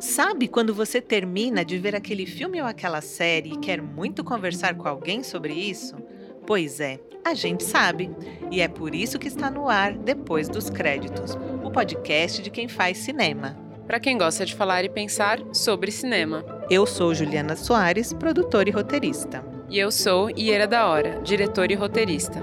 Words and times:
Sabe 0.00 0.46
quando 0.46 0.74
você 0.74 1.00
termina 1.00 1.64
de 1.64 1.78
ver 1.78 1.96
aquele 1.96 2.26
filme 2.26 2.60
ou 2.60 2.66
aquela 2.66 3.00
série 3.00 3.54
e 3.54 3.58
quer 3.58 3.80
muito 3.80 4.22
conversar 4.22 4.74
com 4.74 4.86
alguém 4.86 5.22
sobre 5.22 5.54
isso? 5.54 5.96
Pois 6.46 6.80
é, 6.80 7.00
a 7.24 7.32
gente 7.32 7.64
sabe. 7.64 8.10
E 8.50 8.60
é 8.60 8.68
por 8.68 8.94
isso 8.94 9.18
que 9.18 9.28
está 9.28 9.50
no 9.50 9.68
ar 9.68 9.96
Depois 9.96 10.48
dos 10.48 10.68
Créditos 10.68 11.36
o 11.64 11.70
podcast 11.70 12.42
de 12.42 12.50
quem 12.50 12.68
faz 12.68 12.98
cinema. 12.98 13.56
Para 13.86 14.00
quem 14.00 14.18
gosta 14.18 14.44
de 14.44 14.54
falar 14.54 14.84
e 14.84 14.88
pensar 14.88 15.40
sobre 15.52 15.90
cinema. 15.90 16.44
Eu 16.68 16.84
sou 16.86 17.14
Juliana 17.14 17.56
Soares, 17.56 18.12
produtora 18.12 18.68
e 18.68 18.72
roteirista. 18.72 19.44
E 19.68 19.78
eu 19.78 19.90
sou 19.90 20.30
Iera 20.30 20.66
da 20.66 20.86
Hora, 20.86 21.20
diretora 21.22 21.72
e 21.72 21.76
roteirista. 21.76 22.42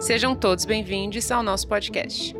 Sejam 0.00 0.34
todos 0.34 0.64
bem-vindos 0.64 1.30
ao 1.30 1.42
nosso 1.42 1.68
podcast. 1.68 2.34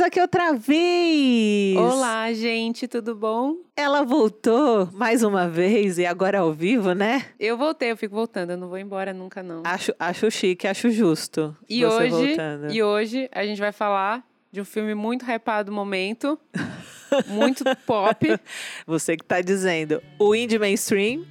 Nós 0.00 0.06
aqui 0.06 0.18
outra 0.18 0.54
vez! 0.54 1.76
Olá, 1.76 2.32
gente, 2.32 2.88
tudo 2.88 3.14
bom? 3.14 3.56
Ela 3.76 4.02
voltou 4.02 4.88
mais 4.94 5.22
uma 5.22 5.46
vez 5.46 5.98
e 5.98 6.06
agora 6.06 6.38
ao 6.38 6.54
vivo, 6.54 6.94
né? 6.94 7.26
Eu 7.38 7.58
voltei, 7.58 7.90
eu 7.90 7.98
fico 7.98 8.14
voltando, 8.14 8.52
eu 8.52 8.56
não 8.56 8.70
vou 8.70 8.78
embora 8.78 9.12
nunca 9.12 9.42
não. 9.42 9.62
Acho, 9.62 9.92
acho 9.98 10.30
chique, 10.30 10.66
acho 10.66 10.90
justo. 10.90 11.54
E 11.68 11.84
hoje, 11.84 12.28
voltando. 12.28 12.72
e 12.72 12.82
hoje 12.82 13.28
a 13.30 13.44
gente 13.44 13.60
vai 13.60 13.72
falar 13.72 14.24
de 14.50 14.62
um 14.62 14.64
filme 14.64 14.94
muito 14.94 15.30
hypado 15.30 15.70
do 15.70 15.74
momento, 15.74 16.40
muito 17.28 17.62
pop. 17.84 18.40
Você 18.86 19.18
que 19.18 19.24
tá 19.24 19.42
dizendo, 19.42 20.02
o 20.18 20.34
indie 20.34 20.58
mainstream. 20.58 21.26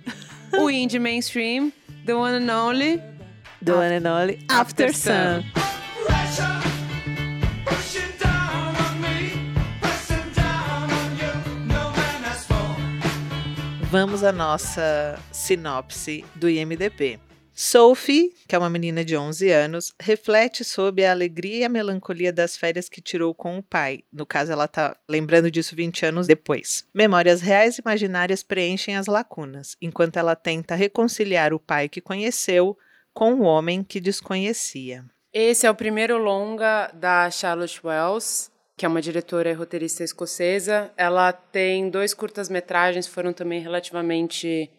O 0.59 0.69
indie 0.69 0.99
mainstream, 0.99 1.73
the 2.05 2.13
one 2.13 2.35
and 2.35 2.55
only, 2.55 3.01
the 3.65 3.73
one 3.73 3.95
and 3.95 4.07
only 4.07 4.37
After, 4.47 4.89
After 4.89 4.93
Sun. 4.93 5.41
Sun. 5.41 5.69
Vamos 13.89 14.23
à 14.23 14.31
nossa 14.31 15.19
sinopse 15.31 16.23
do 16.35 16.47
IMDb. 16.47 17.19
Sophie, 17.51 18.31
que 18.47 18.55
é 18.55 18.57
uma 18.59 18.69
menina 18.69 19.03
de 19.03 19.17
11 19.17 19.49
anos, 19.49 19.93
reflete 19.99 20.63
sobre 20.63 21.05
a 21.05 21.11
alegria 21.11 21.57
e 21.57 21.63
a 21.63 21.69
melancolia 21.69 22.31
das 22.31 22.55
férias 22.55 22.87
que 22.87 23.01
tirou 23.01 23.33
com 23.33 23.57
o 23.57 23.63
pai. 23.63 24.03
No 24.13 24.27
caso, 24.27 24.51
ela 24.51 24.65
está 24.65 24.95
lembrando 25.09 25.49
disso 25.49 25.75
20 25.75 26.05
anos 26.05 26.27
depois. 26.27 26.85
Memórias 26.93 27.41
reais 27.41 27.77
e 27.77 27.81
imaginárias 27.81 28.43
preenchem 28.43 28.95
as 28.95 29.07
lacunas, 29.07 29.75
enquanto 29.81 30.17
ela 30.17 30.35
tenta 30.35 30.75
reconciliar 30.75 31.51
o 31.51 31.59
pai 31.59 31.89
que 31.89 31.99
conheceu 31.99 32.77
com 33.11 33.33
o 33.33 33.41
homem 33.41 33.83
que 33.83 33.99
desconhecia. 33.99 35.03
Esse 35.33 35.65
é 35.65 35.71
o 35.71 35.75
primeiro 35.75 36.19
longa 36.19 36.91
da 36.93 37.29
Charlotte 37.31 37.81
Wells, 37.83 38.51
que 38.79 38.85
é 38.85 38.89
uma 38.89 39.01
diretora 39.01 39.49
e 39.49 39.53
roteirista 39.53 40.05
escocesa. 40.05 40.89
Ela 40.95 41.33
tem 41.33 41.89
dois 41.89 42.13
curtas-metragens, 42.13 43.05
foram 43.07 43.33
também 43.33 43.59
relativamente 43.59 44.71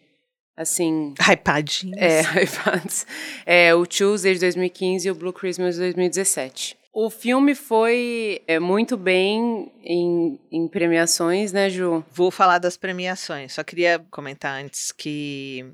assim. 0.56 1.12
Hypadinhos. 1.20 2.00
É, 2.00 2.22
hypados. 2.42 3.06
É, 3.44 3.74
o 3.74 3.86
Tuesday 3.86 4.32
de 4.32 4.40
2015 4.40 5.06
e 5.06 5.10
o 5.10 5.14
Blue 5.14 5.34
Christmas 5.34 5.74
de 5.74 5.82
2017. 5.82 6.78
O 6.94 7.10
filme 7.10 7.54
foi 7.54 8.40
é, 8.46 8.58
muito 8.58 8.96
bem 8.96 9.70
em, 9.84 10.40
em, 10.50 10.66
premiações, 10.66 11.52
né, 11.52 11.68
Ju? 11.68 12.02
Vou 12.10 12.30
falar 12.30 12.58
das 12.58 12.78
premiações. 12.78 13.52
Só 13.52 13.62
queria 13.62 14.02
comentar 14.10 14.64
antes 14.64 14.92
que 14.92 15.66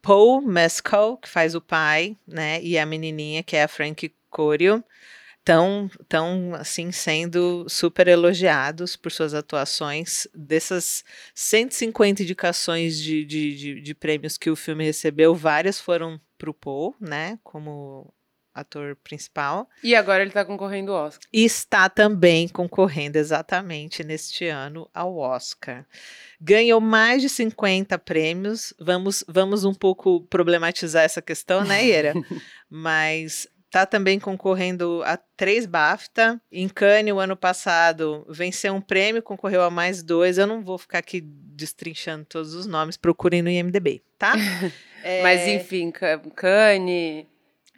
Paul 0.00 0.40
Mescal, 0.40 1.16
que 1.16 1.28
faz 1.28 1.56
o 1.56 1.60
pai, 1.60 2.16
né, 2.24 2.62
e 2.62 2.78
a 2.78 2.86
menininha, 2.86 3.42
que 3.42 3.56
é 3.56 3.64
a 3.64 3.68
Frank 3.68 4.12
Corio, 4.30 4.82
estão 5.44 5.90
tão, 6.08 6.54
assim 6.54 6.90
sendo 6.90 7.66
super 7.68 8.08
elogiados 8.08 8.96
por 8.96 9.12
suas 9.12 9.34
atuações. 9.34 10.26
Dessas 10.34 11.04
150 11.34 12.22
indicações 12.22 12.98
de, 12.98 13.24
de, 13.26 13.54
de, 13.54 13.80
de 13.82 13.94
prêmios 13.94 14.38
que 14.38 14.48
o 14.48 14.56
filme 14.56 14.84
recebeu, 14.84 15.34
várias 15.34 15.78
foram 15.78 16.18
para 16.38 16.50
o 16.50 16.54
Paul, 16.54 16.96
né, 16.98 17.38
como 17.44 18.12
ator 18.54 18.96
principal. 19.02 19.68
E 19.82 19.94
agora 19.94 20.22
ele 20.22 20.30
está 20.30 20.44
concorrendo 20.44 20.92
ao 20.92 21.06
Oscar. 21.08 21.28
E 21.32 21.44
está 21.44 21.88
também 21.88 22.48
concorrendo 22.48 23.18
exatamente 23.18 24.04
neste 24.04 24.46
ano 24.46 24.88
ao 24.94 25.16
Oscar. 25.16 25.84
Ganhou 26.40 26.80
mais 26.80 27.20
de 27.20 27.28
50 27.28 27.98
prêmios. 27.98 28.72
Vamos, 28.78 29.24
vamos 29.26 29.64
um 29.64 29.74
pouco 29.74 30.20
problematizar 30.30 31.02
essa 31.02 31.20
questão, 31.20 31.64
né, 31.64 31.84
Ira? 31.84 32.14
Mas 32.70 33.48
Está 33.74 33.84
também 33.84 34.20
concorrendo 34.20 35.02
a 35.04 35.16
três 35.16 35.66
BAFTA. 35.66 36.40
Em 36.52 36.68
Cannes, 36.68 37.12
o 37.12 37.18
ano 37.18 37.36
passado, 37.36 38.24
venceu 38.28 38.72
um 38.72 38.80
prêmio, 38.80 39.20
concorreu 39.20 39.62
a 39.62 39.68
mais 39.68 40.00
dois. 40.00 40.38
Eu 40.38 40.46
não 40.46 40.62
vou 40.62 40.78
ficar 40.78 40.98
aqui 40.98 41.20
destrinchando 41.20 42.24
todos 42.24 42.54
os 42.54 42.66
nomes, 42.66 42.96
procurem 42.96 43.42
no 43.42 43.50
IMDB, 43.50 44.00
tá? 44.16 44.34
é... 45.02 45.22
Mas, 45.24 45.48
enfim, 45.48 45.90
Cannes, 45.90 47.26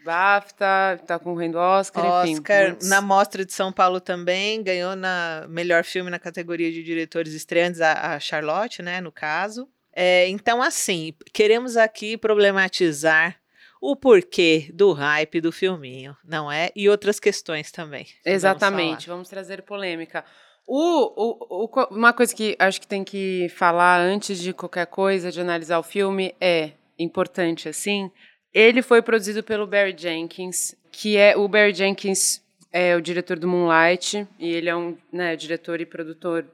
BAFTA, 0.05 0.99
está 1.01 1.19
concorrendo 1.19 1.57
Oscar, 1.57 2.05
Oscar, 2.05 2.73
enfim. 2.73 2.89
Na 2.89 3.01
Mostra 3.01 3.43
de 3.43 3.55
São 3.55 3.73
Paulo 3.73 3.99
também, 3.99 4.63
ganhou 4.63 4.95
na 4.95 5.47
melhor 5.49 5.83
filme 5.83 6.11
na 6.11 6.19
categoria 6.19 6.71
de 6.71 6.83
diretores 6.83 7.33
estreantes, 7.33 7.81
a, 7.81 8.17
a 8.17 8.21
Charlotte, 8.21 8.83
né, 8.83 9.01
no 9.01 9.11
caso. 9.11 9.67
É, 9.95 10.29
então, 10.29 10.61
assim, 10.61 11.15
queremos 11.33 11.75
aqui 11.75 12.19
problematizar 12.19 13.41
o 13.87 13.95
porquê 13.95 14.69
do 14.75 14.93
hype 14.93 15.41
do 15.41 15.53
filminho, 15.53 16.17
não 16.25 16.51
é? 16.51 16.71
E 16.75 16.89
outras 16.89 17.21
questões 17.21 17.71
também. 17.71 18.05
Exatamente, 18.25 19.07
vamos, 19.07 19.07
vamos 19.07 19.29
trazer 19.29 19.63
polêmica. 19.63 20.25
O, 20.67 20.81
o, 21.15 21.65
o, 21.65 21.85
uma 21.93 22.13
coisa 22.13 22.35
que 22.35 22.57
acho 22.59 22.81
que 22.81 22.87
tem 22.89 23.05
que 23.05 23.49
falar 23.51 24.01
antes 24.01 24.41
de 24.41 24.53
qualquer 24.53 24.89
coisa, 24.89 25.31
de 25.31 25.41
analisar 25.41 25.79
o 25.79 25.85
filme, 25.85 26.35
é 26.41 26.73
importante 26.99 27.69
assim. 27.69 28.11
Ele 28.53 28.83
foi 28.83 29.01
produzido 29.01 29.45
pelo 29.45 29.69
Barry 29.69 29.95
Jenkins, 29.97 30.75
que 30.91 31.17
é 31.17 31.37
o 31.37 31.47
Barry 31.47 31.73
Jenkins 31.73 32.43
é 32.73 32.97
o 32.97 33.01
diretor 33.01 33.39
do 33.39 33.47
Moonlight 33.47 34.27
e 34.37 34.53
ele 34.53 34.69
é 34.69 34.75
um 34.75 34.99
né, 35.13 35.37
diretor 35.37 35.81
e 35.81 35.87
produtor 35.87 36.45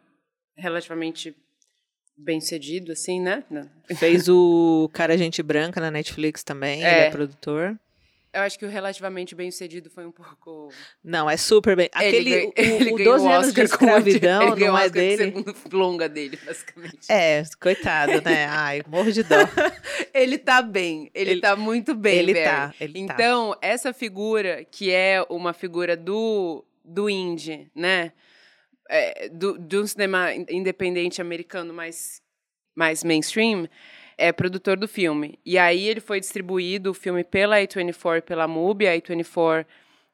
relativamente 0.54 1.34
bem 2.16 2.40
cedido, 2.40 2.92
assim, 2.92 3.20
né? 3.20 3.44
Não. 3.50 3.68
Fez 3.96 4.28
o 4.28 4.88
Cara 4.92 5.16
Gente 5.16 5.42
Branca 5.42 5.80
na 5.80 5.90
Netflix 5.90 6.42
também, 6.42 6.84
é. 6.84 6.90
ele 6.90 7.00
é 7.06 7.10
produtor. 7.10 7.78
Eu 8.32 8.40
acho 8.40 8.58
que 8.58 8.64
o 8.64 8.68
relativamente 8.68 9.34
bem 9.34 9.50
sucedido 9.50 9.90
foi 9.90 10.06
um 10.06 10.10
pouco. 10.10 10.72
Não, 11.04 11.28
é 11.28 11.36
super 11.36 11.76
bem. 11.76 11.90
Aquele. 11.92 12.50
Ele, 12.56 12.92
o, 12.92 12.94
o 12.94 13.04
12 13.04 13.28
anos 13.28 13.52
de 13.52 13.60
escravidão 13.60 14.56
não 14.56 14.78
é 14.78 14.88
dele. 14.88 15.24
segundo 15.24 15.54
longa 15.70 16.08
dele, 16.08 16.38
basicamente. 16.42 17.00
É, 17.10 17.42
coitado, 17.60 18.22
né? 18.22 18.46
Ai, 18.46 18.82
morro 18.88 19.12
de 19.12 19.22
dó. 19.22 19.36
ele 20.14 20.38
tá 20.38 20.62
bem. 20.62 21.10
Ele, 21.14 21.32
ele 21.32 21.40
tá 21.42 21.54
muito 21.54 21.94
bem. 21.94 22.20
Ele 22.20 22.32
Barry. 22.32 22.46
tá. 22.46 22.74
Ele 22.80 23.06
tá. 23.06 23.14
então, 23.14 23.50
tá. 23.50 23.58
essa 23.60 23.92
figura, 23.92 24.64
que 24.64 24.90
é 24.90 25.22
uma 25.28 25.52
figura 25.52 25.94
do, 25.94 26.64
do 26.82 27.10
indie, 27.10 27.70
né? 27.74 28.12
É, 28.92 29.28
do, 29.30 29.58
de 29.58 29.78
um 29.78 29.86
cinema 29.86 30.34
independente 30.50 31.20
americano 31.20 31.72
mais, 31.72 32.20
mais 32.76 33.02
mainstream, 33.02 33.66
é 34.18 34.30
produtor 34.30 34.76
do 34.76 34.86
filme. 34.86 35.38
E 35.44 35.56
aí 35.56 35.88
ele 35.88 36.00
foi 36.00 36.20
distribuído, 36.20 36.90
o 36.90 36.94
filme, 36.94 37.24
pela 37.24 37.56
A24 37.56 38.18
e 38.18 38.20
pela 38.20 38.46
MUBI. 38.46 38.86
A 38.86 38.96
A24 38.98 39.66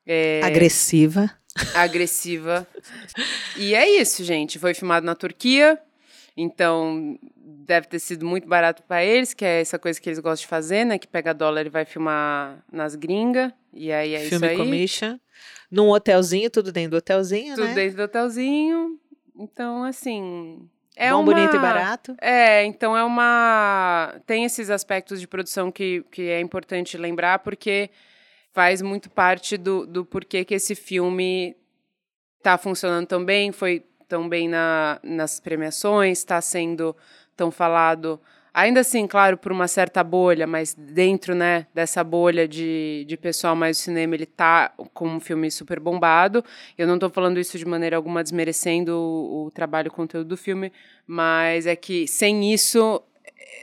é... 0.07 0.41
Agressiva. 0.45 1.31
Agressiva. 1.75 2.67
e 3.59 3.75
é 3.75 4.01
isso, 4.01 4.23
gente. 4.23 4.59
Foi 4.59 4.73
filmado 4.73 5.05
na 5.05 5.15
Turquia. 5.15 5.79
Então, 6.41 7.19
deve 7.37 7.89
ter 7.89 7.99
sido 7.99 8.25
muito 8.25 8.47
barato 8.47 8.85
para 8.85 9.05
eles, 9.05 9.35
que 9.35 9.45
é 9.45 9.61
essa 9.61 9.77
coisa 9.79 10.01
que 10.01 10.09
eles 10.09 10.21
gostam 10.21 10.45
de 10.45 10.47
fazer, 10.47 10.85
né? 10.85 10.97
Que 10.97 11.09
pega 11.09 11.35
dólar 11.35 11.67
e 11.67 11.69
vai 11.69 11.85
filmar 11.85 12.63
nas 12.71 12.95
gringas. 12.95 13.53
E 13.73 13.91
aí 13.91 14.15
é 14.15 14.21
Filme 14.21 14.47
isso 14.47 14.53
aí. 14.53 14.57
commission 14.57 15.19
num 15.71 15.91
hotelzinho, 15.91 16.51
tudo 16.51 16.73
dentro 16.73 16.93
do 16.93 16.97
hotelzinho, 16.99 17.55
tudo 17.55 17.65
né? 17.65 17.71
Tudo 17.71 17.77
dentro 17.77 17.97
do 17.97 18.03
hotelzinho. 18.05 19.01
Então, 19.37 19.83
assim. 19.83 20.69
É 20.97 21.11
Bom, 21.11 21.23
uma... 21.23 21.35
bonito 21.35 21.55
e 21.55 21.59
barato. 21.59 22.17
É, 22.21 22.65
então 22.65 22.97
é 22.97 23.05
uma. 23.05 24.15
Tem 24.27 24.45
esses 24.45 24.71
aspectos 24.71 25.21
de 25.21 25.29
produção 25.29 25.71
que, 25.71 26.05
que 26.11 26.23
é 26.23 26.41
importante 26.41 26.97
lembrar, 26.97 27.41
porque 27.41 27.91
faz 28.53 28.83
muito 28.83 29.09
parte 29.11 29.57
do, 29.57 29.87
do 29.87 30.05
porquê 30.05 30.45
que 30.45 30.55
esse 30.55 30.75
filme 30.75 31.57
está 32.39 32.59
funcionando 32.59 33.07
tão 33.07 33.25
bem, 33.25 33.53
foi 33.53 33.85
tão 34.09 34.29
bem 34.29 34.49
na, 34.49 34.99
nas 35.03 35.39
premiações, 35.39 36.19
está 36.19 36.41
sendo 36.41 36.97
tão 37.37 37.51
falado 37.51 38.21
Ainda 38.59 38.81
assim, 38.81 39.07
claro, 39.07 39.37
por 39.37 39.53
uma 39.53 39.69
certa 39.69 40.03
bolha, 40.03 40.45
mas 40.45 40.75
dentro 40.75 41.33
né, 41.33 41.69
dessa 41.73 42.03
bolha 42.03 42.49
de, 42.49 43.05
de 43.07 43.17
pessoal 43.17 43.55
mais 43.55 43.77
do 43.77 43.81
cinema, 43.81 44.17
ele 44.17 44.27
tá 44.27 44.73
com 44.93 45.07
um 45.07 45.21
filme 45.21 45.49
super 45.49 45.79
bombado. 45.79 46.45
Eu 46.77 46.85
não 46.89 46.95
estou 46.95 47.09
falando 47.09 47.39
isso 47.39 47.57
de 47.57 47.65
maneira 47.65 47.97
alguma 47.97 48.21
desmerecendo 48.21 48.97
o, 48.97 49.47
o 49.47 49.51
trabalho 49.53 49.87
e 49.87 49.91
o 49.91 49.93
conteúdo 49.93 50.27
do 50.27 50.37
filme, 50.37 50.73
mas 51.07 51.67
é 51.67 51.77
que 51.77 52.09
sem 52.09 52.53
isso 52.53 53.01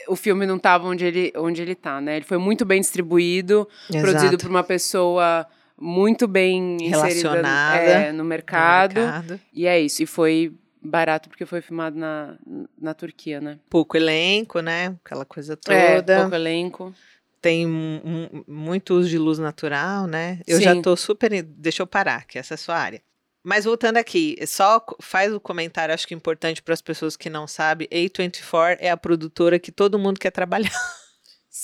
o 0.08 0.16
filme 0.16 0.46
não 0.46 0.56
estava 0.56 0.86
onde 0.86 1.04
ele, 1.04 1.30
onde 1.36 1.60
ele 1.60 1.74
tá, 1.74 2.00
né? 2.00 2.16
Ele 2.16 2.24
foi 2.24 2.38
muito 2.38 2.64
bem 2.64 2.80
distribuído, 2.80 3.68
Exato. 3.90 4.02
produzido 4.02 4.38
por 4.38 4.48
uma 4.48 4.64
pessoa 4.64 5.46
muito 5.78 6.26
bem 6.26 6.78
Relacionada 6.88 7.76
é, 7.78 8.12
no, 8.12 8.24
mercado, 8.24 8.94
no 8.94 9.00
mercado. 9.06 9.40
E 9.52 9.66
é 9.66 9.80
isso. 9.80 10.02
E 10.02 10.06
foi 10.06 10.54
barato 10.82 11.28
porque 11.28 11.44
foi 11.44 11.60
filmado 11.60 11.98
na, 11.98 12.36
na 12.80 12.94
Turquia, 12.94 13.40
né? 13.40 13.58
Pouco 13.68 13.96
elenco, 13.96 14.60
né? 14.60 14.96
Aquela 15.04 15.24
coisa 15.24 15.58
É, 15.68 15.96
toda. 15.96 16.20
pouco 16.20 16.34
elenco. 16.34 16.94
Tem 17.40 17.66
mu- 17.66 18.44
muito 18.48 18.94
uso 18.94 19.08
de 19.08 19.18
luz 19.18 19.38
natural, 19.38 20.06
né? 20.06 20.40
Eu 20.46 20.58
Sim. 20.58 20.64
já 20.64 20.80
tô 20.82 20.96
super. 20.96 21.30
Deixa 21.42 21.82
eu 21.82 21.86
parar, 21.86 22.26
que 22.26 22.38
essa 22.38 22.54
é 22.54 22.56
a 22.56 22.58
sua 22.58 22.76
área. 22.76 23.02
Mas 23.44 23.64
voltando 23.64 23.96
aqui, 23.98 24.36
só 24.44 24.84
faz 25.00 25.32
o 25.32 25.38
comentário, 25.38 25.94
acho 25.94 26.08
que 26.08 26.14
importante 26.14 26.60
para 26.60 26.74
as 26.74 26.82
pessoas 26.82 27.16
que 27.16 27.30
não 27.30 27.46
sabem. 27.46 27.86
A24 27.92 28.78
é 28.80 28.90
a 28.90 28.96
produtora 28.96 29.56
que 29.60 29.70
todo 29.70 29.98
mundo 30.00 30.18
quer 30.18 30.32
trabalhar. 30.32 30.72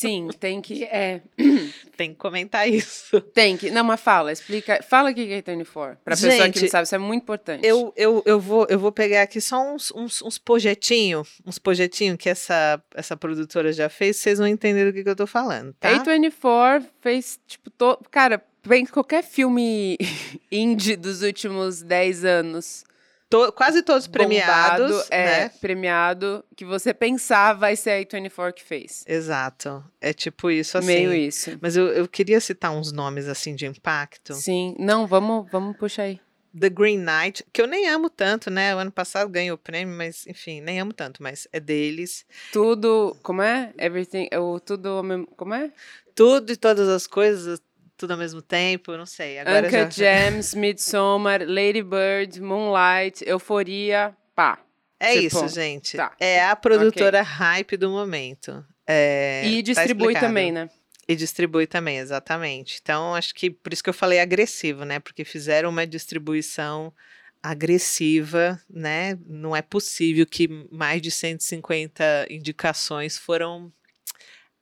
Sim, 0.02 0.28
tem 0.38 0.60
que. 0.60 0.84
É, 0.84 1.20
Tem 1.96 2.10
que 2.10 2.16
comentar 2.16 2.68
isso. 2.68 3.20
tem 3.20 3.56
que. 3.56 3.70
Não, 3.70 3.84
mas 3.84 4.00
fala, 4.00 4.32
explica. 4.32 4.82
Fala 4.82 5.10
o 5.10 5.14
que 5.14 5.32
é 5.32 5.42
24. 5.42 5.98
Pra 6.04 6.16
pessoa 6.16 6.32
que 6.32 6.38
Gente, 6.38 6.62
não 6.62 6.68
sabe, 6.68 6.84
isso 6.84 6.94
é 6.94 6.98
muito 6.98 7.22
importante. 7.22 7.66
Eu, 7.66 7.92
eu, 7.96 8.22
eu, 8.26 8.40
vou, 8.40 8.66
eu 8.68 8.78
vou 8.78 8.90
pegar 8.90 9.22
aqui 9.22 9.40
só 9.40 9.62
uns, 9.62 9.92
uns, 9.92 10.22
uns 10.22 10.38
projetinhos, 10.38 11.40
uns 11.46 11.58
projetinhos 11.58 12.16
que 12.16 12.28
essa, 12.28 12.82
essa 12.94 13.16
produtora 13.16 13.72
já 13.72 13.88
fez, 13.88 14.16
vocês 14.16 14.38
vão 14.38 14.46
entender 14.46 14.86
do 14.86 14.92
que, 14.92 15.04
que 15.04 15.08
eu 15.08 15.16
tô 15.16 15.26
falando, 15.26 15.72
tá? 15.74 15.90
A24 16.02 16.84
fez, 17.00 17.38
tipo, 17.46 17.70
to... 17.70 17.98
cara, 18.10 18.42
vem 18.64 18.86
qualquer 18.86 19.22
filme 19.22 19.98
indie 20.50 20.96
dos 20.96 21.22
últimos 21.22 21.82
10 21.82 22.24
anos. 22.24 22.84
To- 23.32 23.50
quase 23.52 23.82
todos 23.82 24.06
premiados, 24.06 24.90
bombado, 24.90 25.06
é, 25.10 25.24
né? 25.24 25.48
premiado, 25.58 26.44
que 26.54 26.66
você 26.66 26.92
pensar 26.92 27.54
vai 27.54 27.74
ser 27.74 27.90
a 27.90 28.04
A24 28.04 28.52
que 28.52 28.62
fez. 28.62 29.02
Exato. 29.08 29.82
É 30.02 30.12
tipo 30.12 30.50
isso 30.50 30.76
assim. 30.76 30.86
Meio 30.86 31.14
isso. 31.14 31.58
Mas 31.58 31.74
eu, 31.74 31.86
eu 31.88 32.06
queria 32.06 32.38
citar 32.42 32.70
uns 32.72 32.92
nomes 32.92 33.26
assim 33.26 33.54
de 33.54 33.64
impacto. 33.64 34.34
Sim. 34.34 34.76
Não, 34.78 35.06
vamos, 35.06 35.50
vamos 35.50 35.78
puxar 35.78 36.02
aí. 36.02 36.20
The 36.54 36.68
Green 36.68 36.98
Knight, 36.98 37.42
que 37.50 37.62
eu 37.62 37.66
nem 37.66 37.88
amo 37.88 38.10
tanto, 38.10 38.50
né? 38.50 38.76
O 38.76 38.78
ano 38.78 38.92
passado 38.92 39.30
ganhou 39.30 39.54
o 39.54 39.58
prêmio, 39.58 39.96
mas 39.96 40.26
enfim, 40.26 40.60
nem 40.60 40.78
amo 40.78 40.92
tanto, 40.92 41.22
mas 41.22 41.48
é 41.54 41.58
deles. 41.58 42.26
Tudo, 42.52 43.16
como 43.22 43.40
é? 43.40 43.72
Everything, 43.78 44.28
o 44.36 44.60
tudo, 44.60 45.02
como 45.38 45.54
é? 45.54 45.72
Tudo 46.14 46.52
e 46.52 46.56
todas 46.56 46.86
as 46.86 47.06
coisas, 47.06 47.62
tudo 48.02 48.12
ao 48.12 48.18
mesmo 48.18 48.42
tempo, 48.42 48.96
não 48.96 49.06
sei. 49.06 49.38
Agora 49.38 49.70
já, 49.70 49.78
Uncut 49.82 49.94
Gems, 49.96 50.54
Midsommar, 50.54 51.40
Lady 51.46 51.82
Bird, 51.82 52.40
Moonlight, 52.40 53.22
Euforia, 53.26 54.12
pá. 54.34 54.58
É 54.98 55.12
Tipo, 55.14 55.26
isso, 55.44 55.48
gente. 55.48 55.96
tá. 55.96 56.12
É 56.20 56.44
a 56.44 56.54
produtora 56.56 57.22
hype 57.22 57.76
do 57.76 57.90
momento. 57.90 58.64
É, 58.86 59.42
e 59.46 59.56
tá 59.56 59.62
distribui 59.72 60.06
explicado. 60.08 60.26
também, 60.26 60.50
né? 60.52 60.68
E 61.08 61.14
distribui 61.16 61.66
também, 61.66 61.98
exatamente. 61.98 62.78
Então, 62.82 63.14
acho 63.14 63.34
que 63.34 63.50
por 63.50 63.72
isso 63.72 63.82
que 63.82 63.90
eu 63.90 63.94
falei 63.94 64.18
agressivo, 64.20 64.84
né? 64.84 64.98
Porque 65.00 65.24
fizeram 65.24 65.70
uma 65.70 65.86
distribuição 65.86 66.92
agressiva, 67.42 68.60
né? 68.70 69.18
Não 69.26 69.54
é 69.54 69.62
possível 69.62 70.24
que 70.26 70.48
mais 70.70 71.00
de 71.02 71.10
150 71.10 72.26
indicações 72.30 73.16
foram. 73.18 73.72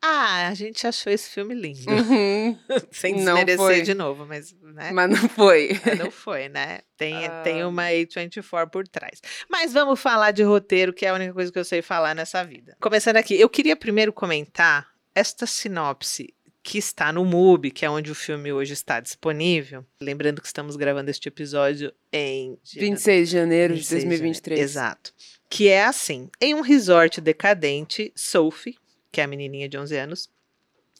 Ah, 0.03 0.49
a 0.49 0.55
gente 0.55 0.87
achou 0.87 1.13
esse 1.13 1.29
filme 1.29 1.55
lindo. 1.55 1.81
Uhum, 1.91 2.59
Sem 2.91 3.17
desmerecer 3.17 3.83
de 3.83 3.93
novo, 3.95 4.25
mas, 4.27 4.55
né? 4.63 4.91
mas 4.93 5.11
não 5.11 5.29
foi. 5.29 5.79
Mas 5.85 5.99
não 5.99 6.11
foi, 6.11 6.49
né? 6.49 6.81
Tem, 6.97 7.27
Ah. 7.27 7.43
tem 7.43 7.65
uma 7.65 7.83
A24 7.85 8.71
por 8.71 8.89
trás. 8.89 9.21
Mas 9.49 9.73
vamos 9.73 10.01
falar 10.01 10.31
de 10.31 10.43
roteiro, 10.43 10.93
que 10.93 11.05
é 11.05 11.11
a 11.11 11.15
única 11.15 11.35
coisa 11.35 11.53
que 11.53 11.59
eu 11.59 11.65
sei 11.65 11.83
falar 11.83 12.15
nessa 12.15 12.43
vida. 12.45 12.77
Começando 12.81 13.17
aqui, 13.17 13.39
eu 13.39 13.49
queria 13.49 13.77
primeiro 13.77 14.13
comentar 14.13 14.89
esta 15.15 15.45
sinopse 15.47 16.33
que 16.63 16.79
está 16.79 17.11
no 17.13 17.25
MUBI, 17.25 17.71
que 17.71 17.85
é 17.87 17.91
onde 17.91 18.11
o 18.11 18.15
filme 18.15 18.53
hoje 18.53 18.75
está 18.75 19.01
disponível. 19.01 19.85
Lembrando 20.01 20.41
que 20.41 20.47
estamos 20.47 20.77
gravando 20.77 21.11
este 21.11 21.27
episódio 21.29 21.93
em 22.13 22.59
26 22.75 23.29
de 23.29 23.35
janeiro 23.37 23.75
de 23.75 23.81
26 23.81 24.03
janeiro. 24.03 24.23
2023. 24.23 24.61
Exato. 24.61 25.13
Que 25.49 25.69
é 25.69 25.85
assim: 25.85 26.29
em 26.41 26.55
um 26.55 26.61
resort 26.61 27.19
decadente, 27.21 28.13
Sophie, 28.15 28.77
que 29.11 29.21
é 29.21 29.25
a 29.25 29.27
menininha 29.27 29.69
de 29.69 29.79
11 29.79 29.97
anos, 29.97 30.31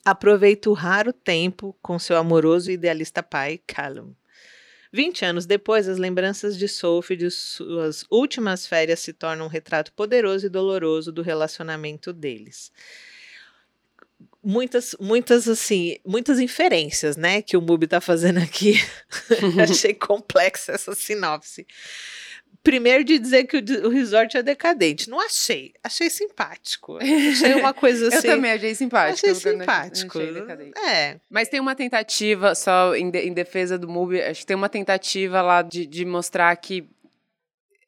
aproveita 0.03 0.69
o 0.69 0.73
raro 0.73 1.13
tempo 1.13 1.75
com 1.81 1.99
seu 1.99 2.17
amoroso 2.17 2.71
e 2.71 2.73
idealista 2.73 3.21
pai, 3.21 3.59
Callum. 3.65 4.13
20 4.93 5.23
anos 5.23 5.45
depois, 5.45 5.87
as 5.87 5.97
lembranças 5.97 6.57
de 6.57 6.67
Sophie 6.67 7.15
de 7.15 7.31
suas 7.31 8.03
últimas 8.11 8.67
férias 8.67 8.99
se 8.99 9.13
tornam 9.13 9.45
um 9.45 9.49
retrato 9.49 9.93
poderoso 9.93 10.45
e 10.45 10.49
doloroso 10.49 11.11
do 11.11 11.21
relacionamento 11.21 12.11
deles. 12.11 12.71
Muitas, 14.43 14.95
muitas, 14.99 15.47
assim, 15.47 15.97
muitas 16.05 16.39
inferências, 16.39 17.15
né, 17.15 17.41
que 17.41 17.55
o 17.55 17.61
Mubi 17.61 17.87
tá 17.87 18.01
fazendo 18.01 18.39
aqui. 18.39 18.73
Achei 19.63 19.93
complexa 19.93 20.73
essa 20.73 20.93
sinopse. 20.93 21.65
Primeiro 22.63 23.03
de 23.03 23.17
dizer 23.17 23.45
que 23.45 23.57
o, 23.57 23.87
o 23.87 23.89
resort 23.89 24.37
é 24.37 24.43
decadente. 24.43 25.09
Não 25.09 25.19
achei. 25.19 25.73
Achei 25.83 26.09
simpático. 26.09 26.97
Achei 26.97 27.55
uma 27.55 27.73
coisa 27.73 28.07
assim. 28.13 28.27
Eu 28.27 28.35
também 28.35 28.51
achei 28.51 28.75
simpático. 28.75 29.13
Achei 29.27 29.29
eu 29.31 29.33
não- 29.33 29.57
não 29.57 29.59
simpático. 29.65 30.19
achei. 30.19 30.71
É. 30.87 31.19
Mas 31.29 31.47
tem 31.49 31.59
uma 31.59 31.75
tentativa, 31.75 32.53
só 32.53 32.95
em, 32.95 33.09
de- 33.09 33.21
em 33.27 33.33
defesa 33.33 33.77
do 33.79 33.87
MUBI, 33.89 34.21
acho 34.21 34.41
que 34.41 34.45
tem 34.45 34.55
uma 34.55 34.69
tentativa 34.69 35.41
lá 35.41 35.61
de, 35.63 35.87
de 35.87 36.05
mostrar 36.05 36.55
que 36.55 36.87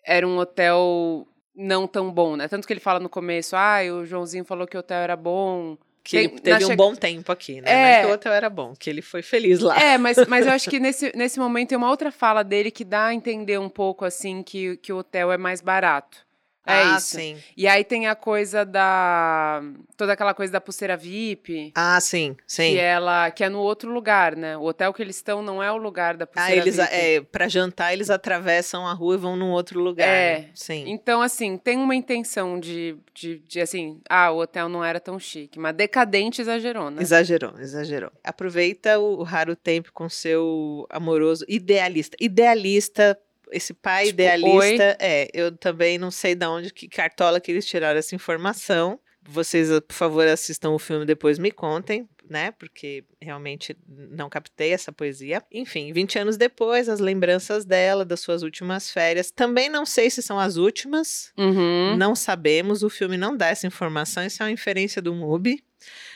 era 0.06 0.28
um 0.28 0.38
hotel 0.38 1.28
não 1.56 1.88
tão 1.88 2.12
bom, 2.12 2.36
né? 2.36 2.48
Tanto 2.48 2.66
que 2.66 2.74
ele 2.74 2.80
fala 2.80 3.00
no 3.00 3.08
começo, 3.10 3.56
ah, 3.56 3.78
o 3.94 4.04
Joãozinho 4.06 4.44
falou 4.44 4.66
que 4.68 4.76
o 4.76 4.80
hotel 4.80 4.98
era 4.98 5.16
bom. 5.16 5.78
Que 6.04 6.18
ele 6.18 6.30
teve 6.30 6.66
um 6.66 6.70
che- 6.70 6.76
bom 6.76 6.94
tempo 6.94 7.32
aqui, 7.32 7.62
né? 7.62 7.70
É. 7.72 7.92
É 8.00 8.02
que 8.02 8.08
o 8.08 8.14
hotel 8.14 8.34
era 8.34 8.50
bom, 8.50 8.74
que 8.78 8.90
ele 8.90 9.02
foi 9.02 9.22
feliz 9.22 9.60
lá. 9.62 9.80
É, 9.82 9.98
mas, 9.98 10.18
mas 10.28 10.46
eu 10.46 10.52
acho 10.52 10.70
que 10.70 10.80
nesse, 10.80 11.12
nesse 11.16 11.40
momento 11.40 11.70
tem 11.70 11.78
uma 11.78 11.90
outra 11.90 12.12
fala 12.12 12.44
dele 12.44 12.70
que 12.72 12.84
dá 12.84 13.06
a 13.08 13.14
entender 13.14 13.58
um 13.60 13.70
pouco, 13.70 14.04
assim, 14.04 14.44
que, 14.44 14.76
que 14.78 14.92
o 14.92 14.98
hotel 14.98 15.32
é 15.32 15.38
mais 15.38 15.62
barato. 15.62 16.18
É 16.66 16.74
ah, 16.74 16.98
isso. 16.98 17.18
sim. 17.18 17.38
E 17.58 17.68
aí 17.68 17.84
tem 17.84 18.08
a 18.08 18.16
coisa 18.16 18.66
da... 18.66 19.62
Toda 19.98 20.14
aquela 20.14 20.34
coisa 20.34 20.54
da 20.54 20.62
pulseira 20.62 20.96
VIP. 20.96 21.72
Ah, 21.76 22.00
sim, 22.00 22.36
sim. 22.48 22.72
Que, 22.72 22.80
ela, 22.80 23.32
que 23.32 23.44
é 23.44 23.50
no 23.50 23.60
outro 23.60 23.92
lugar, 23.92 24.36
né? 24.36 24.58
O 24.58 24.64
hotel 24.64 24.94
que 24.94 25.02
eles 25.02 25.18
estão 25.18 25.42
não 25.42 25.62
é 25.62 25.72
o 25.72 25.78
lugar 25.78 26.16
da 26.16 26.24
ah, 26.24 26.28
pulseira 26.28 26.62
eles, 26.62 26.78
VIP. 26.78 26.90
é, 26.92 27.22
pra 27.22 27.48
jantar, 27.50 27.92
eles 27.92 28.10
atravessam 28.10 28.88
a 28.88 28.94
rua 28.94 29.16
e 29.16 29.18
vão 29.18 29.36
num 29.36 29.52
outro 29.52 29.82
lugar. 29.82 30.08
É. 30.08 30.40
né? 30.40 30.50
Sim. 30.56 30.86
Então, 30.88 31.22
assim, 31.22 31.58
tem 31.58 31.78
uma 31.78 31.96
intenção 31.96 32.60
de, 32.60 32.98
de, 33.14 33.40
de, 33.40 33.60
assim, 33.60 34.00
ah, 34.10 34.32
o 34.32 34.40
hotel 34.40 34.70
não 34.70 34.84
era 34.84 35.00
tão 35.00 35.20
chique, 35.20 35.60
mas 35.60 35.76
decadente 35.76 36.42
exagerou, 36.42 36.90
né? 36.90 37.02
Exagerou, 37.02 37.60
exagerou. 37.60 38.12
Aproveita 38.24 39.00
o 39.00 39.24
raro 39.24 39.56
tempo 39.56 39.92
com 39.94 40.08
seu 40.08 40.88
amoroso 40.90 41.46
idealista. 41.48 42.16
Idealista, 42.20 43.18
esse 43.54 43.74
pai 43.74 44.06
Tipo, 44.08 44.22
idealista, 44.22 44.98
é, 45.00 45.30
eu 45.34 45.56
também 45.58 45.98
não 45.98 46.12
sei 46.12 46.36
de 46.36 46.46
onde, 46.46 46.74
que 46.74 46.88
cartola 46.88 47.40
que 47.40 47.52
eles 47.52 47.66
tiraram 47.66 48.00
essa 48.00 48.16
informação. 48.16 49.00
Vocês, 49.26 49.70
por 49.88 49.94
favor, 49.94 50.28
assistam 50.28 50.72
o 50.72 50.80
filme 50.80 51.06
depois 51.06 51.40
me 51.40 51.50
contem, 51.50 52.10
né? 52.30 52.52
Porque 52.52 53.06
realmente 53.22 53.74
não 53.88 54.30
captei 54.30 54.74
essa 54.74 54.92
poesia. 54.92 55.42
Enfim, 55.50 55.94
20 55.94 56.20
anos 56.20 56.36
depois, 56.36 56.90
as 56.90 57.00
lembranças 57.00 57.64
dela, 57.64 58.04
das 58.04 58.20
suas 58.20 58.44
últimas 58.44 58.92
férias. 58.92 59.32
Também 59.32 59.70
não 59.70 59.86
sei 59.86 60.10
se 60.10 60.22
são 60.22 60.38
as 60.38 60.58
últimas, 60.58 61.32
Uhum. 61.38 61.96
não 61.96 62.16
sabemos, 62.16 62.84
o 62.84 62.90
filme 62.90 63.16
não 63.16 63.38
dá 63.38 63.48
essa 63.48 63.66
informação, 63.66 64.26
isso 64.26 64.44
é 64.44 64.46
uma 64.46 64.52
inferência 64.52 65.02
do 65.02 65.14
MUBI. 65.16 65.64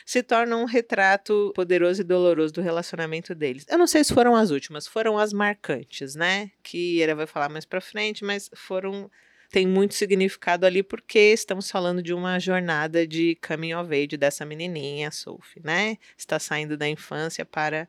Se 0.08 0.22
torna 0.22 0.56
um 0.56 0.64
retrato 0.64 1.52
poderoso 1.54 2.00
e 2.00 2.04
doloroso 2.04 2.54
do 2.54 2.62
relacionamento 2.62 3.34
deles. 3.34 3.66
Eu 3.68 3.76
não 3.76 3.86
sei 3.86 4.02
se 4.02 4.14
foram 4.14 4.34
as 4.34 4.50
últimas, 4.50 4.86
foram 4.86 5.18
as 5.18 5.34
marcantes, 5.34 6.14
né? 6.14 6.50
Que 6.62 6.98
ele 6.98 7.14
vai 7.14 7.26
falar 7.26 7.50
mais 7.50 7.66
pra 7.66 7.78
frente, 7.78 8.24
mas 8.24 8.48
foram. 8.54 9.10
Tem 9.50 9.66
muito 9.66 9.92
significado 9.92 10.64
ali 10.64 10.82
porque 10.82 11.18
estamos 11.18 11.70
falando 11.70 12.02
de 12.02 12.14
uma 12.14 12.38
jornada 12.38 13.06
de 13.06 13.36
coming 13.46 13.74
of 13.74 13.94
age 13.94 14.16
dessa 14.16 14.46
menininha, 14.46 15.10
Sophie, 15.10 15.60
né? 15.62 15.98
Está 16.16 16.38
saindo 16.38 16.74
da 16.74 16.88
infância 16.88 17.44
para 17.44 17.86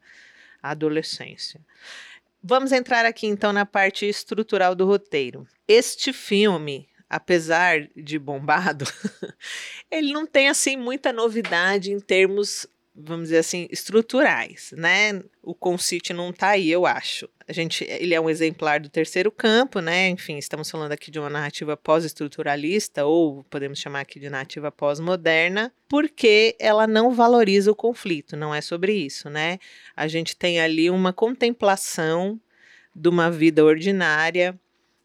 a 0.61 0.71
adolescência. 0.71 1.61
Vamos 2.43 2.73
entrar 2.73 3.05
aqui 3.05 3.27
então 3.27 3.53
na 3.53 3.65
parte 3.65 4.05
estrutural 4.05 4.75
do 4.75 4.85
roteiro. 4.85 5.47
Este 5.65 6.11
filme, 6.11 6.88
apesar 7.09 7.89
de 7.95 8.19
bombado, 8.19 8.85
ele 9.89 10.13
não 10.13 10.25
tem 10.25 10.47
assim 10.47 10.77
muita 10.77 11.11
novidade 11.11 11.91
em 11.91 11.99
termos, 11.99 12.67
vamos 12.95 13.29
dizer 13.29 13.39
assim, 13.39 13.67
estruturais, 13.71 14.73
né? 14.77 15.23
O 15.41 15.55
conceit 15.55 16.13
não 16.13 16.31
tá 16.31 16.49
aí, 16.49 16.69
eu 16.69 16.85
acho. 16.85 17.27
A 17.47 17.51
gente, 17.51 17.83
ele 17.85 18.13
é 18.13 18.21
um 18.21 18.29
exemplar 18.29 18.79
do 18.79 18.89
terceiro 18.89 19.31
campo, 19.31 19.79
né? 19.79 20.09
Enfim, 20.09 20.37
estamos 20.37 20.69
falando 20.69 20.91
aqui 20.91 21.09
de 21.09 21.17
uma 21.17 21.31
narrativa 21.31 21.75
pós-estruturalista 21.75 23.03
ou 23.05 23.43
podemos 23.45 23.79
chamar 23.79 24.01
aqui 24.01 24.19
de 24.19 24.29
narrativa 24.29 24.71
pós-moderna, 24.71 25.73
porque 25.87 26.55
ela 26.59 26.85
não 26.85 27.11
valoriza 27.11 27.71
o 27.71 27.75
conflito, 27.75 28.37
não 28.37 28.53
é 28.53 28.61
sobre 28.61 28.93
isso, 28.93 29.31
né? 29.31 29.57
A 29.95 30.07
gente 30.07 30.35
tem 30.35 30.59
ali 30.59 30.91
uma 30.91 31.11
contemplação 31.11 32.39
de 32.95 33.09
uma 33.09 33.31
vida 33.31 33.63
ordinária, 33.63 34.59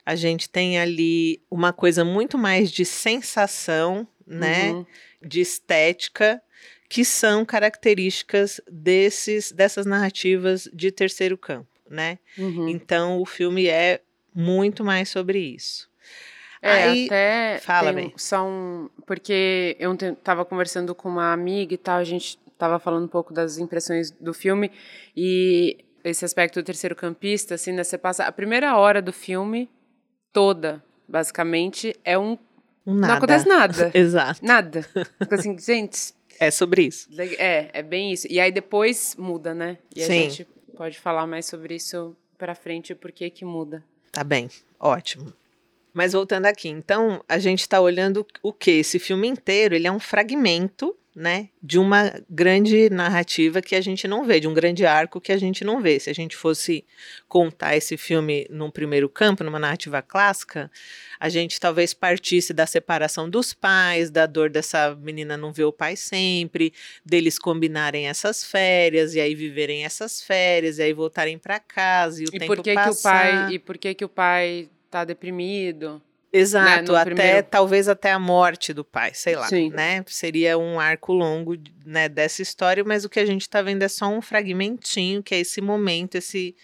a 0.04 0.14
gente 0.14 0.48
tem 0.48 0.78
ali 0.78 1.42
uma 1.50 1.72
coisa 1.72 2.04
muito 2.04 2.36
mais 2.36 2.70
de 2.70 2.84
sensação, 2.84 4.06
né, 4.26 4.72
uhum. 4.72 4.86
de 5.22 5.40
estética 5.40 6.42
que 6.88 7.04
são 7.04 7.44
características 7.44 8.60
desses 8.70 9.50
dessas 9.50 9.86
narrativas 9.86 10.68
de 10.72 10.92
terceiro 10.92 11.36
campo, 11.36 11.68
né? 11.88 12.18
Uhum. 12.38 12.68
Então 12.68 13.20
o 13.20 13.26
filme 13.26 13.66
é 13.66 14.00
muito 14.34 14.84
mais 14.84 15.08
sobre 15.08 15.38
isso. 15.38 15.88
É, 16.60 16.84
Aí, 16.84 17.06
até 17.06 17.58
fala 17.58 17.92
bem. 17.92 18.12
Só 18.16 18.46
um, 18.46 18.88
porque 19.06 19.76
eu 19.78 19.92
estava 19.92 20.44
conversando 20.44 20.94
com 20.94 21.08
uma 21.08 21.32
amiga 21.32 21.74
e 21.74 21.78
tal, 21.78 21.98
a 21.98 22.04
gente 22.04 22.38
estava 22.50 22.78
falando 22.78 23.04
um 23.04 23.08
pouco 23.08 23.34
das 23.34 23.58
impressões 23.58 24.10
do 24.10 24.32
filme 24.32 24.70
e 25.16 25.84
esse 26.02 26.24
aspecto 26.24 26.60
do 26.60 26.64
terceiro 26.64 26.94
campista, 26.94 27.54
assim, 27.54 27.72
né, 27.72 27.82
você 27.82 27.98
passa 27.98 28.24
a 28.24 28.32
primeira 28.32 28.76
hora 28.76 29.02
do 29.02 29.12
filme 29.12 29.70
toda, 30.34 30.84
basicamente, 31.08 31.96
é 32.04 32.18
um 32.18 32.36
Nada. 32.86 33.06
Não 33.06 33.14
acontece 33.16 33.48
nada. 33.48 33.90
Exato. 33.96 34.44
Nada. 34.44 34.86
assim, 35.30 35.58
gente. 35.58 36.12
É 36.38 36.50
sobre 36.50 36.82
isso. 36.82 37.08
É, 37.38 37.70
é 37.72 37.82
bem 37.82 38.12
isso. 38.12 38.26
E 38.28 38.38
aí 38.38 38.52
depois 38.52 39.16
muda, 39.16 39.54
né? 39.54 39.78
E 39.94 40.04
Sim. 40.04 40.12
a 40.12 40.28
gente 40.28 40.48
pode 40.76 40.98
falar 40.98 41.26
mais 41.26 41.46
sobre 41.46 41.76
isso 41.76 42.14
pra 42.36 42.54
frente, 42.54 42.94
por 42.94 43.10
que 43.10 43.30
que 43.30 43.44
muda. 43.44 43.82
Tá 44.12 44.22
bem, 44.22 44.50
ótimo. 44.78 45.32
Mas 45.94 46.12
voltando 46.12 46.46
aqui, 46.46 46.68
então 46.68 47.24
a 47.28 47.38
gente 47.38 47.60
está 47.60 47.80
olhando 47.80 48.26
o 48.42 48.52
que? 48.52 48.72
Esse 48.72 48.98
filme 48.98 49.28
inteiro, 49.28 49.74
ele 49.74 49.86
é 49.86 49.92
um 49.92 50.00
fragmento 50.00 50.94
né, 51.14 51.48
de 51.62 51.78
uma 51.78 52.12
grande 52.28 52.90
narrativa 52.90 53.62
que 53.62 53.76
a 53.76 53.80
gente 53.80 54.08
não 54.08 54.24
vê, 54.24 54.40
de 54.40 54.48
um 54.48 54.54
grande 54.54 54.84
arco 54.84 55.20
que 55.20 55.30
a 55.30 55.36
gente 55.36 55.62
não 55.62 55.80
vê. 55.80 56.00
Se 56.00 56.10
a 56.10 56.12
gente 56.12 56.36
fosse 56.36 56.84
contar 57.28 57.76
esse 57.76 57.96
filme 57.96 58.48
num 58.50 58.68
primeiro 58.68 59.08
campo, 59.08 59.44
numa 59.44 59.60
narrativa 59.60 60.02
clássica, 60.02 60.68
a 61.20 61.28
gente 61.28 61.60
talvez 61.60 61.94
partisse 61.94 62.52
da 62.52 62.66
separação 62.66 63.30
dos 63.30 63.54
pais, 63.54 64.10
da 64.10 64.26
dor 64.26 64.50
dessa 64.50 64.96
menina 64.96 65.36
não 65.36 65.52
ver 65.52 65.64
o 65.64 65.72
pai 65.72 65.94
sempre, 65.94 66.72
deles 67.04 67.38
combinarem 67.38 68.08
essas 68.08 68.44
férias 68.44 69.14
e 69.14 69.20
aí 69.20 69.36
viverem 69.36 69.84
essas 69.84 70.20
férias 70.20 70.78
e 70.78 70.82
aí 70.82 70.92
voltarem 70.92 71.38
para 71.38 71.60
casa 71.60 72.22
e 72.22 72.26
o 72.26 72.30
e 72.32 72.38
tempo 72.40 72.56
por 72.56 72.62
que 72.62 72.74
passar. 72.74 73.22
Que 73.22 73.28
o 73.28 73.40
pai, 73.44 73.54
e 73.54 73.58
por 73.60 73.78
que 73.78 73.94
que 73.94 74.04
o 74.04 74.08
pai 74.08 74.68
tá 74.90 75.04
deprimido? 75.04 76.02
Exato, 76.36 76.90
né, 76.90 76.98
até 76.98 77.14
primeiro... 77.14 77.46
talvez 77.48 77.88
até 77.88 78.10
a 78.10 78.18
morte 78.18 78.72
do 78.72 78.84
pai, 78.84 79.12
sei 79.14 79.36
lá, 79.36 79.46
Sim. 79.46 79.70
né? 79.70 80.04
Seria 80.08 80.58
um 80.58 80.80
arco 80.80 81.12
longo, 81.12 81.56
né, 81.86 82.08
dessa 82.08 82.42
história, 82.42 82.82
mas 82.82 83.04
o 83.04 83.08
que 83.08 83.20
a 83.20 83.24
gente 83.24 83.42
está 83.42 83.62
vendo 83.62 83.84
é 83.84 83.88
só 83.88 84.08
um 84.08 84.20
fragmentinho, 84.20 85.22
que 85.22 85.32
é 85.32 85.38
esse 85.38 85.60
momento, 85.60 86.16
esse 86.16 86.56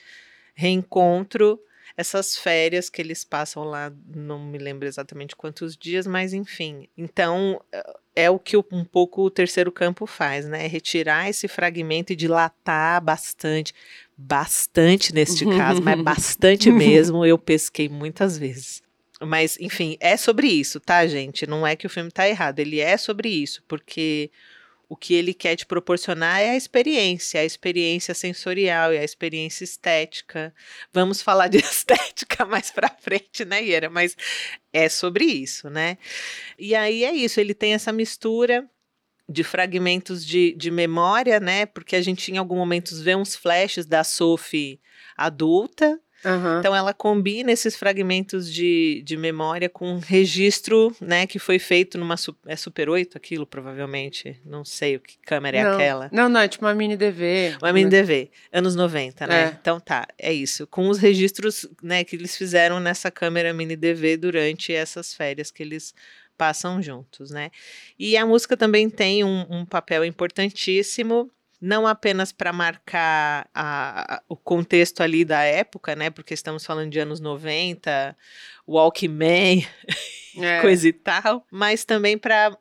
reencontro, 0.56 1.56
essas 1.96 2.36
férias 2.36 2.90
que 2.90 3.00
eles 3.00 3.22
passam 3.22 3.62
lá, 3.62 3.92
não 4.12 4.44
me 4.44 4.58
lembro 4.58 4.88
exatamente 4.88 5.36
quantos 5.36 5.76
dias, 5.76 6.04
mas 6.04 6.32
enfim. 6.32 6.88
Então, 6.98 7.62
é 8.16 8.28
o 8.28 8.40
que 8.40 8.56
um 8.56 8.84
pouco 8.84 9.22
o 9.22 9.30
terceiro 9.30 9.70
campo 9.70 10.04
faz, 10.04 10.46
né? 10.46 10.66
Retirar 10.66 11.30
esse 11.30 11.46
fragmento 11.46 12.12
e 12.12 12.16
dilatar 12.16 13.00
bastante, 13.00 13.72
bastante 14.16 15.14
neste 15.14 15.44
caso, 15.46 15.80
mas 15.80 16.00
bastante 16.02 16.72
mesmo, 16.72 17.24
eu 17.24 17.38
pesquei 17.38 17.88
muitas 17.88 18.36
vezes 18.36 18.82
mas, 19.22 19.58
enfim, 19.60 19.96
é 20.00 20.16
sobre 20.16 20.48
isso, 20.48 20.80
tá, 20.80 21.06
gente? 21.06 21.46
Não 21.46 21.66
é 21.66 21.76
que 21.76 21.86
o 21.86 21.90
filme 21.90 22.10
tá 22.10 22.28
errado, 22.28 22.58
ele 22.58 22.80
é 22.80 22.96
sobre 22.96 23.28
isso, 23.28 23.62
porque 23.68 24.30
o 24.88 24.96
que 24.96 25.14
ele 25.14 25.32
quer 25.32 25.54
te 25.54 25.64
proporcionar 25.64 26.40
é 26.40 26.50
a 26.50 26.56
experiência, 26.56 27.40
a 27.40 27.44
experiência 27.44 28.12
sensorial 28.12 28.92
e 28.92 28.98
a 28.98 29.04
experiência 29.04 29.62
estética. 29.62 30.52
Vamos 30.92 31.22
falar 31.22 31.46
de 31.46 31.58
estética 31.62 32.44
mais 32.44 32.72
pra 32.72 32.88
frente, 32.88 33.44
né, 33.44 33.62
Iera? 33.62 33.88
Mas 33.88 34.16
é 34.72 34.88
sobre 34.88 35.24
isso, 35.24 35.70
né? 35.70 35.96
E 36.58 36.74
aí 36.74 37.04
é 37.04 37.12
isso, 37.12 37.38
ele 37.38 37.54
tem 37.54 37.74
essa 37.74 37.92
mistura 37.92 38.68
de 39.28 39.44
fragmentos 39.44 40.26
de, 40.26 40.52
de 40.54 40.72
memória, 40.72 41.38
né? 41.38 41.66
Porque 41.66 41.94
a 41.94 42.02
gente 42.02 42.32
em 42.32 42.36
alguns 42.36 42.58
momentos 42.58 43.00
vê 43.00 43.14
uns 43.14 43.36
flashes 43.36 43.86
da 43.86 44.02
Sophie 44.02 44.80
adulta, 45.16 46.00
Uhum. 46.24 46.58
Então 46.58 46.74
ela 46.74 46.92
combina 46.92 47.50
esses 47.50 47.76
fragmentos 47.76 48.52
de, 48.52 49.02
de 49.04 49.16
memória 49.16 49.68
com 49.68 49.94
um 49.94 49.98
registro, 49.98 50.94
né, 51.00 51.26
que 51.26 51.38
foi 51.38 51.58
feito 51.58 51.96
numa 51.96 52.16
é 52.46 52.56
Super 52.56 52.88
8 52.90 53.16
aquilo, 53.16 53.46
provavelmente. 53.46 54.40
Não 54.44 54.64
sei 54.64 54.96
o 54.96 55.00
que 55.00 55.16
câmera 55.18 55.58
é 55.58 55.64
não. 55.64 55.74
aquela. 55.74 56.10
Não, 56.12 56.28
não, 56.28 56.40
é 56.40 56.48
tipo 56.48 56.64
uma 56.64 56.74
mini 56.74 56.96
DV. 56.96 57.56
Uma 57.60 57.72
mini 57.72 57.88
DV, 57.88 58.30
anos 58.52 58.74
90, 58.74 59.26
né? 59.26 59.44
É. 59.44 59.58
Então 59.60 59.80
tá, 59.80 60.06
é 60.18 60.32
isso. 60.32 60.66
Com 60.66 60.88
os 60.88 60.98
registros, 60.98 61.66
né, 61.82 62.04
que 62.04 62.16
eles 62.16 62.36
fizeram 62.36 62.78
nessa 62.80 63.10
câmera 63.10 63.54
mini 63.54 63.76
DV 63.76 64.16
durante 64.18 64.72
essas 64.72 65.14
férias 65.14 65.50
que 65.50 65.62
eles 65.62 65.94
passam 66.36 66.80
juntos, 66.82 67.30
né? 67.30 67.50
E 67.98 68.16
a 68.16 68.24
música 68.24 68.56
também 68.56 68.88
tem 68.88 69.22
um, 69.22 69.46
um 69.50 69.66
papel 69.66 70.04
importantíssimo 70.04 71.30
não 71.60 71.86
apenas 71.86 72.32
para 72.32 72.52
marcar 72.52 73.48
a, 73.54 74.16
a, 74.16 74.22
o 74.28 74.36
contexto 74.36 75.02
ali 75.02 75.24
da 75.24 75.42
época, 75.42 75.94
né? 75.94 76.08
Porque 76.10 76.32
estamos 76.32 76.64
falando 76.64 76.90
de 76.90 76.98
anos 76.98 77.20
90, 77.20 78.16
Walkman, 78.66 79.66
é. 80.36 80.60
coisa 80.60 80.88
e 80.88 80.92
tal, 80.92 81.46
mas 81.50 81.84
também 81.84 82.16
para 82.16 82.56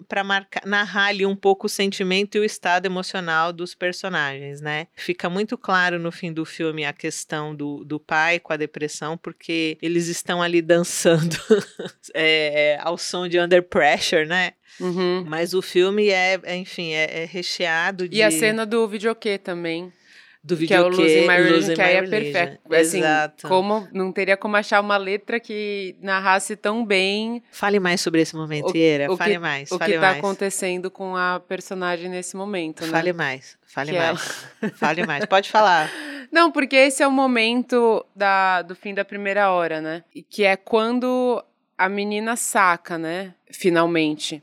narrar 0.65 1.07
ali 1.07 1.25
um 1.25 1.35
pouco 1.35 1.67
o 1.67 1.69
sentimento 1.69 2.35
e 2.35 2.39
o 2.39 2.45
estado 2.45 2.85
emocional 2.85 3.51
dos 3.53 3.75
personagens, 3.75 4.61
né? 4.61 4.87
Fica 4.95 5.29
muito 5.29 5.57
claro 5.57 5.99
no 5.99 6.11
fim 6.11 6.31
do 6.31 6.45
filme 6.45 6.85
a 6.85 6.93
questão 6.93 7.55
do, 7.55 7.83
do 7.83 7.99
pai 7.99 8.39
com 8.39 8.53
a 8.53 8.57
depressão, 8.57 9.17
porque 9.17 9.77
eles 9.81 10.07
estão 10.07 10.41
ali 10.41 10.61
dançando 10.61 11.35
é, 12.13 12.77
ao 12.81 12.97
som 12.97 13.27
de 13.27 13.39
Under 13.39 13.63
Pressure, 13.63 14.25
né? 14.25 14.53
Uhum. 14.79 15.25
Mas 15.27 15.53
o 15.53 15.61
filme 15.61 16.09
é, 16.09 16.39
é 16.43 16.55
enfim, 16.55 16.93
é, 16.93 17.23
é, 17.23 17.25
recheado 17.25 18.07
de. 18.07 18.17
E 18.17 18.23
a 18.23 18.31
cena 18.31 18.65
do 18.65 18.87
videokê 18.87 19.37
também. 19.37 19.91
Do 20.41 20.55
videokê. 20.55 20.95
Que 20.95 21.01
é 21.01 21.03
o 21.03 21.05
Losing 21.05 21.27
My 21.27 21.43
Religion, 21.43 21.75
que 21.75 21.81
aí 21.81 21.95
é 21.95 22.01
perfeito. 22.07 22.59
Assim, 22.73 22.99
Exato. 22.99 23.47
Como, 23.47 23.87
não 23.91 24.11
teria 24.11 24.37
como 24.37 24.55
achar 24.55 24.79
uma 24.79 24.95
letra 24.97 25.39
que 25.39 25.95
narrasse 26.01 26.55
tão 26.55 26.85
bem. 26.85 27.43
Fale 27.51 27.79
mais 27.79 27.99
sobre 27.99 28.21
esse 28.21 28.35
momento, 28.35 28.75
Ieira. 28.75 29.15
Fale 29.17 29.33
que, 29.33 29.39
mais. 29.39 29.71
O 29.71 29.77
fale 29.77 29.91
que 29.91 29.97
está 29.97 30.11
acontecendo 30.11 30.89
com 30.89 31.15
a 31.15 31.39
personagem 31.39 32.09
nesse 32.09 32.37
momento, 32.37 32.85
né? 32.85 32.91
Fale 32.91 33.11
mais. 33.11 33.57
Fale 33.65 33.91
que 33.91 33.97
mais. 33.97 34.47
Ela... 34.61 34.71
Fale 34.77 35.05
mais. 35.05 35.25
Pode 35.25 35.49
falar. 35.49 35.91
Não, 36.31 36.51
porque 36.51 36.75
esse 36.75 37.03
é 37.03 37.07
o 37.07 37.11
momento 37.11 38.05
da, 38.15 38.61
do 38.61 38.75
fim 38.75 38.93
da 38.93 39.03
primeira 39.03 39.51
hora, 39.51 39.81
né? 39.81 40.03
E 40.13 40.21
que 40.23 40.43
é 40.43 40.55
quando 40.55 41.43
a 41.77 41.89
menina 41.89 42.35
saca, 42.35 42.97
né? 42.97 43.33
Finalmente 43.51 44.41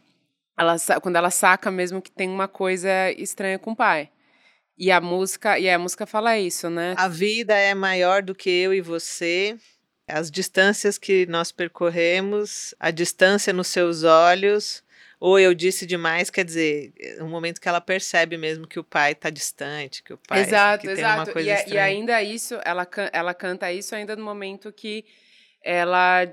ela, 0.56 0.76
quando 1.02 1.16
ela 1.16 1.30
saca 1.30 1.70
mesmo 1.70 2.00
que 2.00 2.10
tem 2.10 2.28
uma 2.28 2.48
coisa 2.48 2.90
estranha 3.12 3.58
com 3.58 3.72
o 3.72 3.76
pai. 3.76 4.08
E 4.78 4.90
a 4.90 5.00
música, 5.00 5.58
e 5.58 5.68
a 5.70 5.78
música 5.78 6.06
fala 6.06 6.38
isso, 6.38 6.68
né? 6.68 6.94
A 6.98 7.08
vida 7.08 7.54
é 7.54 7.74
maior 7.74 8.22
do 8.22 8.34
que 8.34 8.50
eu 8.50 8.74
e 8.74 8.80
você. 8.80 9.56
As 10.06 10.30
distâncias 10.30 10.98
que 10.98 11.26
nós 11.26 11.50
percorremos, 11.50 12.74
a 12.78 12.90
distância 12.90 13.52
nos 13.52 13.68
seus 13.68 14.04
olhos, 14.04 14.84
ou 15.18 15.38
eu 15.38 15.54
disse 15.54 15.86
demais, 15.86 16.28
quer 16.28 16.44
dizer, 16.44 16.92
é 16.98 17.22
um 17.22 17.28
momento 17.28 17.60
que 17.60 17.68
ela 17.68 17.80
percebe 17.80 18.36
mesmo 18.36 18.66
que 18.66 18.78
o 18.78 18.84
pai 18.84 19.12
está 19.12 19.30
distante, 19.30 20.02
que 20.02 20.12
o 20.12 20.18
pai 20.18 20.40
exato, 20.40 20.86
exato. 20.86 20.96
tem 20.96 21.04
uma 21.04 21.32
coisa 21.32 21.50
e, 21.50 21.52
estranha. 21.54 21.74
E 21.74 21.78
ainda 21.78 22.22
isso, 22.22 22.60
ela, 22.64 22.86
ela 23.12 23.34
canta 23.34 23.72
isso 23.72 23.94
ainda 23.94 24.14
no 24.14 24.24
momento 24.24 24.70
que 24.72 25.04
ela 25.62 26.28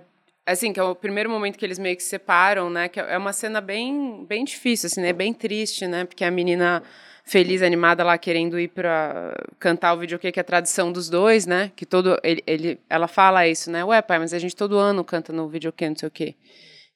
assim, 0.46 0.74
que 0.74 0.80
é 0.80 0.84
o 0.84 0.96
primeiro 0.96 1.30
momento 1.30 1.58
que 1.58 1.66
eles 1.66 1.80
meio 1.80 1.96
que 1.96 2.04
se 2.04 2.10
separam, 2.10 2.70
né? 2.70 2.90
Que 2.90 3.00
é 3.00 3.18
uma 3.18 3.34
cena 3.34 3.62
bem, 3.62 4.26
bem 4.26 4.44
difícil, 4.44 4.88
assim, 4.88 5.02
né? 5.02 5.14
Bem 5.14 5.34
triste, 5.34 5.88
né? 5.88 6.06
Porque 6.06 6.24
a 6.24 6.32
menina 6.32 6.84
feliz, 7.26 7.62
animada 7.62 8.04
lá, 8.04 8.18
querendo 8.18 8.60
ir 8.60 8.68
para 8.68 9.34
cantar 9.58 9.94
o 9.94 10.00
videokê, 10.00 10.32
que 10.32 10.40
é 10.40 10.42
a 10.42 10.44
tradição 10.44 10.92
dos 10.92 11.10
dois, 11.10 11.46
né? 11.46 11.72
Que 11.76 11.86
todo, 11.86 12.20
ele, 12.24 12.44
ele, 12.46 12.80
ela 12.90 13.08
fala 13.08 13.48
isso, 13.48 13.72
né? 13.72 13.84
Ué, 13.86 14.02
pai, 14.02 14.20
mas 14.20 14.34
a 14.34 14.40
gente 14.40 14.56
todo 14.56 14.78
ano 14.78 15.04
canta 15.04 15.32
no 15.32 15.48
videokê, 15.48 15.90
não 15.90 15.96
sei 15.96 16.08
o 16.08 16.12
quê. 16.12 16.36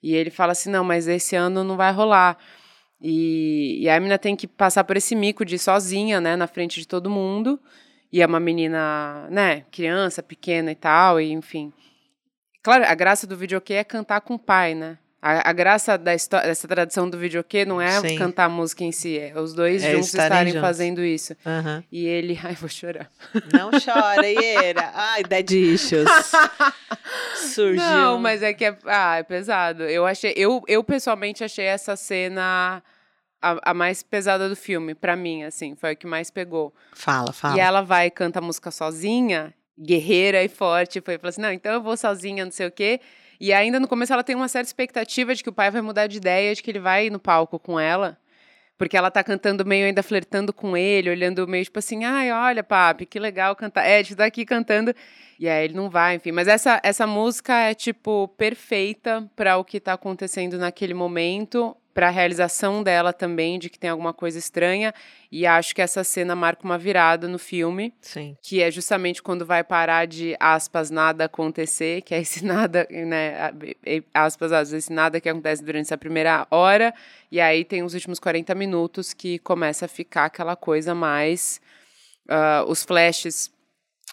E 0.03 0.13
ele 0.13 0.29
fala 0.29 0.51
assim, 0.51 0.69
não, 0.69 0.83
mas 0.83 1.07
esse 1.07 1.35
ano 1.35 1.63
não 1.63 1.77
vai 1.77 1.91
rolar. 1.93 2.37
E, 3.01 3.79
e 3.81 3.89
a 3.89 3.99
menina 3.99 4.17
tem 4.17 4.35
que 4.35 4.47
passar 4.47 4.83
por 4.83 4.97
esse 4.97 5.15
mico 5.15 5.45
de 5.45 5.57
sozinha, 5.57 6.19
né? 6.19 6.35
Na 6.35 6.47
frente 6.47 6.79
de 6.79 6.87
todo 6.87 7.09
mundo. 7.09 7.59
E 8.11 8.21
é 8.21 8.25
uma 8.25 8.39
menina, 8.39 9.27
né? 9.29 9.65
Criança, 9.71 10.21
pequena 10.21 10.71
e 10.71 10.75
tal, 10.75 11.21
e 11.21 11.31
enfim... 11.31 11.71
Claro, 12.67 12.83
a 12.83 12.93
graça 12.95 13.25
do 13.25 13.37
videokê 13.37 13.75
é 13.75 13.83
cantar 13.85 14.19
com 14.19 14.33
o 14.33 14.39
pai, 14.39 14.75
né? 14.75 14.97
A, 15.21 15.51
a 15.51 15.53
graça 15.53 15.97
da 15.97 16.13
história, 16.13 16.49
dessa 16.49 16.67
tradição 16.67 17.09
do 17.09 17.17
videokê 17.17 17.63
não 17.63 17.79
é 17.79 18.01
Sim. 18.01 18.17
cantar 18.17 18.43
a 18.43 18.49
música 18.49 18.83
em 18.83 18.91
si, 18.91 19.17
é 19.17 19.39
os 19.39 19.53
dois 19.53 19.81
é 19.81 19.91
juntos 19.91 20.07
estarem, 20.07 20.27
estarem 20.27 20.53
juntos. 20.53 20.67
fazendo 20.67 21.01
isso. 21.01 21.31
Uhum. 21.45 21.81
E 21.89 22.05
ele. 22.05 22.37
Ai, 22.43 22.55
vou 22.55 22.67
chorar. 22.67 23.09
Não 23.53 23.71
chora, 23.71 24.27
Iera. 24.27 24.91
Ai, 24.93 25.23
dead 25.23 25.49
issues. 25.49 26.09
Surgiu. 27.55 27.77
Não, 27.77 28.19
mas 28.19 28.43
é 28.43 28.53
que 28.53 28.65
é, 28.65 28.77
ah, 28.85 29.15
é 29.15 29.23
pesado. 29.23 29.83
Eu 29.83 30.05
achei. 30.05 30.33
Eu, 30.35 30.61
eu 30.67 30.83
pessoalmente 30.83 31.45
achei 31.45 31.63
essa 31.63 31.95
cena. 31.95 32.83
A, 33.41 33.71
a, 33.71 33.73
mais 33.73 34.03
pesada 34.03 34.49
do 34.49 34.57
filme, 34.57 34.93
para 34.93 35.15
mim, 35.15 35.43
assim, 35.43 35.73
foi 35.73 35.91
a 35.91 35.95
que 35.95 36.05
mais 36.05 36.29
pegou. 36.29 36.73
Fala, 36.91 37.31
fala. 37.31 37.55
E 37.55 37.61
ela 37.61 37.81
vai 37.81 38.07
e 38.07 38.11
canta 38.11 38.39
a 38.39 38.41
música 38.41 38.71
sozinha, 38.71 39.53
guerreira 39.79 40.43
e 40.43 40.47
forte, 40.47 41.01
foi 41.01 41.17
falou 41.17 41.29
assim: 41.29 41.41
não, 41.41 41.51
então 41.51 41.73
eu 41.73 41.81
vou 41.81 41.95
sozinha, 41.95 42.43
não 42.45 42.51
sei 42.51 42.67
o 42.67 42.71
quê. 42.71 42.99
E 43.39 43.53
ainda 43.53 43.79
no 43.79 43.87
começo 43.87 44.11
ela 44.11 44.23
tem 44.23 44.35
uma 44.35 44.47
certa 44.47 44.67
expectativa 44.67 45.35
de 45.35 45.43
que 45.43 45.49
o 45.49 45.53
pai 45.53 45.69
vai 45.69 45.81
mudar 45.81 46.07
de 46.07 46.17
ideia, 46.17 46.55
de 46.55 46.63
que 46.63 46.71
ele 46.71 46.79
vai 46.79 47.09
no 47.09 47.19
palco 47.19 47.59
com 47.59 47.79
ela. 47.79 48.17
Porque 48.77 48.95
ela 48.95 49.09
tá 49.09 49.23
cantando 49.23 49.65
meio 49.65 49.87
ainda 49.87 50.03
flertando 50.03 50.53
com 50.53 50.77
ele, 50.77 51.09
olhando 51.09 51.47
meio 51.47 51.63
tipo 51.63 51.79
assim, 51.79 52.03
ai, 52.05 52.31
olha, 52.31 52.63
papi, 52.63 53.05
que 53.05 53.19
legal 53.19 53.55
cantar. 53.55 53.85
É, 53.85 54.03
tipo, 54.03 54.17
tá 54.17 54.25
aqui 54.25 54.45
cantando. 54.45 54.93
E 55.39 55.47
aí 55.49 55.65
ele 55.65 55.73
não 55.73 55.89
vai, 55.89 56.15
enfim. 56.15 56.31
Mas 56.31 56.47
essa, 56.47 56.79
essa 56.83 57.07
música 57.07 57.55
é, 57.55 57.73
tipo, 57.73 58.27
perfeita 58.37 59.27
para 59.35 59.57
o 59.57 59.63
que 59.63 59.79
tá 59.79 59.93
acontecendo 59.93 60.57
naquele 60.57 60.93
momento 60.93 61.75
para 61.97 62.09
a 62.09 62.11
realização 62.11 62.83
dela 62.83 63.11
também, 63.11 63.57
de 63.57 63.71
que 63.71 63.79
tem 63.79 63.89
alguma 63.89 64.13
coisa 64.13 64.37
estranha. 64.37 64.93
E 65.31 65.47
acho 65.47 65.73
que 65.73 65.81
essa 65.81 66.03
cena 66.03 66.35
marca 66.35 66.63
uma 66.63 66.77
virada 66.77 67.27
no 67.27 67.39
filme. 67.39 67.91
Sim. 67.99 68.37
Que 68.39 68.61
é 68.61 68.69
justamente 68.69 69.23
quando 69.23 69.43
vai 69.43 69.63
parar 69.63 70.05
de, 70.05 70.37
aspas, 70.39 70.91
nada 70.91 71.25
acontecer, 71.25 72.03
que 72.03 72.13
é 72.13 72.19
esse 72.19 72.45
nada, 72.45 72.87
né, 72.91 73.51
aspas, 74.13 74.71
esse 74.71 74.93
nada 74.93 75.19
que 75.19 75.27
acontece 75.27 75.63
durante 75.63 75.87
essa 75.87 75.97
primeira 75.97 76.45
hora. 76.51 76.93
E 77.31 77.41
aí 77.41 77.65
tem 77.65 77.81
os 77.81 77.95
últimos 77.95 78.19
40 78.19 78.53
minutos 78.53 79.11
que 79.11 79.39
começa 79.39 79.85
a 79.85 79.87
ficar 79.87 80.25
aquela 80.25 80.55
coisa 80.55 80.93
mais. 80.93 81.59
Uh, 82.29 82.69
os 82.69 82.83
flashes 82.83 83.49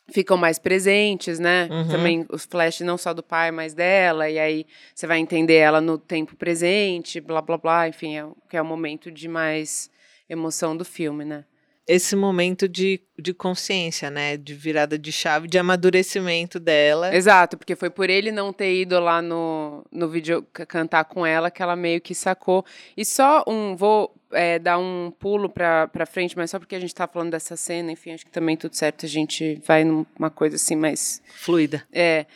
ficam 0.08 0.36
mais 0.36 0.58
presentes, 0.58 1.38
né? 1.38 1.68
Uhum. 1.70 1.88
Também 1.88 2.26
os 2.30 2.44
flash 2.44 2.80
não 2.80 2.96
só 2.98 3.14
do 3.14 3.22
pai, 3.22 3.50
mas 3.50 3.74
dela, 3.74 4.28
e 4.28 4.38
aí 4.38 4.66
você 4.94 5.06
vai 5.06 5.18
entender 5.18 5.56
ela 5.56 5.80
no 5.80 5.98
tempo 5.98 6.36
presente, 6.36 7.20
blá 7.20 7.40
blá 7.40 7.56
blá, 7.56 7.88
enfim, 7.88 8.16
é, 8.16 8.26
que 8.48 8.56
é 8.56 8.62
o 8.62 8.64
momento 8.64 9.10
de 9.10 9.28
mais 9.28 9.90
emoção 10.28 10.76
do 10.76 10.84
filme, 10.84 11.24
né? 11.24 11.44
Esse 11.86 12.16
momento 12.16 12.66
de, 12.66 13.00
de 13.18 13.34
consciência, 13.34 14.10
né? 14.10 14.36
De 14.36 14.54
virada 14.54 14.98
de 14.98 15.12
chave, 15.12 15.46
de 15.46 15.58
amadurecimento 15.58 16.58
dela. 16.58 17.14
Exato, 17.14 17.58
porque 17.58 17.76
foi 17.76 17.90
por 17.90 18.08
ele 18.08 18.32
não 18.32 18.52
ter 18.52 18.74
ido 18.74 18.98
lá 18.98 19.20
no, 19.20 19.84
no 19.92 20.08
vídeo 20.08 20.42
cantar 20.52 21.04
com 21.04 21.26
ela 21.26 21.50
que 21.50 21.62
ela 21.62 21.76
meio 21.76 22.00
que 22.00 22.14
sacou. 22.14 22.64
E 22.96 23.04
só 23.04 23.44
um. 23.46 23.76
Vou 23.76 24.14
é, 24.32 24.58
dar 24.58 24.78
um 24.78 25.12
pulo 25.18 25.48
pra, 25.48 25.86
pra 25.88 26.06
frente, 26.06 26.36
mas 26.36 26.50
só 26.50 26.58
porque 26.58 26.74
a 26.74 26.80
gente 26.80 26.94
tá 26.94 27.06
falando 27.06 27.30
dessa 27.30 27.56
cena, 27.56 27.92
enfim, 27.92 28.12
acho 28.12 28.24
que 28.24 28.32
também 28.32 28.56
tudo 28.56 28.74
certo, 28.74 29.06
a 29.06 29.08
gente 29.08 29.60
vai 29.66 29.84
numa 29.84 30.30
coisa 30.30 30.56
assim 30.56 30.76
mais. 30.76 31.22
Fluida. 31.34 31.82
É. 31.92 32.26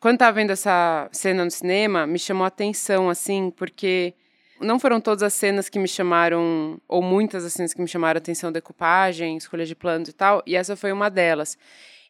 Quando 0.00 0.18
tava 0.18 0.32
vendo 0.32 0.50
essa 0.50 1.08
cena 1.12 1.44
no 1.44 1.50
cinema, 1.50 2.06
me 2.06 2.18
chamou 2.18 2.44
a 2.44 2.48
atenção, 2.48 3.08
assim, 3.08 3.50
porque 3.50 4.12
não 4.60 4.78
foram 4.78 5.00
todas 5.00 5.22
as 5.22 5.34
cenas 5.34 5.68
que 5.68 5.78
me 5.78 5.88
chamaram, 5.88 6.80
ou 6.88 7.02
muitas 7.02 7.42
das 7.42 7.52
cenas 7.52 7.74
que 7.74 7.80
me 7.80 7.88
chamaram 7.88 8.18
a 8.18 8.20
atenção, 8.20 8.52
decupagem, 8.52 9.36
escolha 9.36 9.64
de 9.64 9.74
planos 9.74 10.08
e 10.08 10.12
tal, 10.12 10.42
e 10.46 10.56
essa 10.56 10.76
foi 10.76 10.92
uma 10.92 11.08
delas. 11.08 11.58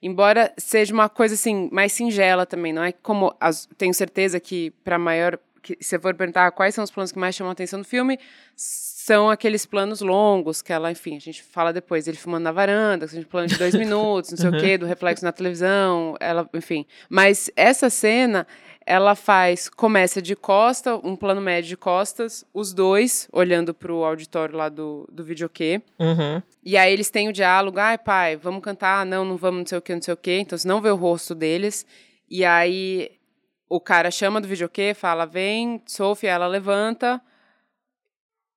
Embora 0.03 0.53
seja 0.59 0.93
uma 0.93 1.09
coisa 1.09 1.35
assim 1.35 1.69
mais 1.73 1.93
singela 1.93 2.45
também, 2.45 2.73
não 2.73 2.83
é 2.83 2.93
como 2.93 3.35
as, 3.41 3.67
tenho 3.79 3.95
certeza 3.95 4.39
que 4.39 4.71
para 4.85 4.99
maior 4.99 5.39
que 5.65 5.79
se 5.81 5.99
for 5.99 6.15
perguntar 6.15 6.53
quais 6.53 6.75
são 6.75 6.85
os 6.85 6.91
planos 6.91 7.11
que 7.11 7.19
mais 7.19 7.35
chamam 7.35 7.51
atenção 7.51 7.79
no 7.79 7.85
filme, 7.85 8.19
são 8.55 9.31
aqueles 9.31 9.65
planos 9.65 10.03
longos 10.03 10.61
que 10.61 10.73
ela, 10.73 10.91
enfim, 10.93 11.17
a 11.17 11.21
gente 11.21 11.43
fala 11.43 11.73
depois, 11.73 12.07
ele 12.07 12.19
fumando 12.19 12.45
na 12.45 12.53
varanda, 12.53 13.07
um 13.15 13.23
plano 13.23 13.49
de 13.49 13.57
dois 13.57 13.75
minutos, 13.77 14.31
não 14.31 14.39
sei 14.39 14.51
uhum. 14.51 14.57
o 14.57 14.61
quê, 14.61 14.79
do 14.79 14.87
reflexo 14.87 15.25
na 15.25 15.33
televisão, 15.33 16.17
ela, 16.21 16.49
enfim. 16.53 16.87
Mas 17.09 17.51
essa 17.57 17.89
cena, 17.89 18.47
ela 18.87 19.15
faz, 19.15 19.69
começa 19.69 20.21
de 20.21 20.37
costa, 20.37 20.97
um 20.97 21.17
plano 21.17 21.41
médio 21.41 21.69
de 21.69 21.77
costas, 21.77 22.45
os 22.53 22.73
dois 22.73 23.29
olhando 23.33 23.73
para 23.73 23.93
o 23.93 24.05
auditório 24.05 24.57
lá 24.57 24.69
do, 24.69 25.09
do 25.11 25.25
videokê. 25.25 25.81
Uhum. 25.99 26.43
E 26.63 26.77
aí 26.77 26.93
eles 26.93 27.11
têm 27.11 27.29
o 27.29 27.33
diálogo, 27.33 27.79
ai 27.79 27.97
pai, 27.97 28.37
vamos 28.37 28.63
cantar, 28.63 29.07
não, 29.07 29.25
não 29.25 29.37
vamos, 29.37 29.61
não 29.61 29.67
sei 29.67 29.79
o 29.79 29.83
quê, 29.83 29.95
não 29.95 30.03
sei 30.03 30.15
o 30.15 30.17
quê. 30.17 30.39
Então 30.41 30.59
você 30.59 30.69
não 30.69 30.81
vê 30.81 30.91
o 30.91 30.97
rosto 30.97 31.35
deles. 31.35 31.87
E 32.29 32.45
aí 32.45 33.11
o 33.69 33.81
cara 33.81 34.11
chama 34.11 34.41
do 34.41 34.49
videokê, 34.49 34.93
fala, 34.93 35.25
vem, 35.25 35.83
Sophie, 35.87 36.29
ela 36.29 36.47
levanta, 36.47 37.21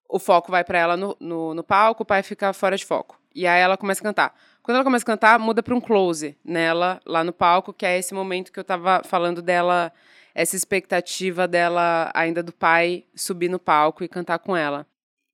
o 0.09 0.19
foco 0.19 0.51
vai 0.51 0.63
para 0.63 0.79
ela 0.79 0.97
no, 0.97 1.15
no, 1.19 1.53
no, 1.53 1.63
palco, 1.63 2.03
o 2.03 2.05
pai 2.05 2.21
fica 2.23 2.51
fora 2.53 2.77
de 2.77 2.85
foco. 2.85 3.19
E 3.33 3.47
aí 3.47 3.61
ela 3.61 3.77
começa 3.77 4.01
a 4.01 4.03
cantar. 4.03 4.35
Quando 4.61 4.75
ela 4.75 4.83
começa 4.83 5.03
a 5.03 5.05
cantar, 5.05 5.39
muda 5.39 5.63
para 5.63 5.75
um 5.75 5.79
close 5.79 6.37
nela, 6.43 6.99
lá 7.05 7.23
no 7.23 7.31
palco, 7.31 7.71
que 7.71 7.85
é 7.85 7.97
esse 7.97 8.13
momento 8.13 8.51
que 8.51 8.59
eu 8.59 8.63
tava 8.63 9.01
falando 9.05 9.41
dela, 9.41 9.93
essa 10.37 10.55
expectativa 10.55 11.47
dela 11.47 12.11
ainda 12.13 12.43
do 12.43 12.53
pai 12.53 13.05
subir 13.15 13.49
no 13.49 13.57
palco 13.57 14.03
e 14.03 14.07
cantar 14.07 14.37
com 14.37 14.55
ela 14.55 14.85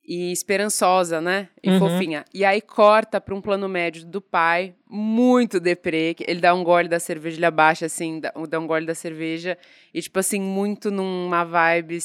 e 0.06 0.32
esperançosa, 0.32 1.20
né? 1.20 1.50
E 1.62 1.72
uhum. 1.72 1.80
fofinha. 1.80 2.24
E 2.34 2.46
aí 2.46 2.62
corta 2.62 3.20
para 3.20 3.36
um 3.36 3.42
plano 3.42 3.68
médio 3.68 4.06
do 4.06 4.22
pai, 4.22 4.74
muito 4.90 5.60
deprê. 5.60 6.16
Ele 6.22 6.40
dá 6.40 6.54
um 6.54 6.64
gole 6.64 6.88
da 6.88 7.02
cerveja, 7.02 7.36
ele 7.36 7.46
abaixa 7.46 7.86
assim, 7.86 8.22
dá, 8.22 8.32
um 8.58 8.66
gole 8.66 8.86
da 8.86 8.96
cerveja. 8.96 9.58
E, 9.94 10.02
tipo 10.02 10.18
assim, 10.18 10.40
muito 10.40 10.90
numa 10.90 11.44
vibe. 11.44 12.00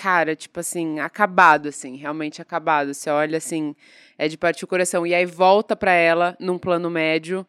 Cara, 0.00 0.36
tipo 0.36 0.60
assim, 0.60 1.00
acabado, 1.00 1.68
assim, 1.68 1.96
realmente 1.96 2.40
acabado. 2.40 2.94
Você 2.94 3.10
olha 3.10 3.38
assim, 3.38 3.74
é 4.16 4.28
de 4.28 4.38
partir 4.38 4.64
o 4.64 4.68
coração. 4.68 5.04
E 5.04 5.12
aí 5.12 5.26
volta 5.26 5.74
para 5.74 5.92
ela 5.92 6.36
num 6.38 6.58
plano 6.58 6.88
médio. 6.88 7.44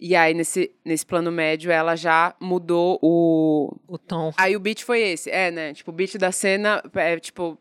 E 0.00 0.14
aí, 0.14 0.32
nesse, 0.32 0.70
nesse 0.84 1.04
plano 1.04 1.32
médio, 1.32 1.72
ela 1.72 1.96
já 1.96 2.34
mudou 2.40 2.98
o. 3.02 3.76
O 3.86 3.98
tom. 3.98 4.32
Aí 4.36 4.54
o 4.54 4.60
beat 4.60 4.84
foi 4.84 5.00
esse. 5.00 5.30
É, 5.30 5.50
né? 5.50 5.74
Tipo, 5.74 5.90
o 5.90 5.94
beat 5.94 6.16
da 6.16 6.30
cena 6.30 6.82
é, 6.94 7.18
tipo, 7.18 7.58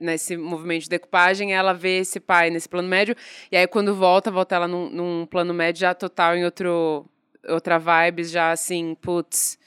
nesse 0.00 0.36
movimento 0.36 0.82
de 0.82 0.88
decupagem, 0.88 1.54
ela 1.54 1.72
vê 1.72 1.98
esse 1.98 2.18
pai 2.18 2.50
nesse 2.50 2.68
plano 2.68 2.88
médio, 2.88 3.14
e 3.50 3.56
aí 3.56 3.66
quando 3.66 3.94
volta, 3.94 4.30
volta 4.30 4.56
ela 4.56 4.68
num, 4.68 4.90
num 4.90 5.26
plano 5.26 5.54
médio 5.54 5.80
já 5.80 5.94
total 5.94 6.36
em 6.36 6.44
outro, 6.44 7.06
outra 7.48 7.78
vibe, 7.78 8.24
já 8.24 8.50
assim, 8.50 8.96
putz, 9.00 9.58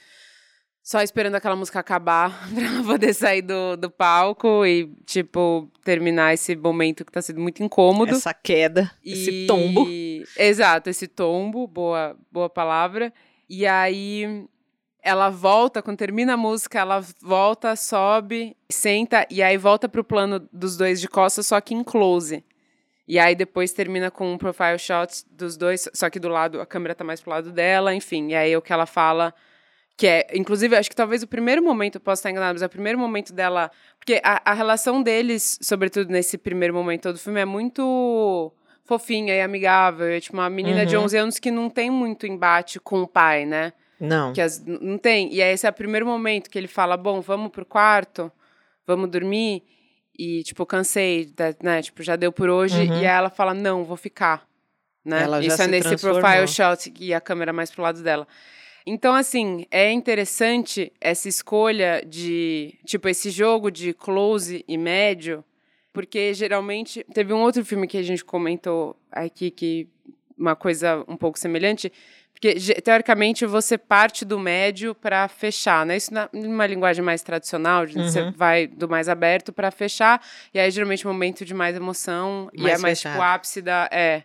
só 0.91 1.01
esperando 1.01 1.35
aquela 1.35 1.55
música 1.55 1.79
acabar 1.79 2.45
pra 2.53 2.65
ela 2.65 2.83
poder 2.83 3.13
sair 3.13 3.41
do, 3.41 3.77
do 3.77 3.89
palco 3.89 4.65
e, 4.65 4.93
tipo, 5.05 5.71
terminar 5.85 6.33
esse 6.33 6.53
momento 6.53 7.05
que 7.05 7.11
tá 7.13 7.21
sendo 7.21 7.39
muito 7.39 7.63
incômodo. 7.63 8.11
Essa 8.11 8.33
queda, 8.33 8.91
e... 9.01 9.13
esse 9.13 9.47
tombo. 9.47 9.87
Exato, 10.37 10.89
esse 10.89 11.07
tombo, 11.07 11.65
boa, 11.65 12.17
boa 12.29 12.49
palavra. 12.49 13.13
E 13.49 13.65
aí 13.65 14.45
ela 15.01 15.29
volta, 15.29 15.81
quando 15.81 15.97
termina 15.97 16.33
a 16.33 16.37
música, 16.37 16.79
ela 16.79 16.99
volta, 17.21 17.73
sobe, 17.77 18.57
senta 18.69 19.25
e 19.31 19.41
aí 19.41 19.55
volta 19.57 19.87
pro 19.87 20.03
plano 20.03 20.45
dos 20.51 20.75
dois 20.75 20.99
de 20.99 21.07
costas, 21.07 21.47
só 21.47 21.61
que 21.61 21.73
em 21.73 21.85
close. 21.85 22.43
E 23.07 23.17
aí 23.17 23.33
depois 23.33 23.71
termina 23.71 24.11
com 24.11 24.33
um 24.33 24.37
profile 24.37 24.77
shot 24.77 25.23
dos 25.31 25.55
dois, 25.55 25.87
só 25.93 26.09
que 26.09 26.19
do 26.19 26.27
lado, 26.27 26.59
a 26.59 26.65
câmera 26.65 26.93
tá 26.93 27.05
mais 27.05 27.21
pro 27.21 27.31
lado 27.31 27.49
dela, 27.49 27.95
enfim. 27.95 28.31
E 28.31 28.35
aí 28.35 28.51
é 28.51 28.57
o 28.57 28.61
que 28.61 28.73
ela 28.73 28.85
fala, 28.85 29.33
que 29.97 30.07
é, 30.07 30.27
inclusive, 30.33 30.75
acho 30.75 30.89
que 30.89 30.95
talvez 30.95 31.21
o 31.23 31.27
primeiro 31.27 31.63
momento, 31.63 31.99
posso 31.99 32.19
estar 32.19 32.31
enganado, 32.31 32.53
mas 32.53 32.61
é 32.61 32.65
o 32.65 32.69
primeiro 32.69 32.97
momento 32.97 33.33
dela. 33.33 33.69
Porque 33.97 34.19
a, 34.23 34.51
a 34.51 34.53
relação 34.53 35.03
deles, 35.03 35.59
sobretudo 35.61 36.11
nesse 36.11 36.37
primeiro 36.37 36.73
momento 36.73 37.11
do 37.11 37.19
filme, 37.19 37.39
é 37.39 37.45
muito 37.45 38.51
fofinha 38.85 39.35
e 39.35 39.41
amigável. 39.41 40.07
É 40.07 40.19
tipo 40.19 40.37
uma 40.37 40.49
menina 40.49 40.81
uhum. 40.81 40.85
de 40.85 40.97
11 40.97 41.17
anos 41.17 41.39
que 41.39 41.51
não 41.51 41.69
tem 41.69 41.89
muito 41.89 42.25
embate 42.25 42.79
com 42.79 43.01
o 43.01 43.07
pai, 43.07 43.45
né? 43.45 43.73
Não. 43.99 44.33
Que 44.33 44.41
as, 44.41 44.63
não 44.65 44.97
tem. 44.97 45.31
E 45.31 45.41
aí 45.41 45.53
esse 45.53 45.67
é 45.67 45.69
o 45.69 45.73
primeiro 45.73 46.05
momento 46.05 46.49
que 46.49 46.57
ele 46.57 46.67
fala: 46.67 46.97
bom, 46.97 47.21
vamos 47.21 47.51
pro 47.51 47.65
quarto, 47.65 48.31
vamos 48.85 49.09
dormir. 49.09 49.63
E, 50.17 50.43
tipo, 50.43 50.65
cansei, 50.65 51.31
né? 51.63 51.81
Tipo, 51.81 52.03
já 52.03 52.15
deu 52.15 52.31
por 52.31 52.49
hoje. 52.49 52.77
Uhum. 52.77 53.01
E 53.01 53.05
aí 53.05 53.05
ela 53.05 53.29
fala: 53.29 53.53
não, 53.53 53.83
vou 53.83 53.97
ficar. 53.97 54.47
Né? 55.05 55.23
Ela 55.23 55.43
Isso 55.43 55.61
é 55.61 55.67
nesse 55.67 55.97
profile 55.97 56.47
shot 56.47 56.93
e 56.99 57.13
a 57.13 57.21
câmera 57.21 57.53
mais 57.53 57.71
pro 57.71 57.81
lado 57.81 58.01
dela. 58.03 58.27
Então, 58.85 59.13
assim, 59.13 59.65
é 59.69 59.91
interessante 59.91 60.91
essa 60.99 61.29
escolha 61.29 62.03
de, 62.05 62.79
tipo, 62.85 63.07
esse 63.07 63.29
jogo 63.29 63.69
de 63.69 63.93
close 63.93 64.65
e 64.67 64.77
médio, 64.77 65.43
porque 65.93 66.33
geralmente 66.33 67.05
teve 67.13 67.33
um 67.33 67.41
outro 67.41 67.63
filme 67.63 67.87
que 67.87 67.97
a 67.97 68.03
gente 68.03 68.23
comentou 68.23 68.95
aqui 69.11 69.51
que 69.51 69.87
uma 70.37 70.55
coisa 70.55 71.05
um 71.07 71.15
pouco 71.15 71.37
semelhante, 71.37 71.91
porque, 72.33 72.55
teoricamente, 72.81 73.45
você 73.45 73.77
parte 73.77 74.25
do 74.25 74.39
médio 74.39 74.95
para 74.95 75.27
fechar, 75.27 75.85
né? 75.85 75.97
Isso 75.97 76.11
numa 76.33 76.65
linguagem 76.65 77.03
mais 77.03 77.21
tradicional, 77.21 77.83
uhum. 77.83 78.03
você 78.03 78.31
vai 78.31 78.65
do 78.65 78.89
mais 78.89 79.07
aberto 79.07 79.53
para 79.53 79.69
fechar, 79.69 80.19
e 80.51 80.59
aí, 80.59 80.71
geralmente, 80.71 81.07
um 81.07 81.11
momento 81.11 81.45
de 81.45 81.53
mais 81.53 81.75
emoção, 81.75 82.49
mais 82.57 82.71
e 82.71 82.79
é 82.79 82.81
mais, 82.81 82.99
fechado. 82.99 83.13
tipo, 83.13 83.23
o 83.23 83.27
ápice 83.27 83.61
da... 83.61 83.87
É. 83.91 84.23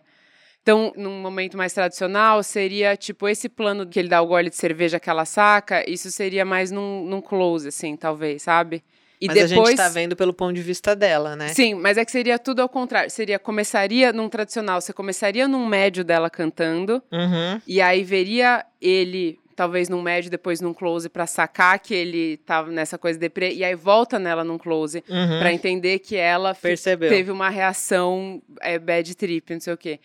Então, 0.67 0.91
num 0.97 1.21
momento 1.21 1.57
mais 1.57 1.71
tradicional, 1.71 2.43
seria, 2.43 2.97
tipo, 2.97 3.25
esse 3.29 3.47
plano 3.47 3.87
que 3.87 3.97
ele 3.97 4.09
dá 4.09 4.21
o 4.21 4.27
gole 4.27 4.49
de 4.49 4.55
cerveja 4.57 4.99
que 4.99 5.09
ela 5.09 5.23
saca, 5.23 5.89
isso 5.89 6.11
seria 6.11 6.43
mais 6.43 6.71
num, 6.71 7.05
num 7.05 7.21
close, 7.21 7.69
assim, 7.69 7.95
talvez, 7.95 8.41
sabe? 8.41 8.83
E 9.21 9.27
mas 9.27 9.49
depois... 9.49 9.59
a 9.59 9.69
gente 9.69 9.77
tá 9.77 9.87
vendo 9.87 10.13
pelo 10.13 10.33
ponto 10.33 10.53
de 10.53 10.61
vista 10.61 10.93
dela, 10.93 11.37
né? 11.37 11.47
Sim, 11.53 11.75
mas 11.75 11.97
é 11.97 12.03
que 12.03 12.11
seria 12.11 12.37
tudo 12.37 12.59
ao 12.59 12.67
contrário. 12.67 13.09
Seria, 13.09 13.39
começaria 13.39 14.11
num 14.11 14.27
tradicional, 14.27 14.81
você 14.81 14.91
começaria 14.91 15.47
num 15.47 15.65
médio 15.65 16.03
dela 16.03 16.29
cantando, 16.29 17.01
uhum. 17.13 17.61
e 17.65 17.79
aí 17.79 18.03
veria 18.03 18.65
ele, 18.81 19.39
talvez 19.55 19.87
num 19.87 20.01
médio, 20.01 20.29
depois 20.29 20.59
num 20.59 20.73
close, 20.73 21.07
para 21.07 21.25
sacar 21.25 21.79
que 21.79 21.95
ele 21.95 22.35
tava 22.45 22.69
nessa 22.73 22.97
coisa 22.97 23.17
deprê, 23.17 23.53
e 23.53 23.63
aí 23.63 23.73
volta 23.73 24.19
nela 24.19 24.43
num 24.43 24.57
close, 24.57 25.01
uhum. 25.07 25.39
para 25.39 25.53
entender 25.53 25.99
que 25.99 26.17
ela 26.17 26.53
Percebeu. 26.53 27.07
teve 27.07 27.31
uma 27.31 27.47
reação 27.47 28.41
é, 28.59 28.77
bad 28.77 29.15
trip, 29.15 29.53
não 29.53 29.61
sei 29.61 29.73
o 29.73 29.77
quê. 29.77 29.97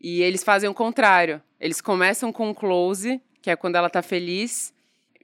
E 0.00 0.22
eles 0.22 0.44
fazem 0.44 0.68
o 0.68 0.74
contrário. 0.74 1.42
Eles 1.60 1.80
começam 1.80 2.32
com 2.32 2.50
um 2.50 2.54
close, 2.54 3.20
que 3.42 3.50
é 3.50 3.56
quando 3.56 3.76
ela 3.76 3.90
tá 3.90 4.02
feliz, 4.02 4.72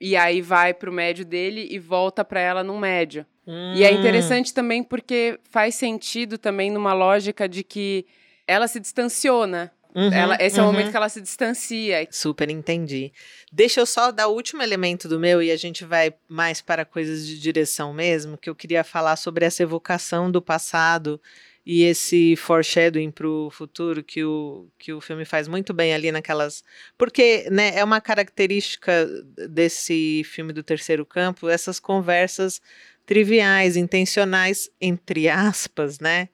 E 0.01 0.17
aí 0.17 0.43
vai 0.43 0.75
pro 0.75 0.93
médio 0.93 1.25
dele 1.25 1.69
e 1.71 1.79
volta 1.79 2.25
para 2.25 2.41
ela 2.41 2.65
num 2.65 2.79
médio. 2.79 3.25
Hum. 3.47 3.75
E 3.77 3.85
é 3.85 3.93
hum. 3.93 3.99
interessante 4.01 4.53
também 4.53 4.83
porque 4.83 5.39
faz 5.51 5.77
sentido 5.77 6.37
também 6.37 6.71
numa 6.71 6.93
lógica 6.93 7.49
de 7.49 7.63
que 7.63 8.05
ela 8.47 8.67
se 8.67 8.81
distanciou, 8.81 9.47
né? 9.47 9.71
Uhum, 9.95 10.13
ela, 10.13 10.37
esse 10.41 10.59
uhum. 10.59 10.67
é 10.67 10.69
o 10.69 10.73
momento 10.73 10.87
uhum. 10.87 10.91
que 10.91 10.97
ela 10.97 11.09
se 11.09 11.21
distancia. 11.21 12.09
Super 12.11 12.51
entendi. 12.51 13.13
Deixa 13.53 13.81
eu 13.81 13.87
só 13.87 14.11
dar 14.11 14.27
o 14.27 14.35
último 14.35 14.61
elemento 14.61 15.09
do 15.09 15.21
meu 15.21 15.41
e 15.41 15.53
a 15.53 15.57
gente 15.57 15.85
vai 15.85 16.13
mais 16.29 16.61
para 16.61 16.85
coisas 16.85 17.25
de 17.25 17.39
direção 17.39 17.95
mesmo, 17.95 18.37
que 18.37 18.51
eu 18.51 18.57
queria 18.57 18.83
falar 18.83 19.15
sobre 19.15 19.45
essa 19.45 19.63
evocação 19.63 20.31
do 20.31 20.43
passado 20.43 21.21
e 21.67 21.83
esse 21.85 22.37
foreshadowing 22.37 23.11
para 23.11 23.27
o 23.27 23.51
futuro 23.51 24.05
que 24.05 24.23
o, 24.23 24.69
que 24.79 24.93
o 24.93 25.01
filme 25.01 25.25
faz 25.25 25.49
muito 25.49 25.73
bem 25.73 25.95
ali 25.95 26.13
naquelas. 26.13 26.63
Porque 26.99 27.49
né, 27.51 27.75
é 27.75 27.83
uma 27.83 28.01
característica 28.01 29.07
desse 29.49 30.23
filme 30.25 30.53
do 30.53 30.63
terceiro 30.63 31.07
campo, 31.07 31.49
essas 31.49 31.81
conversas 31.81 32.61
triviais, 33.07 33.77
intencionais, 33.77 34.71
entre 34.81 35.29
aspas, 35.29 35.99
né? 36.01 36.29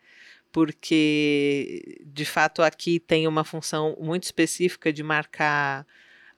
Porque 0.50 2.00
de 2.04 2.24
fato 2.24 2.60
aqui 2.60 2.98
tem 2.98 3.28
uma 3.28 3.44
função 3.44 3.96
muito 4.00 4.24
específica 4.24 4.92
de 4.92 5.02
marcar. 5.02 5.86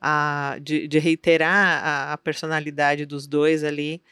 A, 0.04 0.58
de, 0.60 0.88
de 0.88 0.98
reiterar 0.98 1.84
a, 1.84 2.12
a 2.14 2.18
personalidade 2.18 3.06
dos 3.06 3.28
dois 3.28 3.62
ali 3.62 4.02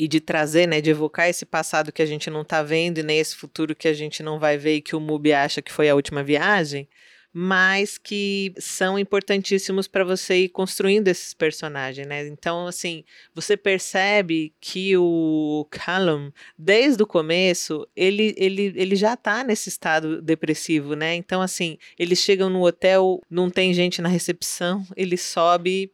e 0.00 0.08
de 0.08 0.18
trazer, 0.18 0.66
né, 0.66 0.80
de 0.80 0.88
evocar 0.88 1.28
esse 1.28 1.44
passado 1.44 1.92
que 1.92 2.00
a 2.00 2.06
gente 2.06 2.30
não 2.30 2.40
está 2.40 2.62
vendo 2.62 2.96
e 2.96 3.02
nem 3.02 3.18
esse 3.18 3.36
futuro 3.36 3.76
que 3.76 3.86
a 3.86 3.92
gente 3.92 4.22
não 4.22 4.38
vai 4.38 4.56
ver 4.56 4.76
e 4.76 4.80
que 4.80 4.96
o 4.96 5.00
Mubi 5.00 5.30
acha 5.30 5.60
que 5.60 5.70
foi 5.70 5.90
a 5.90 5.94
última 5.94 6.24
viagem, 6.24 6.88
mas 7.30 7.98
que 7.98 8.54
são 8.58 8.98
importantíssimos 8.98 9.86
para 9.86 10.02
você 10.02 10.44
ir 10.44 10.48
construindo 10.48 11.08
esses 11.08 11.34
personagens, 11.34 12.06
né? 12.06 12.26
Então, 12.28 12.66
assim, 12.66 13.04
você 13.34 13.58
percebe 13.58 14.54
que 14.58 14.96
o 14.96 15.66
Callum, 15.70 16.32
desde 16.58 17.02
o 17.02 17.06
começo, 17.06 17.86
ele, 17.94 18.34
ele, 18.38 18.72
ele 18.76 18.96
já 18.96 19.12
está 19.12 19.44
nesse 19.44 19.68
estado 19.68 20.22
depressivo, 20.22 20.94
né? 20.94 21.14
Então, 21.14 21.42
assim, 21.42 21.76
eles 21.98 22.20
chegam 22.20 22.48
no 22.48 22.64
hotel, 22.64 23.20
não 23.28 23.50
tem 23.50 23.74
gente 23.74 24.00
na 24.00 24.08
recepção, 24.08 24.82
ele 24.96 25.18
sobe 25.18 25.92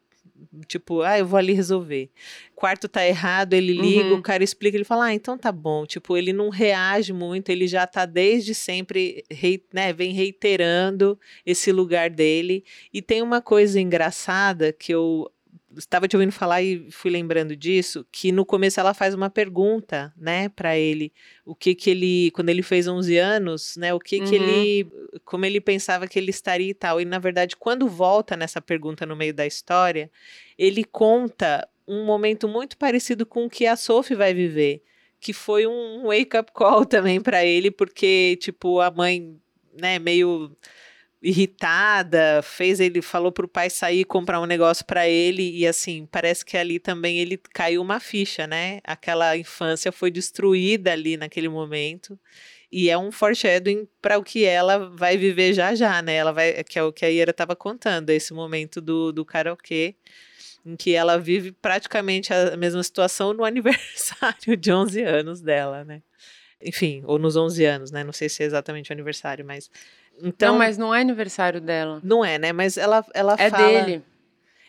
tipo, 0.67 1.03
ah, 1.03 1.19
eu 1.19 1.27
vou 1.27 1.39
ali 1.39 1.53
resolver. 1.53 2.11
Quarto 2.55 2.89
tá 2.89 3.07
errado, 3.07 3.55
ele 3.55 3.73
liga, 3.73 4.11
uhum. 4.11 4.19
o 4.19 4.23
cara 4.23 4.43
explica, 4.43 4.77
ele 4.77 4.85
fala, 4.85 5.07
ah, 5.07 5.15
então 5.15 5.37
tá 5.37 5.53
bom. 5.53 5.87
Tipo, 5.87 6.17
ele 6.17 6.33
não 6.33 6.49
reage 6.49 7.13
muito, 7.13 7.51
ele 7.51 7.67
já 7.67 7.87
tá 7.87 8.07
desde 8.07 8.55
sempre, 8.55 9.25
rei, 9.31 9.63
né, 9.73 9.93
vem 9.93 10.13
reiterando 10.13 11.19
esse 11.45 11.71
lugar 11.71 12.11
dele. 12.11 12.65
E 12.93 13.03
tem 13.03 13.23
uma 13.23 13.41
coisa 13.41 13.81
engraçada 13.81 14.73
que 14.73 14.93
eu 14.93 15.31
estava 15.77 16.09
te 16.09 16.17
ouvindo 16.17 16.33
falar 16.33 16.63
e 16.63 16.91
fui 16.91 17.11
lembrando 17.11 17.55
disso, 17.57 18.07
que 18.11 18.33
no 18.33 18.45
começo 18.45 18.81
ela 18.81 18.95
faz 18.95 19.15
uma 19.15 19.29
pergunta, 19.29 20.13
né, 20.17 20.49
para 20.49 20.77
ele, 20.77 21.13
o 21.45 21.55
que 21.55 21.75
que 21.75 21.91
ele, 21.91 22.31
quando 22.33 22.49
ele 22.49 22.63
fez 22.63 22.89
11 22.89 23.17
anos, 23.19 23.77
né, 23.77 23.93
o 23.93 24.01
que 24.01 24.21
uhum. 24.21 24.27
que 24.27 24.35
ele, 24.35 24.91
como 25.25 25.45
ele 25.45 25.61
pensava 25.61 26.07
que 26.07 26.19
ele 26.19 26.31
estaria 26.31 26.71
e 26.71 26.75
tal. 26.75 27.01
E 27.01 27.05
na 27.05 27.19
verdade, 27.19 27.57
quando 27.57 27.89
volta 27.89 28.37
nessa 28.37 28.61
pergunta 28.61 29.05
no 29.05 29.17
meio 29.17 29.35
da 29.35 29.47
história, 29.47 30.11
ele 30.59 30.85
conta 30.85 31.69
um 31.87 32.05
momento 32.05 32.49
muito 32.49 32.77
parecido 32.77 33.25
com 33.25 33.47
o 33.47 33.51
que 33.51 33.67
a 33.67 33.77
Sophie 33.77 34.17
vai 34.17 34.35
viver, 34.35 34.83
que 35.21 35.33
foi 35.33 35.67
um 35.67 36.05
wake 36.05 36.37
up 36.37 36.53
call 36.53 36.85
também 36.87 37.21
para 37.21 37.45
ele, 37.45 37.71
porque 37.71 38.37
tipo 38.41 38.81
a 38.81 38.91
mãe, 38.91 39.37
né, 39.79 39.99
meio 39.99 40.57
irritada, 41.27 42.41
fez 42.41 42.79
ele 42.79 43.03
falou 43.03 43.33
pro 43.33 43.49
pai 43.49 43.69
sair 43.69 44.05
comprar 44.05 44.41
um 44.41 44.47
negócio 44.47 44.85
para 44.85 45.09
ele 45.09 45.59
e 45.59 45.67
assim, 45.67 46.07
parece 46.07 46.45
que 46.45 46.57
ali 46.57 46.79
também 46.79 47.19
ele 47.19 47.37
caiu 47.53 47.83
uma 47.83 47.99
ficha, 47.99 48.47
né? 48.47 48.79
Aquela 48.85 49.37
infância 49.37 49.91
foi 49.91 50.09
destruída 50.09 50.93
ali 50.93 51.17
naquele 51.17 51.49
momento. 51.49 52.17
E 52.71 52.89
é 52.89 52.97
um 52.97 53.11
foreshadowing 53.11 53.89
para 54.01 54.19
o 54.19 54.23
que 54.23 54.45
ela 54.45 54.89
vai 54.91 55.17
viver 55.17 55.53
já 55.53 55.75
já, 55.75 56.01
né? 56.01 56.15
Ela 56.15 56.33
vai, 56.33 56.63
que 56.63 56.79
é 56.79 56.83
o 56.85 56.93
que 56.93 57.05
a 57.05 57.11
Ira 57.11 57.33
estava 57.33 57.57
contando, 57.57 58.11
esse 58.11 58.33
momento 58.33 58.81
do, 58.81 59.11
do 59.11 59.25
karaokê, 59.25 59.97
em 60.65 60.77
que 60.77 60.95
ela 60.95 61.19
vive 61.19 61.51
praticamente 61.51 62.33
a 62.33 62.57
mesma 62.57 62.83
situação 62.85 63.33
no 63.33 63.43
aniversário 63.45 64.57
de 64.57 64.73
11 64.73 65.03
anos 65.03 65.41
dela, 65.41 65.85
né? 65.85 66.03
Enfim, 66.63 67.03
ou 67.05 67.19
nos 67.19 67.37
11 67.37 67.65
anos, 67.65 67.91
né? 67.91 68.05
Não 68.05 68.13
sei 68.13 68.29
se 68.29 68.43
é 68.43 68.47
exatamente 68.47 68.91
o 68.91 68.93
aniversário, 68.93 69.45
mas 69.45 69.71
então, 70.23 70.53
não, 70.53 70.59
mas 70.59 70.79
não 70.79 70.95
é 70.95 71.01
aniversário 71.01 71.61
dela. 71.61 72.01
Não 72.03 72.25
é, 72.25 72.39
né? 72.39 72.53
Mas 72.53 72.77
ela, 72.77 73.05
ela 73.15 73.35
é 73.39 73.51
fala... 73.51 73.67
dele. 73.67 74.03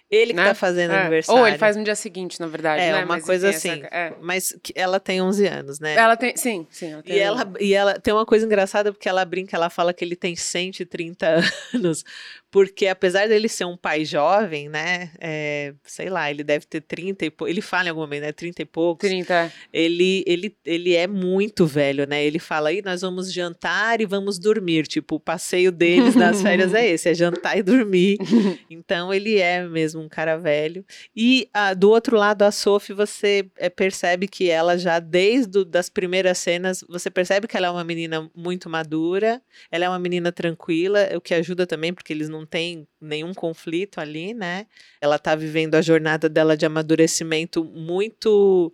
Ele 0.10 0.32
que 0.32 0.38
né? 0.38 0.46
tá 0.46 0.56
fazendo 0.56 0.94
é. 0.94 1.02
aniversário. 1.02 1.42
Ou 1.42 1.48
ele 1.48 1.58
faz 1.58 1.76
no 1.76 1.84
dia 1.84 1.96
seguinte, 1.96 2.40
na 2.40 2.48
verdade. 2.48 2.82
É, 2.82 2.94
né? 2.94 3.00
uma 3.00 3.16
mas, 3.16 3.26
coisa 3.26 3.50
assim. 3.50 3.84
Essa... 3.84 3.88
É. 3.88 4.14
Mas 4.22 4.58
ela 4.74 5.02
tem 5.02 5.22
11 5.22 5.48
anos, 5.48 5.80
né? 5.82 5.96
Ela 5.96 6.16
tem, 6.16 6.36
sim, 6.38 6.66
sim. 6.70 6.94
Ela 6.94 7.04
tem 7.04 7.16
e, 7.16 7.20
ela, 7.20 7.54
e 7.60 7.74
ela 7.74 8.00
tem 8.00 8.14
uma 8.14 8.26
coisa 8.26 8.46
engraçada 8.46 8.94
porque 8.94 9.10
ela 9.10 9.26
brinca, 9.26 9.58
ela 9.58 9.70
fala 9.70 9.94
que 9.94 10.06
ele 10.06 10.16
tem 10.16 10.34
130 10.34 11.44
anos, 11.76 12.06
porque 12.52 12.88
apesar 12.88 13.28
dele 13.28 13.50
ser 13.50 13.66
um 13.66 13.78
pai 13.78 14.06
jovem, 14.06 14.70
né? 14.70 15.12
É, 15.20 15.74
sei 15.84 16.10
lá, 16.10 16.30
ele 16.30 16.44
deve 16.44 16.66
ter 16.66 16.82
30 16.82 17.26
e 17.26 17.30
poucos. 17.30 17.52
Ele 17.52 17.62
fala 17.62 17.88
em 17.88 17.90
algum 17.90 18.02
momento, 18.02 18.24
né? 18.24 18.32
30 18.32 18.62
e 18.62 18.66
poucos. 18.66 19.08
30. 19.08 19.52
Ele, 19.74 20.24
ele, 20.26 20.56
ele 20.66 20.96
é 20.96 21.08
muito 21.08 21.66
velho, 21.66 22.08
né? 22.08 22.24
Ele 22.24 22.40
fala 22.40 22.70
aí, 22.70 22.82
nós 22.82 23.02
vamos 23.02 23.32
jantar 23.32 24.02
e 24.02 24.06
vamos 24.06 24.40
dormir. 24.40 24.88
Tipo, 24.88 25.16
o 25.16 25.20
passeio 25.20 25.72
deles 25.72 26.16
nas 26.16 26.42
férias 26.42 26.74
é 26.74 26.88
esse: 26.88 27.10
é 27.10 27.14
jantar 27.14 27.58
e 27.58 27.64
dormir. 27.64 28.18
então 28.70 29.14
ele 29.14 29.40
é 29.40 29.68
mesmo 29.68 30.02
um 30.02 30.10
cara 30.10 30.38
velho. 30.38 30.86
E 31.16 31.50
ah, 31.54 31.74
do 31.74 31.90
outro 31.90 32.18
lado, 32.18 32.44
a 32.44 32.52
Sophie, 32.52 32.94
você 32.94 33.46
é, 33.58 33.70
percebe 33.70 34.28
que 34.28 34.50
ela 34.50 34.78
já, 34.78 35.00
desde 35.00 35.60
as 35.60 35.88
das 35.88 35.90
primeiras 35.90 36.38
cenas, 36.38 36.84
você 36.88 37.10
percebe 37.10 37.48
que 37.48 37.56
ela 37.56 37.68
é 37.68 37.70
uma 37.70 37.84
menina 37.84 38.30
muito 38.36 38.70
madura, 38.70 39.42
ela 39.72 39.86
é 39.86 39.90
uma 39.90 40.00
menina 40.00 40.32
tranquila, 40.32 41.10
o 41.16 41.22
que 41.22 41.34
ajuda 41.34 41.66
também, 41.66 41.94
porque 41.94 42.12
eles 42.12 42.30
não 42.30 42.37
não 42.38 42.46
tem 42.46 42.88
nenhum 43.02 43.34
conflito 43.34 44.00
ali, 44.00 44.34
né? 44.34 44.68
Ela 45.02 45.16
está 45.16 45.36
vivendo 45.36 45.76
a 45.76 45.82
jornada 45.82 46.30
dela 46.30 46.56
de 46.56 46.66
amadurecimento 46.66 47.64
muito 47.64 48.72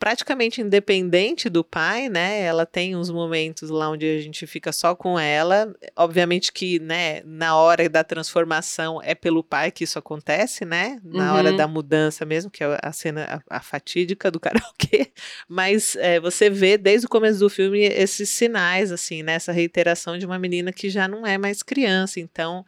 praticamente 0.00 0.62
independente 0.62 1.50
do 1.50 1.62
pai, 1.62 2.08
né? 2.08 2.40
Ela 2.40 2.64
tem 2.64 2.96
uns 2.96 3.10
momentos 3.10 3.68
lá 3.68 3.90
onde 3.90 4.06
a 4.06 4.18
gente 4.18 4.46
fica 4.46 4.72
só 4.72 4.96
com 4.96 5.20
ela. 5.20 5.70
Obviamente 5.94 6.50
que, 6.50 6.78
né, 6.80 7.20
na 7.22 7.54
hora 7.54 7.86
da 7.86 8.02
transformação 8.02 8.98
é 9.04 9.14
pelo 9.14 9.44
pai 9.44 9.70
que 9.70 9.84
isso 9.84 9.98
acontece, 9.98 10.64
né? 10.64 10.98
Na 11.04 11.32
uhum. 11.32 11.38
hora 11.38 11.52
da 11.52 11.68
mudança 11.68 12.24
mesmo, 12.24 12.50
que 12.50 12.64
é 12.64 12.78
a 12.82 12.92
cena 12.92 13.42
a, 13.50 13.58
a 13.58 13.60
fatídica 13.60 14.30
do 14.30 14.40
karaokê. 14.40 15.12
Mas 15.46 15.94
é, 15.96 16.18
você 16.18 16.48
vê 16.48 16.78
desde 16.78 17.06
o 17.06 17.10
começo 17.10 17.38
do 17.38 17.50
filme 17.50 17.80
esses 17.80 18.30
sinais, 18.30 18.90
assim, 18.90 19.22
né? 19.22 19.34
Essa 19.34 19.52
reiteração 19.52 20.16
de 20.16 20.24
uma 20.24 20.38
menina 20.38 20.72
que 20.72 20.88
já 20.88 21.06
não 21.06 21.26
é 21.26 21.36
mais 21.36 21.62
criança. 21.62 22.18
Então, 22.18 22.64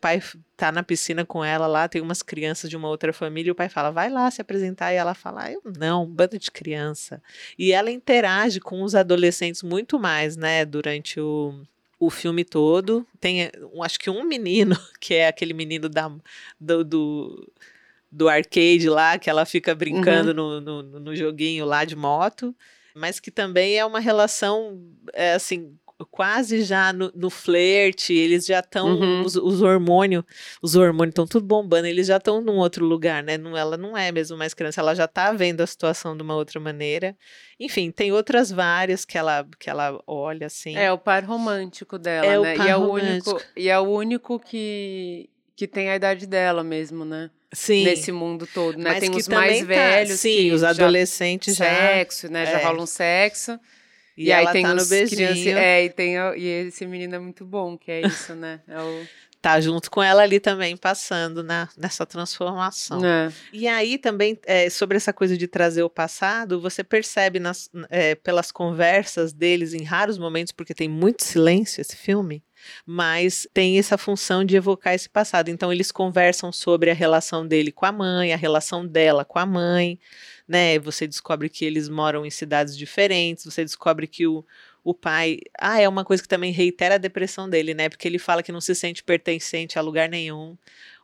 pai 0.00 0.22
tá 0.56 0.72
na 0.72 0.82
piscina 0.82 1.24
com 1.24 1.44
ela 1.44 1.66
lá, 1.66 1.88
tem 1.88 2.00
umas 2.00 2.22
crianças 2.22 2.70
de 2.70 2.76
uma 2.76 2.88
outra 2.88 3.12
família, 3.12 3.50
e 3.50 3.52
o 3.52 3.54
pai 3.54 3.68
fala, 3.68 3.90
vai 3.90 4.08
lá 4.08 4.30
se 4.30 4.40
apresentar, 4.40 4.92
e 4.92 4.96
ela 4.96 5.14
fala, 5.14 5.44
ah, 5.44 5.52
eu 5.52 5.62
não, 5.78 6.06
bando 6.06 6.38
de 6.38 6.50
criança. 6.50 7.22
E 7.58 7.72
ela 7.72 7.90
interage 7.90 8.60
com 8.60 8.82
os 8.82 8.94
adolescentes 8.94 9.62
muito 9.62 9.98
mais, 9.98 10.36
né, 10.36 10.64
durante 10.64 11.20
o, 11.20 11.62
o 11.98 12.10
filme 12.10 12.44
todo. 12.44 13.06
Tem, 13.20 13.50
acho 13.82 13.98
que 13.98 14.10
um 14.10 14.24
menino, 14.24 14.76
que 15.00 15.14
é 15.14 15.28
aquele 15.28 15.52
menino 15.52 15.88
da, 15.88 16.10
do, 16.58 16.84
do, 16.84 17.52
do 18.10 18.28
arcade 18.28 18.88
lá, 18.88 19.18
que 19.18 19.28
ela 19.28 19.44
fica 19.44 19.74
brincando 19.74 20.30
uhum. 20.30 20.60
no, 20.60 20.82
no, 20.82 21.00
no 21.00 21.16
joguinho 21.16 21.64
lá 21.64 21.84
de 21.84 21.94
moto 21.94 22.54
mas 22.92 23.20
que 23.20 23.30
também 23.30 23.78
é 23.78 23.84
uma 23.84 24.00
relação 24.00 24.80
é, 25.12 25.34
assim 25.34 25.78
quase 26.10 26.62
já 26.62 26.92
no, 26.92 27.12
no 27.14 27.30
flerte, 27.30 28.12
eles 28.12 28.46
já 28.46 28.60
estão, 28.60 28.98
uhum. 28.98 29.22
os, 29.22 29.36
os 29.36 29.62
hormônios, 29.62 30.24
os 30.62 30.76
hormônios 30.76 31.12
estão 31.12 31.26
tudo 31.26 31.46
bombando, 31.46 31.86
eles 31.86 32.06
já 32.06 32.16
estão 32.16 32.40
num 32.40 32.56
outro 32.56 32.84
lugar, 32.84 33.22
né? 33.22 33.36
Não, 33.36 33.56
ela 33.56 33.76
não 33.76 33.96
é 33.96 34.10
mesmo 34.10 34.36
mais 34.36 34.54
criança, 34.54 34.80
ela 34.80 34.94
já 34.94 35.04
está 35.04 35.32
vendo 35.32 35.60
a 35.60 35.66
situação 35.66 36.16
de 36.16 36.22
uma 36.22 36.34
outra 36.34 36.58
maneira. 36.60 37.16
Enfim, 37.58 37.90
tem 37.90 38.12
outras 38.12 38.50
várias 38.50 39.04
que 39.04 39.18
ela, 39.18 39.46
que 39.58 39.68
ela 39.68 40.00
olha 40.06 40.46
assim. 40.46 40.76
É 40.76 40.92
o 40.92 40.98
par 40.98 41.24
romântico 41.24 41.98
dela, 41.98 42.26
é 42.26 42.38
né? 42.38 42.54
O 42.54 42.56
par 42.56 42.66
e 42.66 42.70
é 42.70 42.74
romântico. 42.74 43.30
o 43.30 43.34
único 43.34 43.46
e 43.56 43.68
é 43.68 43.78
o 43.78 43.82
único 43.82 44.38
que 44.38 45.30
que 45.60 45.68
tem 45.68 45.90
a 45.90 45.96
idade 45.96 46.26
dela 46.26 46.64
mesmo, 46.64 47.04
né? 47.04 47.30
Sim. 47.52 47.84
Nesse 47.84 48.10
mundo 48.10 48.46
todo, 48.46 48.78
né? 48.78 48.92
Mas 48.92 49.00
tem 49.00 49.14
os 49.14 49.28
mais 49.28 49.58
tá, 49.58 49.66
velhos, 49.66 50.18
sim, 50.18 50.52
os 50.52 50.64
adolescentes 50.64 51.54
já, 51.54 51.66
já 51.66 51.70
sexo, 51.70 52.32
né? 52.32 52.46
Já 52.46 52.60
é. 52.60 52.64
rolam 52.64 52.86
sexo. 52.86 53.60
E, 54.20 54.26
e 54.26 54.32
aí 54.32 54.46
tem 54.52 54.62
tá 54.62 54.74
no 54.74 54.84
beijinho. 54.84 55.32
Criança, 55.32 55.58
é, 55.58 55.84
e 55.84 55.88
tem 55.88 56.16
e 56.36 56.46
esse 56.66 56.84
menino 56.84 57.14
é 57.14 57.18
muito 57.18 57.42
bom, 57.42 57.78
que 57.78 57.90
é 57.90 58.06
isso, 58.06 58.34
né? 58.34 58.60
É 58.68 58.78
o 58.78 59.06
tá 59.40 59.58
junto 59.58 59.90
com 59.90 60.02
ela 60.02 60.22
ali 60.22 60.38
também 60.38 60.76
passando 60.76 61.42
na, 61.42 61.68
nessa 61.76 62.04
transformação. 62.04 63.04
É. 63.04 63.32
E 63.52 63.66
aí 63.66 63.96
também 63.96 64.38
é, 64.44 64.68
sobre 64.68 64.98
essa 64.98 65.12
coisa 65.12 65.36
de 65.36 65.48
trazer 65.48 65.82
o 65.82 65.88
passado, 65.88 66.60
você 66.60 66.84
percebe 66.84 67.40
nas, 67.40 67.70
é, 67.88 68.14
pelas 68.14 68.52
conversas 68.52 69.32
deles 69.32 69.72
em 69.72 69.82
raros 69.82 70.18
momentos, 70.18 70.52
porque 70.52 70.74
tem 70.74 70.88
muito 70.88 71.24
silêncio 71.24 71.80
esse 71.80 71.96
filme. 71.96 72.44
Mas 72.84 73.48
tem 73.54 73.78
essa 73.78 73.96
função 73.96 74.44
de 74.44 74.54
evocar 74.54 74.92
esse 74.92 75.08
passado. 75.08 75.48
Então 75.48 75.72
eles 75.72 75.90
conversam 75.90 76.52
sobre 76.52 76.90
a 76.90 76.94
relação 76.94 77.46
dele 77.46 77.72
com 77.72 77.86
a 77.86 77.92
mãe, 77.92 78.34
a 78.34 78.36
relação 78.36 78.86
dela 78.86 79.24
com 79.24 79.38
a 79.38 79.46
mãe, 79.46 79.98
né? 80.50 80.80
Você 80.80 81.06
descobre 81.06 81.48
que 81.48 81.64
eles 81.64 81.88
moram 81.88 82.26
em 82.26 82.30
cidades 82.30 82.76
diferentes, 82.76 83.44
você 83.44 83.64
descobre 83.64 84.08
que 84.08 84.26
o, 84.26 84.44
o 84.82 84.92
pai. 84.92 85.38
Ah, 85.56 85.80
é 85.80 85.88
uma 85.88 86.04
coisa 86.04 86.20
que 86.20 86.28
também 86.28 86.50
reitera 86.50 86.96
a 86.96 86.98
depressão 86.98 87.48
dele, 87.48 87.72
né? 87.72 87.88
Porque 87.88 88.08
ele 88.08 88.18
fala 88.18 88.42
que 88.42 88.50
não 88.50 88.60
se 88.60 88.74
sente 88.74 89.04
pertencente 89.04 89.78
a 89.78 89.82
lugar 89.82 90.08
nenhum. 90.08 90.56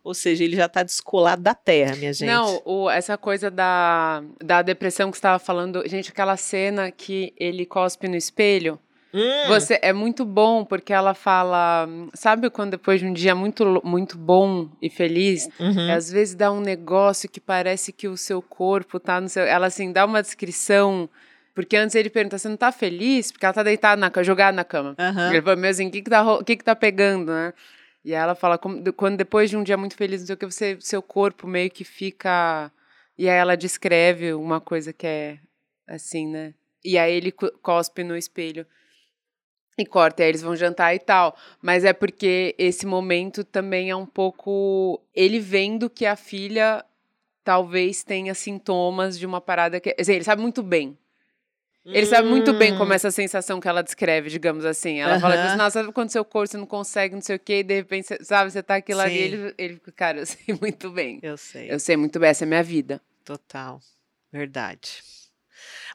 Ou 0.02 0.14
seja, 0.14 0.42
ele 0.42 0.56
já 0.56 0.66
está 0.66 0.82
descolado 0.82 1.42
da 1.42 1.54
terra, 1.54 1.94
minha 1.94 2.12
gente. 2.12 2.28
Não, 2.28 2.61
o, 2.64 2.90
essa 2.90 3.16
coisa 3.16 3.48
da, 3.48 4.24
da 4.44 4.62
depressão 4.62 5.12
que 5.12 5.16
você 5.16 5.20
estava 5.20 5.38
falando, 5.38 5.87
gente, 5.87 6.11
aquela 6.11 6.37
cena 6.37 6.90
que 6.90 7.32
ele 7.37 7.64
cospe 7.64 8.09
no 8.09 8.16
espelho. 8.16 8.80
Hum. 9.16 9.48
Você 9.48 9.79
é 9.81 9.92
muito 9.92 10.24
bom 10.24 10.64
porque 10.64 10.92
ela 10.92 11.14
fala, 11.14 11.88
sabe 12.12 12.50
quando 12.50 12.72
depois 12.72 13.00
de 13.00 13.07
um 13.07 13.12
dia 13.12 13.35
muito 13.35 13.81
muito 13.85 14.18
bom 14.18 14.68
e 14.83 14.90
feliz, 14.90 15.48
Uhum. 15.59 15.90
às 15.90 16.11
vezes 16.11 16.35
dá 16.35 16.52
um 16.52 16.61
negócio 16.61 17.29
que 17.29 17.40
parece 17.40 17.92
que 17.92 18.09
o 18.09 18.16
seu 18.16 18.42
corpo 18.42 19.00
tá 19.00 19.20
no 19.20 19.29
seu, 19.29 19.44
ela 19.44 19.68
assim 19.68 19.90
dá 19.92 20.05
uma 20.05 20.20
descrição, 20.20 21.09
porque 21.55 21.76
antes 21.76 21.94
ele 21.94 22.11
pergunta, 22.11 22.37
você 22.37 22.48
não 22.48 22.57
tá 22.57 22.70
feliz? 22.70 23.33
Porque 23.33 23.46
ela 23.46 23.55
tá 23.55 23.62
deitada 23.62 23.98
na 23.98 24.11
cama, 24.11 24.24
jogada 24.24 24.55
na 24.55 24.64
cama. 24.64 24.94
Aham. 24.98 25.31
Ele 25.31 25.40
falou, 25.40 25.57
meu 25.57 25.70
assim, 25.70 25.88
o 25.88 25.90
que 25.90 26.02
que 26.02 26.11
tá, 26.11 26.22
o 26.35 26.44
que 26.44 26.57
que 26.57 26.64
tá 26.64 26.76
pegando, 26.76 27.33
né? 27.33 27.55
E 28.05 28.12
ela 28.12 28.35
fala, 28.35 28.59
quando 28.59 29.16
depois 29.16 29.48
de 29.50 29.57
um 29.57 29.62
dia 29.62 29.76
muito 29.76 29.96
feliz, 29.96 30.20
não 30.20 30.26
sei 30.26 30.35
o 30.35 30.38
que, 30.38 30.44
você, 30.46 30.76
seu 30.81 31.00
corpo 31.02 31.46
meio 31.46 31.70
que 31.70 31.83
fica... 31.85 32.70
E 33.18 33.29
aí 33.29 33.37
ela 33.37 33.57
descreve 33.57 34.33
uma 34.35 34.61
coisa 34.61 34.92
que 34.92 35.07
é 35.07 35.38
assim, 35.88 36.26
né? 36.29 36.52
E 36.85 36.98
aí 36.98 37.12
ele 37.14 37.33
co- 37.33 37.50
cospe 37.62 38.05
no 38.05 38.16
espelho 38.16 38.66
e 39.78 39.84
corta, 39.84 40.22
e 40.22 40.24
aí 40.24 40.30
eles 40.30 40.42
vão 40.42 40.56
jantar 40.56 40.94
e 40.94 40.98
tal. 40.98 41.36
Mas 41.60 41.84
é 41.84 41.92
porque 41.92 42.54
esse 42.58 42.86
momento 42.86 43.44
também 43.44 43.90
é 43.90 43.96
um 43.96 44.06
pouco 44.06 45.00
ele 45.14 45.38
vendo 45.38 45.90
que 45.90 46.06
a 46.06 46.16
filha 46.16 46.84
talvez 47.44 48.02
tenha 48.02 48.34
sintomas 48.34 49.18
de 49.18 49.26
uma 49.26 49.40
parada 49.40 49.78
que. 49.78 49.94
Assim, 49.98 50.14
ele 50.14 50.24
sabe 50.24 50.40
muito 50.42 50.62
bem. 50.62 50.96
Ele 51.88 52.04
sabe 52.04 52.26
muito 52.28 52.52
bem 52.52 52.76
como 52.76 52.92
é 52.92 52.96
essa 52.96 53.12
sensação 53.12 53.60
que 53.60 53.68
ela 53.68 53.80
descreve, 53.80 54.28
digamos 54.28 54.64
assim. 54.64 54.98
Ela 54.98 55.20
fala 55.20 55.36
Aham. 55.36 55.46
assim, 55.46 55.56
nossa, 55.56 55.80
sabe 55.82 55.92
quando 55.92 56.10
seu 56.10 56.24
corpo 56.24 56.48
você 56.50 56.56
não 56.56 56.66
consegue, 56.66 57.14
não 57.14 57.22
sei 57.22 57.36
o 57.36 57.38
quê, 57.38 57.60
e 57.60 57.62
de 57.62 57.74
repente, 57.74 58.08
você- 58.08 58.24
sabe, 58.24 58.50
você 58.50 58.60
tá 58.60 58.74
aquilo 58.74 59.00
ali, 59.00 59.12
Sim. 59.12 59.20
ele, 59.20 59.54
ele 59.56 59.74
fica, 59.74 59.92
cara, 59.92 60.18
eu 60.18 60.26
sei 60.26 60.38
muito 60.60 60.90
bem. 60.90 61.20
Eu 61.22 61.36
sei. 61.36 61.70
Eu 61.72 61.78
sei 61.78 61.96
muito 61.96 62.18
bem, 62.18 62.30
essa 62.30 62.42
é 62.42 62.46
a 62.46 62.48
minha 62.48 62.62
vida. 62.64 63.00
Total. 63.24 63.80
Verdade. 64.32 65.00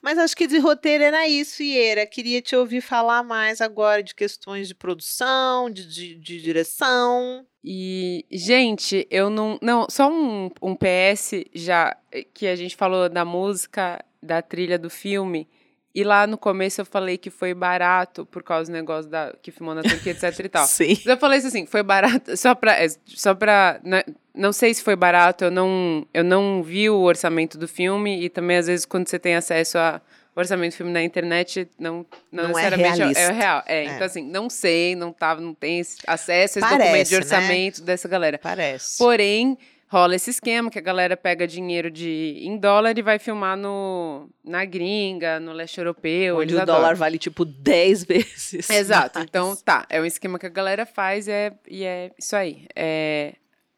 Mas 0.01 0.17
acho 0.17 0.35
que 0.35 0.47
de 0.47 0.57
roteiro 0.57 1.03
era 1.03 1.27
isso, 1.27 1.61
Iera. 1.61 2.05
Queria 2.07 2.41
te 2.41 2.55
ouvir 2.55 2.81
falar 2.81 3.21
mais 3.21 3.61
agora 3.61 4.01
de 4.01 4.15
questões 4.15 4.67
de 4.67 4.73
produção, 4.73 5.69
de, 5.69 5.87
de, 5.87 6.15
de 6.15 6.41
direção. 6.41 7.45
E, 7.63 8.25
gente, 8.31 9.07
eu 9.11 9.29
não. 9.29 9.59
Não, 9.61 9.85
só 9.89 10.11
um, 10.11 10.49
um 10.61 10.75
PS 10.75 11.45
já 11.53 11.95
eh, 12.11 12.25
que 12.33 12.47
a 12.47 12.55
gente 12.55 12.75
falou 12.75 13.07
da 13.07 13.23
música, 13.23 14.03
da 14.21 14.41
trilha 14.41 14.79
do 14.79 14.89
filme. 14.89 15.47
E 15.93 16.04
lá 16.04 16.25
no 16.25 16.38
começo 16.38 16.80
eu 16.80 16.86
falei 16.86 17.17
que 17.17 17.30
foi 17.30 17.54
barato 17.54 18.25
por 18.25 18.41
causa 18.43 18.71
do 18.71 18.73
negócio 18.73 19.10
da, 19.12 19.34
que 19.41 19.51
filmou 19.51 19.75
na 19.75 19.82
Turquia, 19.82 20.13
etc 20.13 20.39
e 20.39 20.49
tal. 20.49 20.65
Sim. 20.67 20.89
Mas 20.89 21.06
eu 21.06 21.17
falei 21.17 21.39
isso 21.39 21.47
assim, 21.47 21.65
foi 21.65 21.84
barato, 21.84 22.36
só 22.38 22.56
pra, 22.56 22.82
é, 22.82 22.88
só 23.06 23.36
pra, 23.36 23.80
né, 23.84 24.04
não 24.34 24.54
sei 24.54 24.73
se 24.73 24.82
foi 24.82 24.95
barato, 24.95 25.43
eu 25.43 25.51
não, 25.51 26.08
eu 26.13 26.23
não 26.23 26.63
vi 26.63 26.89
o 26.89 26.99
orçamento 27.01 27.58
do 27.58 27.67
filme 27.67 28.23
e 28.23 28.30
também 28.30 28.58
às 28.58 28.67
vezes 28.67 28.86
quando 28.86 29.08
você 29.10 29.19
tem 29.19 29.36
acesso 29.36 29.77
ao 29.77 29.99
orçamento 30.34 30.71
do 30.73 30.77
filme 30.77 30.93
na 30.93 31.04
internet, 31.04 31.67
não, 31.77 32.06
não, 32.32 32.43
Não 32.47 32.58
é 32.58 32.69
necessariamente 32.69 33.19
é, 33.19 33.23
é 33.23 33.32
real. 33.32 33.63
É, 33.65 33.75
É. 33.75 33.84
então 33.86 34.06
assim, 34.06 34.23
não 34.23 34.49
sei, 34.49 34.95
não 34.95 35.12
tava, 35.12 35.41
não 35.41 35.54
tem 35.54 35.82
acesso 35.82 36.32
a 36.32 36.36
esse 36.45 36.60
Parece, 36.62 36.77
documento 36.80 37.08
de 37.08 37.13
né? 37.15 37.19
orçamento 37.19 37.82
dessa 37.82 38.08
galera. 38.08 38.39
Parece. 38.41 38.97
Porém, 38.97 39.58
rola 39.91 40.15
esse 40.15 40.30
esquema 40.30 40.71
que 40.71 40.80
a 40.80 40.82
galera 40.82 41.17
pega 41.17 41.45
dinheiro 41.45 41.91
de, 41.91 42.38
em 42.39 42.58
dólar 42.58 42.97
e 42.97 43.01
vai 43.01 43.19
filmar 43.19 43.58
no, 43.58 44.30
na 44.41 44.63
gringa, 44.63 45.38
no 45.38 45.51
leste 45.51 45.80
europeu. 45.80 46.38
Onde 46.38 46.56
o 46.56 46.65
dólar 46.65 46.80
adoram. 46.80 46.97
vale 46.97 47.17
tipo 47.17 47.43
10 47.43 48.06
vezes. 48.08 48.69
Exato. 48.69 49.19
mais. 49.19 49.27
Então, 49.27 49.54
tá. 49.58 49.86
É 49.89 49.99
um 49.99 50.06
esquema 50.06 50.39
que 50.39 50.45
a 50.45 50.49
galera 50.49 50.86
faz 50.86 51.27
é, 51.27 51.51
e 51.67 51.84
é 51.84 52.10
isso 52.17 52.38
aí. 52.38 52.67
É... 52.73 53.34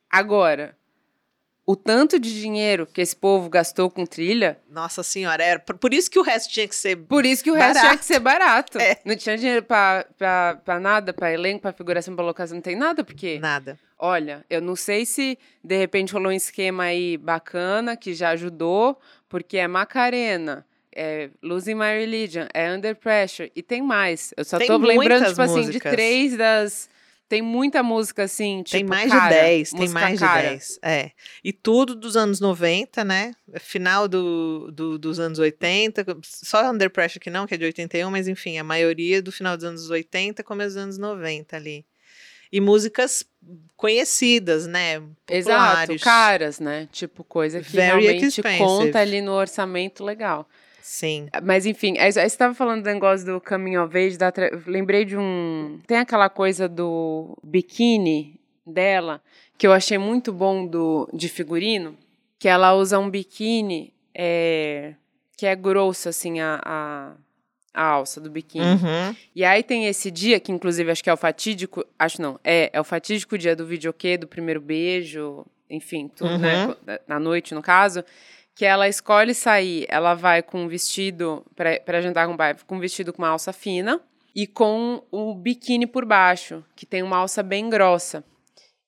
Agora, 0.08 0.78
o 1.65 1.76
tanto 1.76 2.19
de 2.19 2.34
dinheiro 2.41 2.86
que 2.86 2.99
esse 3.02 3.15
povo 3.15 3.49
gastou 3.49 3.89
com 3.89 4.06
trilha, 4.06 4.60
Nossa 4.69 5.02
senhora, 5.02 5.43
era 5.43 5.60
por 5.60 5.93
isso 5.93 6.12
que 6.12 6.19
o 6.19 6.21
resto 6.21 6.52
tinha 6.52 6.67
que 6.67 6.76
ser. 6.76 6.97
por 6.97 7.26
isso 7.26 7.43
que 7.43 7.49
o 7.49 7.54
resto 7.54 7.76
Barato. 7.76 7.88
tinha 7.88 7.97
que 7.97 8.06
ser 8.06 8.19
barato. 8.19 8.78
É. 8.82 8.97
Não 9.06 9.15
tinha 9.15 9.38
dinheiro 9.38 9.63
pra, 9.63 10.06
pra, 10.17 10.60
pra 10.63 10.80
nada, 10.80 11.13
pra 11.13 11.32
elenco, 11.32 11.62
pra 11.62 11.71
figuração, 11.71 12.15
pra 12.15 12.26
locação, 12.26 12.56
não 12.56 12.62
tem 12.62 12.76
nada, 12.76 13.04
porque... 13.04 13.39
Nada. 13.39 13.80
Olha, 13.97 14.43
eu 14.49 14.60
não 14.60 14.76
sei 14.76 15.06
se 15.06 15.38
de 15.63 15.78
repente 15.78 16.12
rolou 16.12 16.30
um 16.30 16.36
esquema 16.36 16.84
aí 16.84 17.15
bacana 17.17 17.95
que 17.95 18.13
já 18.13 18.32
ajudou, 18.32 18.99
porque 19.30 19.58
é 19.58 19.65
Macarena, 19.67 20.65
é 20.93 21.30
Losing 21.41 21.76
My 21.76 21.97
Religion, 21.97 22.45
é 22.54 22.69
Under 22.71 22.95
Pressure 22.97 23.49
e 23.56 23.63
tem 23.63 23.82
mais. 23.82 24.34
Eu 24.36 24.43
só 24.43 24.58
Tem 24.58 24.67
tô 24.67 24.76
lembrando, 24.78 25.28
tipo 25.30 25.41
assim, 25.41 25.62
de 25.62 25.67
músicas. 25.67 25.91
três 25.93 26.36
das. 26.36 26.89
Tem 27.34 27.41
muita 27.41 27.82
música 27.82 28.24
assim, 28.26 28.62
tipo. 28.62 28.78
tem 28.78 28.84
mais 28.84 29.10
cara, 29.12 29.34
de 29.34 29.41
10, 29.41 29.72
tem 29.72 29.89
mais 29.89 30.19
cara. 30.19 30.41
de 30.43 30.50
10. 30.50 30.80
É. 30.84 31.10
E 31.43 31.52
tudo 31.52 31.96
dos 31.96 32.15
anos 32.15 32.39
90, 32.39 33.04
né? 33.04 33.32
Final 33.60 34.08
do, 34.08 34.69
do- 34.72 35.00
dos 35.00 35.19
anos 35.19 35.39
80. 35.39 36.06
Só 36.24 36.69
Under 36.72 36.91
Pressure 36.91 37.19
que 37.19 37.32
não, 37.32 37.48
que 37.48 37.56
é 37.56 37.58
de 37.58 37.65
81, 37.65 38.12
mas 38.12 38.28
enfim, 38.28 38.60
a 38.60 38.63
maioria 38.63 39.19
do 39.19 39.32
final 39.32 39.58
dos 39.58 39.63
anos 39.65 39.89
80, 39.89 40.43
começo 40.43 40.76
dos 40.76 40.84
anos 40.84 40.98
90 41.00 41.56
ali. 41.56 41.84
E 42.52 42.62
músicas 42.62 43.26
conhecidas, 43.76 44.67
né? 44.67 45.02
Exato, 45.28 45.72
Populares. 45.88 46.04
caras, 46.04 46.60
né? 46.60 46.88
Tipo, 46.91 47.24
coisa 47.24 47.60
que 47.62 47.72
Very 47.72 48.06
realmente 48.06 48.28
expensive. 48.28 48.60
conta 48.63 49.00
ali 49.00 49.22
no 49.22 49.32
orçamento 49.32 50.04
legal. 50.04 50.48
Sim. 50.84 51.30
Mas 51.41 51.65
enfim, 51.65 51.98
aí 51.98 52.12
você 52.12 52.22
estava 52.24 52.54
falando 52.54 52.84
do 52.84 52.89
negócio 52.89 53.26
do 53.26 53.41
Age, 53.98 54.17
da 54.17 54.30
tra- 54.34 54.52
lembrei 54.67 55.06
de 55.06 55.15
um. 55.17 55.80
Tem 55.88 55.98
aquela 55.98 56.28
coisa 56.30 56.67
do 56.67 57.38
biquíni 57.41 58.38
dela, 58.67 59.22
que 59.58 59.65
eu 59.65 59.72
achei 59.72 59.98
muito 59.98 60.34
bom 60.34 60.67
do, 60.67 61.10
de 61.13 61.30
figurino, 61.30 61.98
que 62.38 62.50
ela 62.50 62.74
usa 62.74 63.00
um 63.00 63.10
biquíni 63.10 63.93
é, 64.13 64.93
que 65.38 65.46
é 65.46 65.56
grosso, 65.56 66.10
assim, 66.10 66.41
a, 66.41 66.60
a, 66.65 67.13
a 67.74 67.86
alça 67.86 68.19
do 68.19 68.30
biquíni. 68.30 68.65
Uhum. 68.65 69.15
E 69.34 69.46
aí 69.46 69.63
tem 69.63 69.86
esse 69.86 70.12
dia, 70.12 70.38
que 70.38 70.52
inclusive 70.52 70.91
acho 70.91 71.02
que 71.02 71.10
é 71.10 71.13
o 71.13 71.17
fatídico, 71.17 71.86
acho 71.98 72.22
não, 72.22 72.38
é, 72.43 72.69
é 72.74 72.82
o 72.82 72.84
fatídico 72.84 73.38
dia 73.38 73.56
do 73.56 73.65
videokê, 73.65 74.17
do 74.17 74.28
primeiro 74.28 74.60
beijo, 74.60 75.46
enfim, 75.69 76.10
tudo, 76.13 76.38
né, 76.38 76.65
Uhum. 76.67 76.74
co- 76.74 76.80
na 77.08 77.17
noite, 77.19 77.56
no 77.56 77.62
caso, 77.62 78.04
que 78.55 78.65
ela 78.65 78.87
escolhe 78.87 79.33
sair, 79.33 79.85
ela 79.89 80.13
vai 80.13 80.43
com 80.43 80.63
um 80.63 80.67
vestido, 80.67 81.45
pra 81.55 82.01
jantar 82.01 82.27
com 82.27 82.33
o 82.33 82.37
pai, 82.37 82.55
com 82.67 82.75
um 82.75 82.79
vestido 82.79 83.11
com 83.11 83.21
uma 83.21 83.29
alça 83.29 83.51
fina 83.51 83.99
e 84.35 84.45
com 84.45 85.03
o 85.11 85.33
biquíni 85.33 85.87
por 85.87 86.05
baixo, 86.05 86.63
que 86.75 86.85
tem 86.85 87.01
uma 87.01 87.17
alça 87.17 87.41
bem 87.41 87.69
grossa. 87.69 88.23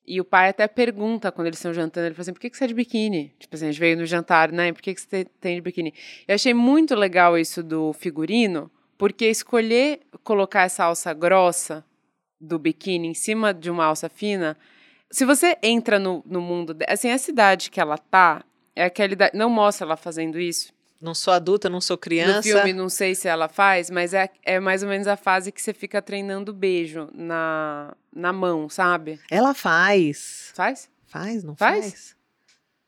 E 0.07 0.21
o 0.21 0.25
pai 0.25 0.49
até 0.49 0.67
pergunta 0.67 1.31
quando 1.31 1.47
eles 1.47 1.57
estão 1.57 1.73
jantando, 1.73 2.07
ele 2.07 2.13
fala 2.13 2.21
assim, 2.21 2.33
por 2.33 2.39
que, 2.39 2.49
que 2.49 2.57
você 2.57 2.65
é 2.65 2.67
de 2.67 2.75
biquíni? 2.75 3.33
Tipo 3.39 3.55
assim, 3.55 3.65
a 3.65 3.71
gente 3.71 3.79
veio 3.79 3.97
no 3.97 4.05
jantar, 4.05 4.51
né? 4.51 4.71
Por 4.71 4.81
que, 4.81 4.93
que 4.93 5.01
você 5.01 5.25
tem 5.41 5.55
de 5.55 5.61
biquíni? 5.61 5.93
Eu 6.27 6.35
achei 6.35 6.53
muito 6.53 6.93
legal 6.93 7.35
isso 7.37 7.63
do 7.63 7.91
figurino, 7.93 8.69
porque 8.99 9.25
escolher 9.25 10.01
colocar 10.23 10.61
essa 10.61 10.83
alça 10.83 11.11
grossa 11.11 11.83
do 12.39 12.59
biquíni 12.59 13.07
em 13.07 13.13
cima 13.15 13.51
de 13.51 13.71
uma 13.71 13.85
alça 13.85 14.07
fina, 14.07 14.55
se 15.11 15.25
você 15.25 15.57
entra 15.63 15.97
no, 15.97 16.23
no 16.25 16.41
mundo, 16.41 16.75
assim, 16.87 17.09
a 17.09 17.17
cidade 17.17 17.71
que 17.71 17.79
ela 17.79 17.97
tá, 17.97 18.43
é 18.75 18.83
aquela 18.85 19.15
não 19.33 19.49
mostra 19.49 19.85
ela 19.85 19.97
fazendo 19.97 20.39
isso. 20.39 20.73
Não 21.01 21.13
sou 21.13 21.33
adulta, 21.33 21.69
não 21.69 21.81
sou 21.81 21.97
criança. 21.97 22.37
No 22.37 22.43
filme, 22.43 22.73
não 22.73 22.89
sei 22.89 23.13
se 23.13 23.27
ela 23.27 23.47
faz, 23.49 23.89
mas 23.89 24.13
é, 24.13 24.29
é 24.43 24.59
mais 24.59 24.81
ou 24.81 24.89
menos 24.89 25.07
a 25.07 25.15
fase 25.17 25.51
que 25.51 25.61
você 25.61 25.73
fica 25.73 26.01
treinando 26.01 26.53
beijo 26.53 27.09
na, 27.13 27.93
na 28.13 28.31
mão, 28.33 28.69
sabe? 28.69 29.19
Ela 29.29 29.53
faz. 29.53 30.51
Faz? 30.55 30.89
Faz, 31.05 31.43
não 31.43 31.55
Faz? 31.55 31.85
faz? 31.85 32.15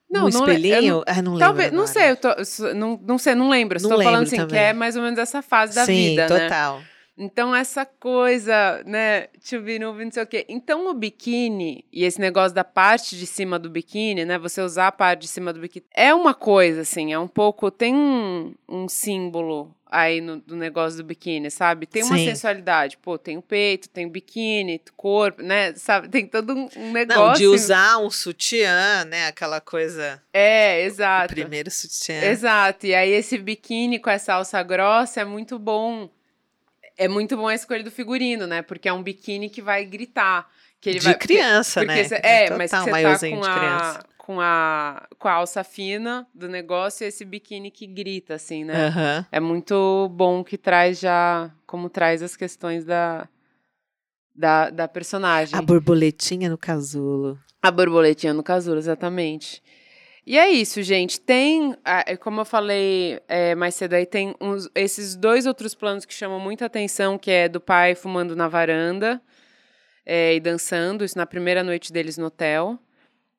Não, 0.10 0.28
um 0.28 0.30
não 0.30 0.46
le- 0.46 0.52
eu 0.54 0.56
espelhinho? 0.58 0.96
não- 0.96 1.04
Ah, 1.06 1.22
não 1.22 1.34
lembro. 1.34 1.40
Talvez, 1.40 1.72
não 1.74 1.86
sei, 1.86 2.12
eu 2.12 2.16
tô, 2.16 2.30
não, 2.74 2.98
não 3.04 3.18
sei, 3.18 3.36
não 3.36 3.50
lembro. 3.50 3.76
Estou 3.78 4.02
falando 4.02 4.24
assim, 4.24 4.38
que 4.38 4.42
também. 4.44 4.60
é 4.64 4.74
mais 4.74 4.96
ou 4.96 5.04
menos 5.04 5.20
essa 5.20 5.42
fase 5.42 5.76
da 5.76 5.86
Sim, 5.86 6.10
vida, 6.12 6.30
né? 6.30 6.48
total. 6.48 6.82
Então, 7.18 7.56
essa 7.56 7.86
coisa, 7.86 8.84
né, 8.86 9.28
to 9.50 9.60
be 9.62 9.80
no 9.80 9.94
não 9.94 10.12
sei 10.12 10.24
o 10.24 10.28
quê. 10.28 10.46
Então, 10.48 10.88
o 10.88 10.94
biquíni 10.94 11.84
e 11.92 12.04
esse 12.04 12.22
negócio 12.22 12.54
da 12.54 12.64
parte 12.64 13.18
de 13.18 13.26
cima 13.26 13.58
do 13.58 13.70
biquíni, 13.70 14.24
né, 14.24 14.38
você 14.38 14.62
usar 14.62 14.88
a 14.88 14.92
parte 14.92 15.22
de 15.22 15.28
cima 15.28 15.52
do 15.52 15.60
biquíni, 15.60 15.86
é 15.94 16.14
uma 16.14 16.34
coisa, 16.34 16.82
assim, 16.82 17.12
é 17.12 17.18
um 17.18 17.28
pouco, 17.28 17.72
tem 17.72 17.96
um, 17.96 18.54
um 18.70 18.88
símbolo 18.88 19.76
aí 19.90 20.22
no, 20.22 20.38
do 20.38 20.56
negócio 20.56 20.98
do 20.98 21.04
biquíni, 21.04 21.50
sabe? 21.50 21.86
Tem 21.86 22.04
uma 22.04 22.18
Sim. 22.18 22.26
sensualidade, 22.26 22.98
pô, 22.98 23.18
tem 23.18 23.38
o 23.38 23.42
peito, 23.42 23.90
tem 23.90 24.06
o 24.06 24.10
biquíni, 24.10 24.82
corpo, 24.96 25.42
né, 25.42 25.74
sabe? 25.76 26.10
Tem 26.10 26.28
todo 26.28 26.54
um, 26.54 26.70
um 26.76 26.92
negócio. 26.92 27.26
Não, 27.26 27.34
de 27.34 27.48
usar 27.48 27.98
um 27.98 28.10
sutiã, 28.10 29.06
né? 29.06 29.28
Aquela 29.28 29.62
coisa. 29.62 30.22
É, 30.34 30.82
O 30.84 30.86
exato. 30.86 31.34
primeiro 31.34 31.72
sutiã. 31.72 32.22
Exato. 32.22 32.86
E 32.86 32.94
aí 32.94 33.12
esse 33.12 33.38
biquíni 33.38 33.98
com 33.98 34.10
essa 34.10 34.34
alça 34.34 34.62
grossa 34.62 35.22
é 35.22 35.26
muito 35.26 35.58
bom. 35.58 36.10
É 36.98 37.08
muito 37.08 37.38
bom 37.38 37.48
a 37.48 37.54
escolha 37.54 37.84
do 37.84 37.92
figurino, 37.92 38.48
né? 38.48 38.62
Porque 38.62 38.90
é 38.90 38.94
um 38.94 39.04
biquíni 39.04 39.50
que 39.50 39.62
vai 39.62 39.86
gritar. 39.86 40.50
Que 40.82 40.90
ele 40.90 41.00
de 41.00 41.06
vai, 41.06 41.16
criança, 41.16 41.82
porque, 41.82 41.96
né? 41.96 42.04
Cê, 42.04 42.16
é, 42.24 42.44
Total, 42.44 42.58
mas 42.58 42.72
você 42.72 43.02
tá 43.02 43.30
com 43.30 43.44
a, 43.44 44.04
com, 44.18 44.42
a, 44.42 45.08
com 45.18 45.28
a 45.28 45.32
alça 45.34 45.64
fina 45.64 46.28
do 46.34 46.48
negócio 46.48 47.04
e 47.04 47.08
esse 47.08 47.24
biquíni 47.24 47.72
que 47.72 47.88
grita, 47.88 48.36
assim, 48.36 48.64
né? 48.64 48.88
Aham. 48.88 49.26
É 49.32 49.40
muito 49.40 50.10
bom 50.14 50.44
que 50.44 50.58
traz 50.58 51.00
já, 51.00 51.52
como 51.66 51.90
traz 51.90 52.22
as 52.22 52.36
questões 52.36 52.86
da, 52.86 53.28
da, 54.36 54.70
da 54.70 54.88
personagem. 54.88 55.58
A 55.58 55.62
borboletinha 55.62 56.50
no 56.50 56.58
casulo. 56.58 57.40
A 57.62 57.72
borboletinha 57.72 58.34
no 58.34 58.44
casulo, 58.44 58.78
exatamente. 58.78 59.64
E 60.30 60.38
é 60.38 60.50
isso, 60.50 60.84
gente. 60.84 61.22
Tem, 61.22 61.74
é 61.86 62.18
como 62.18 62.42
eu 62.42 62.46
falei 62.46 63.18
é, 63.30 63.56
mais 63.56 63.76
cedo 63.76 63.94
aí, 63.94 64.06
tem 64.06 64.36
uns- 64.42 64.70
esses 64.76 65.16
dois 65.16 65.46
outros 65.46 65.74
planos 65.74 66.04
que 66.04 66.14
chamam 66.14 66.38
muita 66.38 66.66
atenção, 66.66 67.18
que 67.18 67.32
é 67.32 67.48
do 67.48 67.62
pai 67.62 67.96
fumando 67.96 68.36
na 68.36 68.50
varanda 68.50 69.22
é, 70.06 70.36
e 70.36 70.40
dançando, 70.42 71.06
isso 71.06 71.18
na 71.18 71.26
primeira 71.26 71.64
noite 71.64 71.94
deles 71.94 72.18
no 72.18 72.26
hotel, 72.26 72.78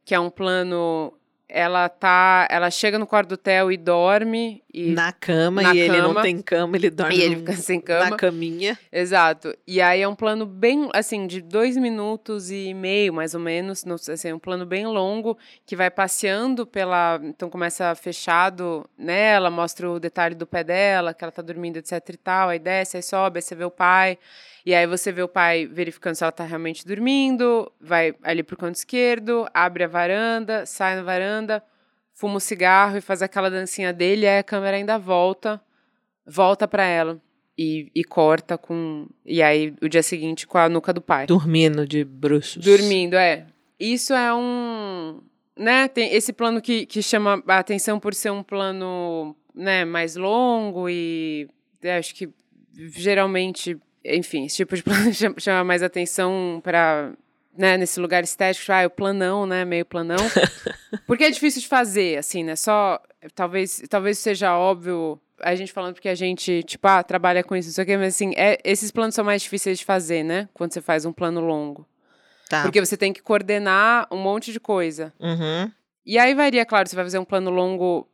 que 0.03 0.15
é 0.15 0.21
um 0.21 0.31
plano... 0.31 1.13
Ela 1.51 1.89
tá, 1.89 2.47
ela 2.51 2.71
chega 2.71 2.99
no 2.99 3.07
quarto 3.07 3.31
do 3.31 3.33
hotel 3.33 3.73
e 3.73 3.79
dorme 3.79 4.63
e 4.73 4.91
na 4.91 5.13
cama, 5.13 5.63
na 5.63 5.75
e 5.75 5.79
ele 5.81 6.03
não 6.03 6.09
cama. 6.09 6.23
tem 6.23 6.43
cama, 6.43 6.77
ele 6.77 6.91
dorme 6.91 7.17
e 7.17 7.23
ele 7.23 7.37
fica 7.37 7.53
sem 7.55 7.81
cama. 7.81 8.11
na 8.11 8.17
caminha. 8.17 8.79
Exato. 8.93 9.57
E 9.67 9.81
aí 9.81 10.03
é 10.03 10.07
um 10.09 10.15
plano 10.15 10.45
bem, 10.45 10.91
assim, 10.93 11.27
de 11.27 11.41
dois 11.41 11.75
minutos 11.79 12.51
e 12.51 12.75
meio, 12.75 13.15
mais 13.15 13.35
ou 13.35 13.41
menos. 13.41 13.85
Não 13.87 13.97
sei, 13.97 14.13
assim, 14.13 14.33
um 14.33 14.39
plano 14.39 14.67
bem 14.67 14.87
longo 14.87 15.39
que 15.65 15.75
vai 15.75 15.91
passeando 15.91 16.67
pela. 16.67 17.19
Então 17.23 17.49
começa 17.49 17.95
fechado 17.95 18.85
nela, 18.99 19.51
mostra 19.51 19.91
o 19.91 19.99
detalhe 19.99 20.35
do 20.35 20.47
pé 20.47 20.63
dela, 20.63 21.15
que 21.15 21.25
ela 21.25 21.33
tá 21.33 21.41
dormindo, 21.41 21.79
etc 21.79 21.93
e 22.11 22.17
tal. 22.19 22.51
Aí 22.51 22.59
desce, 22.59 22.99
aí 22.99 23.03
sobe, 23.03 23.39
aí 23.39 23.43
você 23.43 23.55
vê 23.55 23.65
o 23.65 23.71
pai. 23.71 24.19
E 24.65 24.75
aí 24.75 24.87
você 24.87 25.13
vê 25.13 25.23
o 25.23 25.29
pai 25.29 25.67
verificando 25.67 26.15
se 26.15 26.23
ela 26.23 26.33
tá 26.33 26.45
realmente 26.45 26.87
dormindo, 26.87 27.71
vai 27.81 28.15
ali 28.23 28.43
pro 28.43 28.57
canto 28.57 28.77
esquerdo, 28.77 29.47
abre 29.53 29.85
a 29.85 29.89
varanda, 29.89 30.67
sai 30.67 30.97
na 30.97 31.03
varanda, 31.03 31.63
fuma 32.13 32.37
o 32.37 32.41
cigarro 32.41 32.97
e 32.97 33.01
faz 33.01 33.23
aquela 33.23 33.51
dancinha 33.51 33.93
dele, 33.93 34.27
aí 34.27 34.39
a 34.39 34.43
câmera 34.43 34.77
ainda 34.77 34.99
volta, 34.99 35.61
volta 36.27 36.67
pra 36.67 36.85
ela 36.85 37.21
e, 37.59 37.91
e 37.93 38.05
corta 38.05 38.57
com. 38.57 39.09
E 39.27 39.43
aí, 39.43 39.75
o 39.83 39.89
dia 39.89 40.03
seguinte, 40.03 40.47
com 40.47 40.59
a 40.59 40.69
nuca 40.69 40.93
do 40.93 41.01
pai. 41.01 41.27
Dormindo 41.27 41.87
de 41.87 42.05
bruxos. 42.05 42.65
Dormindo, 42.65 43.15
é. 43.15 43.47
Isso 43.81 44.15
é 44.15 44.33
um. 44.33 45.21
Né? 45.57 45.89
Tem 45.89 46.15
esse 46.15 46.33
plano 46.33 46.63
que, 46.63 46.87
que 46.87 47.03
chama 47.03 47.43
a 47.49 47.59
atenção 47.59 47.99
por 47.99 48.15
ser 48.15 48.31
um 48.31 48.45
plano 48.45 49.35
né, 49.53 49.85
mais 49.85 50.15
longo 50.15 50.89
e 50.89 51.49
é, 51.83 51.99
acho 51.99 52.15
que 52.15 52.29
geralmente, 52.73 53.77
enfim, 54.05 54.47
esse 54.47 54.57
tipo 54.57 54.77
de 54.77 54.83
plano 54.85 55.11
chama, 55.39 55.65
mais 55.65 55.83
atenção 55.83 56.61
para 56.63 57.13
né, 57.57 57.77
nesse 57.77 57.99
lugar 57.99 58.23
estético, 58.23 58.73
ah, 58.73 58.87
o 58.87 58.91
planão, 58.91 59.45
né, 59.45 59.65
meio 59.65 59.85
planão. 59.85 60.19
Porque 61.07 61.25
é 61.25 61.31
difícil 61.31 61.61
de 61.61 61.69
fazer, 61.69 62.17
assim, 62.17 62.45
né? 62.45 62.55
Só 62.55 63.01
talvez 63.35 63.83
talvez 63.89 64.19
seja 64.19 64.57
óbvio 64.57 65.21
a 65.41 65.55
gente 65.55 65.73
falando 65.73 65.95
porque 65.95 66.09
a 66.09 66.15
gente, 66.15 66.63
tipo, 66.65 66.87
ah, 66.89 67.03
trabalha 67.03 67.45
com 67.45 67.55
isso, 67.55 67.69
não 67.69 67.75
sei 67.75 67.85
o 67.85 67.87
quê, 67.87 67.97
mas 67.97 68.15
assim, 68.15 68.33
é, 68.37 68.59
esses 68.65 68.91
planos 68.91 69.15
são 69.15 69.25
mais 69.25 69.43
difíceis 69.43 69.79
de 69.79 69.85
fazer, 69.85 70.25
né? 70.25 70.49
Quando 70.53 70.73
você 70.73 70.81
faz 70.81 71.05
um 71.05 71.13
plano 71.13 71.41
longo. 71.41 71.87
Tá. 72.49 72.63
Porque 72.63 72.81
você 72.81 72.97
tem 72.97 73.13
que 73.13 73.23
coordenar 73.23 74.09
um 74.11 74.17
monte 74.17 74.53
de 74.53 74.59
coisa. 74.59 75.13
Uhum. 75.21 75.71
E 76.05 76.19
aí 76.19 76.35
varia, 76.35 76.65
claro, 76.65 76.89
você 76.89 76.97
vai 76.97 77.05
fazer 77.05 77.19
um 77.19 77.25
plano 77.25 77.51
longo 77.51 78.09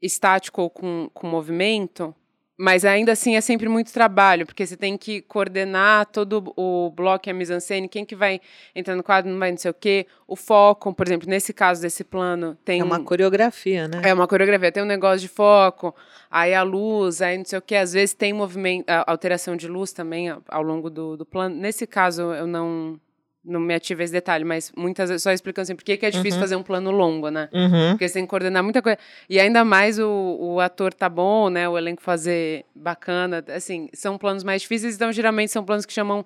estático 0.00 0.62
ou 0.62 0.70
com, 0.70 1.10
com 1.12 1.26
movimento, 1.26 2.14
mas 2.58 2.84
ainda 2.84 3.12
assim 3.12 3.36
é 3.36 3.40
sempre 3.40 3.68
muito 3.68 3.92
trabalho, 3.92 4.44
porque 4.44 4.66
você 4.66 4.76
tem 4.76 4.98
que 4.98 5.22
coordenar 5.22 6.06
todo 6.06 6.52
o 6.56 6.90
bloco 6.90 7.28
e 7.28 7.30
a 7.30 7.34
mise-en-scène, 7.34 7.88
quem 7.88 8.04
que 8.04 8.16
vai 8.16 8.40
entrar 8.74 8.96
no 8.96 9.02
quadro, 9.04 9.30
não 9.30 9.38
vai 9.38 9.52
não 9.52 9.58
sei 9.58 9.70
o 9.70 9.74
quê, 9.74 10.06
o 10.26 10.34
foco, 10.34 10.92
por 10.92 11.06
exemplo, 11.06 11.28
nesse 11.28 11.52
caso 11.52 11.80
desse 11.80 12.02
plano, 12.02 12.58
tem 12.64 12.80
É 12.80 12.84
uma 12.84 13.00
coreografia, 13.00 13.86
né? 13.86 14.00
é 14.02 14.12
uma 14.12 14.26
coreografia, 14.26 14.72
tem 14.72 14.82
um 14.82 14.86
negócio 14.86 15.20
de 15.20 15.28
foco, 15.28 15.94
aí 16.28 16.52
a 16.52 16.64
luz, 16.64 17.22
aí 17.22 17.38
não 17.38 17.44
sei 17.44 17.60
o 17.60 17.62
que, 17.62 17.76
às 17.76 17.92
vezes 17.92 18.12
tem 18.12 18.32
movimento, 18.32 18.86
alteração 19.06 19.54
de 19.56 19.68
luz 19.68 19.92
também 19.92 20.28
ao, 20.28 20.42
ao 20.48 20.62
longo 20.62 20.90
do, 20.90 21.16
do 21.16 21.24
plano. 21.24 21.54
Nesse 21.54 21.86
caso, 21.86 22.22
eu 22.34 22.46
não, 22.46 22.98
não 23.48 23.58
me 23.60 23.74
ative 23.74 24.04
esse 24.04 24.12
detalhe, 24.12 24.44
mas 24.44 24.70
muitas 24.76 25.08
vezes, 25.08 25.22
só 25.22 25.32
explicando 25.32 25.62
assim, 25.62 25.74
por 25.74 25.82
que 25.84 25.98
é 26.04 26.10
difícil 26.10 26.38
fazer 26.38 26.54
um 26.54 26.62
plano 26.62 26.90
longo, 26.90 27.30
né? 27.30 27.48
Uhum. 27.52 27.90
Porque 27.90 28.06
você 28.06 28.14
tem 28.14 28.24
que 28.24 28.30
coordenar 28.30 28.62
muita 28.62 28.82
coisa. 28.82 28.98
E 29.28 29.40
ainda 29.40 29.64
mais 29.64 29.98
o, 29.98 30.36
o 30.38 30.60
ator 30.60 30.92
tá 30.92 31.08
bom, 31.08 31.48
né? 31.48 31.68
O 31.68 31.78
elenco 31.78 32.02
fazer 32.02 32.64
bacana. 32.74 33.42
Assim, 33.48 33.88
são 33.92 34.18
planos 34.18 34.44
mais 34.44 34.62
difíceis, 34.62 34.94
então 34.94 35.10
geralmente 35.10 35.50
são 35.50 35.64
planos 35.64 35.86
que 35.86 35.92
chamam 35.92 36.24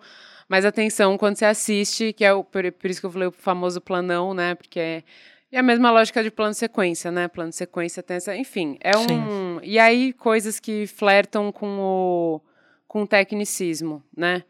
mais 0.48 0.64
atenção 0.64 1.16
quando 1.16 1.36
você 1.36 1.44
assiste, 1.44 2.12
que 2.12 2.24
é 2.24 2.32
o, 2.32 2.44
por, 2.44 2.70
por 2.72 2.90
isso 2.90 3.00
que 3.00 3.06
eu 3.06 3.10
falei 3.10 3.28
o 3.28 3.32
famoso 3.32 3.80
planão, 3.80 4.34
né? 4.34 4.54
Porque 4.54 4.78
é, 4.80 5.02
é 5.50 5.58
a 5.58 5.62
mesma 5.62 5.90
lógica 5.90 6.22
de 6.22 6.30
plano 6.30 6.54
sequência, 6.54 7.10
né? 7.10 7.28
Plano 7.28 7.52
sequência 7.52 8.02
tem 8.02 8.16
essa. 8.16 8.36
Enfim, 8.36 8.76
é 8.80 8.96
um. 8.96 9.60
E 9.62 9.78
aí, 9.78 10.12
coisas 10.12 10.58
que 10.58 10.86
flertam 10.86 11.52
com 11.52 11.78
o, 11.78 12.40
com 12.88 13.02
o 13.02 13.06
tecnicismo, 13.06 14.02
né? 14.16 14.44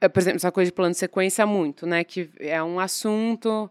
É, 0.00 0.08
Por 0.08 0.20
exemplo, 0.20 0.36
essa 0.36 0.52
coisa 0.52 0.70
de 0.70 0.74
plano 0.74 0.94
sequência 0.94 1.46
muito, 1.46 1.86
né? 1.86 2.04
Que 2.04 2.30
é 2.38 2.62
um 2.62 2.80
assunto. 2.80 3.70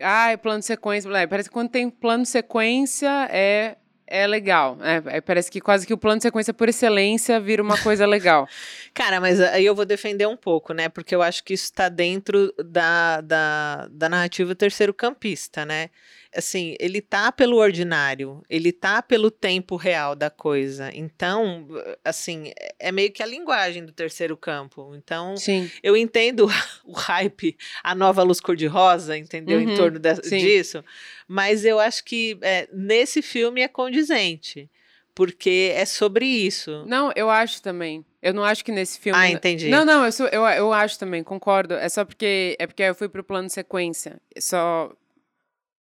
Ah, 0.00 0.30
é 0.30 0.36
plano 0.36 0.62
sequência. 0.62 1.08
blá, 1.08 1.26
Parece 1.26 1.48
que 1.48 1.52
quando 1.52 1.70
tem 1.70 1.90
plano 1.90 2.24
sequência 2.24 3.28
é, 3.30 3.76
é 4.06 4.26
legal. 4.26 4.76
É, 4.82 5.16
é, 5.16 5.20
parece 5.20 5.50
que 5.50 5.60
quase 5.60 5.86
que 5.86 5.94
o 5.94 5.98
plano 5.98 6.20
sequência 6.20 6.52
por 6.52 6.68
excelência 6.68 7.38
vira 7.38 7.62
uma 7.62 7.78
coisa 7.78 8.04
legal. 8.06 8.48
Cara, 8.92 9.20
mas 9.20 9.40
aí 9.40 9.64
eu 9.64 9.74
vou 9.74 9.84
defender 9.84 10.26
um 10.26 10.36
pouco, 10.36 10.72
né? 10.72 10.88
Porque 10.88 11.14
eu 11.14 11.22
acho 11.22 11.44
que 11.44 11.54
isso 11.54 11.64
está 11.64 11.88
dentro 11.88 12.52
da, 12.58 13.20
da, 13.20 13.88
da 13.90 14.08
narrativa 14.08 14.54
terceiro 14.54 14.92
campista, 14.92 15.64
né? 15.64 15.90
Assim, 16.34 16.76
ele 16.78 17.00
tá 17.00 17.32
pelo 17.32 17.56
ordinário, 17.56 18.40
ele 18.48 18.70
tá 18.70 19.02
pelo 19.02 19.30
tempo 19.30 19.74
real 19.74 20.14
da 20.14 20.30
coisa. 20.30 20.88
Então, 20.94 21.66
assim, 22.04 22.52
é- 22.56 22.74
é 22.88 22.92
meio 22.92 23.10
que 23.10 23.22
a 23.22 23.26
linguagem 23.26 23.84
do 23.84 23.92
terceiro 23.92 24.36
campo. 24.36 24.94
Então, 24.94 25.36
Sim. 25.36 25.68
eu 25.82 25.96
entendo 25.96 26.46
o 26.84 26.92
hype, 26.92 27.56
a 27.82 27.94
nova 27.94 28.22
luz 28.22 28.38
cor-de-rosa, 28.40 29.16
entendeu? 29.18 29.58
Uhum, 29.58 29.70
em 29.72 29.76
torno 29.76 29.98
de- 29.98 30.20
disso. 30.38 30.84
Mas 31.26 31.64
eu 31.64 31.80
acho 31.80 32.04
que 32.04 32.38
é, 32.42 32.68
nesse 32.72 33.22
filme 33.22 33.60
é 33.62 33.68
condizente. 33.68 34.70
Porque 35.12 35.72
é 35.74 35.84
sobre 35.84 36.24
isso. 36.24 36.84
Não, 36.86 37.12
eu 37.16 37.28
acho 37.28 37.60
também. 37.60 38.04
Eu 38.22 38.32
não 38.32 38.44
acho 38.44 38.64
que 38.64 38.70
nesse 38.70 38.98
filme. 39.00 39.18
Ah, 39.18 39.28
entendi. 39.28 39.68
Não, 39.68 39.84
não, 39.84 40.04
eu, 40.04 40.12
sou, 40.12 40.26
eu, 40.28 40.42
eu 40.46 40.72
acho 40.72 40.98
também, 40.98 41.22
concordo. 41.24 41.74
É 41.74 41.88
só 41.88 42.04
porque. 42.04 42.56
É 42.58 42.66
porque 42.66 42.82
eu 42.84 42.94
fui 42.94 43.08
pro 43.08 43.24
plano 43.24 43.50
sequência. 43.50 44.20
Só. 44.38 44.92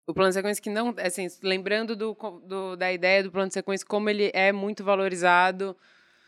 O 0.07 0.13
plano 0.13 0.33
sequência 0.33 0.63
que 0.63 0.71
não. 0.71 0.95
Assim, 0.99 1.27
lembrando 1.43 1.97
do, 1.97 2.17
do- 2.47 2.77
da 2.77 2.93
ideia 2.93 3.23
do 3.23 3.31
plano 3.31 3.51
sequência, 3.51 3.87
como 3.87 4.11
ele 4.11 4.31
é 4.35 4.53
muito 4.53 4.85
valorizado 4.85 5.75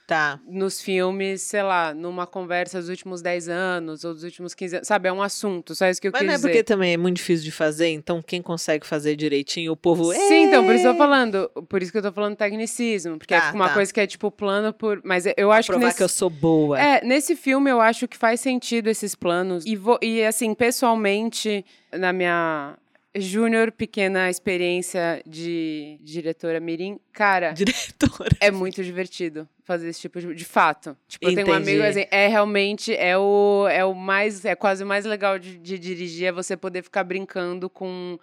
Tá. 0.07 0.39
nos 0.47 0.81
filmes, 0.81 1.43
sei 1.43 1.65
lá, 1.65 1.93
numa 1.93 2.29
conversa 2.29 2.79
dos 2.79 2.89
últimos 2.89 3.21
10 3.23 3.49
anos 3.49 4.05
ou 4.05 4.15
dos 4.15 4.23
últimos 4.23 4.55
15 4.55 4.77
anos. 4.77 4.87
Sabe, 4.87 5.09
é 5.09 5.13
um 5.13 5.21
assunto, 5.21 5.75
só 5.75 5.89
isso 5.91 6.01
que 6.01 6.07
eu 6.07 6.13
Mas 6.13 6.21
quis 6.21 6.27
não 6.29 6.33
é 6.35 6.37
dizer. 6.37 6.49
porque 6.49 6.63
também 6.63 6.93
é 6.93 6.97
muito 6.97 7.17
difícil 7.17 7.45
de 7.45 7.51
fazer, 7.51 7.89
então 7.89 8.23
quem 8.23 8.41
consegue 8.41 8.87
fazer 8.87 9.17
direitinho, 9.17 9.73
o 9.73 9.77
povo. 9.77 10.15
Sim, 10.15 10.45
então, 10.45 10.65
por 10.65 10.77
isso 10.77 10.87
eu 10.87 10.93
tô 10.93 10.95
"É!" 10.95 10.99
falando. 10.99 11.51
Por 11.69 11.83
isso 11.83 11.91
que 11.91 11.99
eu 11.99 12.03
tô 12.03 12.13
falando 12.13 12.37
tecnicismo. 12.37 13.19
Porque 13.19 13.35
Tá, 13.35 13.49
é 13.49 13.53
uma 13.53 13.67
tá. 13.67 13.75
coisa 13.75 13.93
que 13.93 14.01
é 14.01 14.07
tipo 14.07 14.31
plano 14.31 14.73
por. 14.73 15.01
Mas 15.05 15.25
eu 15.37 15.51
acho 15.51 15.67
que. 15.67 15.73
provar 15.73 15.87
Nesse... 15.89 15.97
que 15.99 16.05
eu 16.05 16.09
sou 16.09 16.31
boa. 16.31 16.81
É, 16.81 17.05
nesse 17.05 17.35
filme 17.35 17.69
eu 17.69 17.81
acho 17.81 18.07
que 18.07 18.17
faz 18.17 18.39
sentido 18.41 18.87
esses 18.87 19.17
planos. 19.17 19.67
E, 19.67 19.75
vou, 19.75 19.99
e 20.01 20.23
assim, 20.25 20.55
pessoalmente, 20.55 21.65
na 21.93 22.13
minha 22.13 22.77
júnior 23.17 23.73
pequena 23.73 24.29
experiência 24.31 25.23
de 25.27 25.99
diretora 26.03 26.61
Mirim, 26.61 26.99
cara, 27.13 27.53
Diretora. 27.53 28.31
é 28.41 28.51
muito 28.51 28.83
divertido 28.85 29.49
fazer 29.65 29.89
esse 29.89 30.01
tipo 30.01 30.21
de. 30.21 30.35
De 30.35 30.45
fato. 30.45 30.97
Tipo, 31.09 31.27
eu 31.29 31.35
tenho 31.35 31.47
um 31.49 31.51
Entendi. 31.57 31.71
amigo 31.71 31.85
assim, 31.85 32.07
é 32.11 32.29
realmente, 32.29 32.95
é 32.95 33.17
o, 33.19 33.67
é 33.71 33.85
o 33.85 33.95
mais. 33.95 34.45
É 34.45 34.55
quase 34.55 34.85
o 34.85 34.87
mais 34.87 35.05
legal 35.05 35.39
de, 35.39 35.57
de 35.59 35.79
dirigir, 35.79 36.27
é 36.29 36.33
você 36.33 36.57
poder 36.57 36.83
ficar 36.83 37.05
brincando 37.05 37.69
com. 37.71 38.19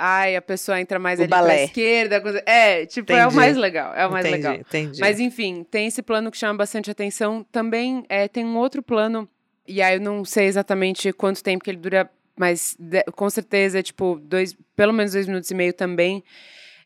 Ai, 0.00 0.36
a 0.36 0.42
pessoa 0.42 0.80
entra 0.80 0.96
mais 0.98 1.18
O 1.18 1.22
ali 1.22 1.28
pra 1.28 1.38
balé. 1.40 1.64
esquerda. 1.64 2.20
coisa- 2.20 2.40
É, 2.46 2.86
tipo, 2.86 3.10
é 3.12 3.16
o 3.16 3.20
Entendi. 3.22 3.36
mais 3.36 3.56
legal. 3.56 3.92
É 3.94 4.06
o 4.06 4.12
mais 4.12 4.24
entendi, 4.24 4.42
legal. 4.46 4.54
entendi. 4.60 5.00
Mas 5.00 5.18
enfim, 5.18 5.66
tem 5.68 5.88
esse 5.88 6.02
plano 6.02 6.30
que 6.30 6.36
chama 6.38 6.54
bastante 6.56 6.88
atenção. 6.88 7.44
Também 7.50 8.04
é, 8.08 8.28
tem 8.28 8.44
um 8.44 8.56
outro 8.56 8.80
plano, 8.80 9.28
e 9.66 9.82
aí 9.82 9.96
eu 9.96 10.00
não 10.00 10.24
sei 10.24 10.46
exatamente 10.46 11.12
quanto 11.12 11.42
tempo 11.42 11.64
que 11.64 11.70
ele 11.70 11.78
dura, 11.78 12.08
mas 12.38 12.76
de- 12.78 13.04
com 13.12 13.28
certeza 13.28 13.78
é 13.78 13.82
tipo 13.82 14.20
dois, 14.22 14.56
pelo 14.76 14.92
menos 14.92 15.12
dois 15.12 15.26
minutos 15.26 15.50
e 15.50 15.54
meio 15.54 15.72
também. 15.72 16.22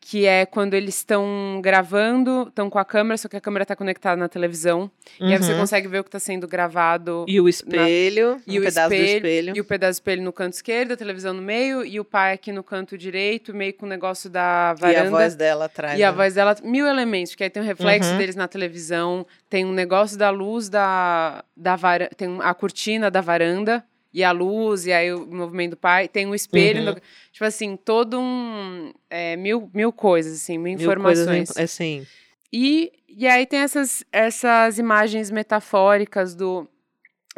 que 0.05 0.25
é 0.25 0.45
quando 0.45 0.73
eles 0.73 0.97
estão 0.97 1.61
gravando, 1.63 2.47
estão 2.49 2.69
com 2.69 2.77
a 2.77 2.83
câmera, 2.83 3.17
só 3.17 3.29
que 3.29 3.37
a 3.37 3.41
câmera 3.41 3.63
está 3.63 3.75
conectada 3.75 4.17
na 4.17 4.27
televisão. 4.27 4.91
Uhum. 5.19 5.29
E 5.29 5.31
aí 5.31 5.37
você 5.37 5.53
uhum. 5.53 5.59
consegue 5.59 5.87
ver 5.87 5.99
o 5.99 6.03
que 6.03 6.09
está 6.09 6.19
sendo 6.19 6.45
gravado. 6.45 7.25
E 7.25 7.39
o 7.39 7.47
espelho, 7.47 8.31
na... 8.31 8.41
e 8.45 8.59
um 8.59 8.61
o 8.61 8.65
pedaço 8.65 8.93
espelho, 8.93 9.11
do 9.11 9.27
espelho. 9.27 9.53
E 9.55 9.61
o 9.61 9.63
pedaço 9.63 9.91
do 9.91 10.01
espelho 10.01 10.23
no 10.23 10.33
canto 10.33 10.53
esquerdo, 10.53 10.91
a 10.91 10.97
televisão 10.97 11.33
no 11.33 11.41
meio, 11.41 11.85
e 11.85 11.99
o 11.99 12.03
pai 12.03 12.33
aqui 12.33 12.51
no 12.51 12.63
canto 12.63 12.97
direito, 12.97 13.53
meio 13.53 13.73
com 13.73 13.85
o 13.85 13.89
negócio 13.89 14.29
da 14.29 14.73
varanda. 14.73 15.05
E 15.05 15.07
a 15.07 15.09
voz 15.09 15.35
dela 15.35 15.65
atrás. 15.65 15.97
E 15.97 16.01
né? 16.01 16.03
a 16.03 16.11
voz 16.11 16.33
dela, 16.33 16.55
mil 16.63 16.85
elementos, 16.85 17.31
porque 17.31 17.45
aí 17.45 17.49
tem 17.49 17.63
um 17.63 17.65
reflexo 17.65 18.11
uhum. 18.11 18.17
deles 18.17 18.35
na 18.35 18.47
televisão, 18.47 19.25
tem 19.49 19.63
um 19.63 19.71
negócio 19.71 20.17
da 20.17 20.29
luz 20.29 20.67
da, 20.67 21.45
da 21.55 21.77
varanda, 21.77 22.11
tem 22.17 22.39
a 22.41 22.53
cortina 22.53 23.09
da 23.09 23.21
varanda 23.21 23.83
e 24.13 24.23
a 24.23 24.31
luz, 24.31 24.85
e 24.85 24.93
aí 24.93 25.11
o 25.11 25.25
movimento 25.25 25.71
do 25.71 25.77
pai, 25.77 26.07
tem 26.07 26.27
um 26.27 26.35
espelho, 26.35 26.79
uhum. 26.79 26.85
no, 26.85 27.01
tipo 27.31 27.43
assim, 27.43 27.75
todo 27.75 28.19
um, 28.19 28.93
é, 29.09 29.35
mil, 29.35 29.69
mil 29.73 29.91
coisas, 29.91 30.33
assim, 30.33 30.57
mil, 30.57 30.77
mil 30.77 30.81
informações. 30.81 31.49
Coisas, 31.49 31.57
assim. 31.57 32.05
E, 32.51 32.91
e 33.09 33.27
aí 33.27 33.47
tem 33.47 33.59
essas, 33.59 34.03
essas 34.11 34.77
imagens 34.77 35.31
metafóricas 35.31 36.35
do 36.35 36.67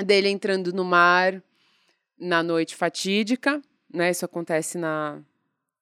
dele 0.03 0.28
entrando 0.28 0.73
no 0.73 0.84
mar 0.84 1.41
na 2.19 2.43
noite 2.43 2.76
fatídica, 2.76 3.61
né, 3.93 4.11
isso 4.11 4.26
acontece 4.26 4.78
na... 4.78 5.21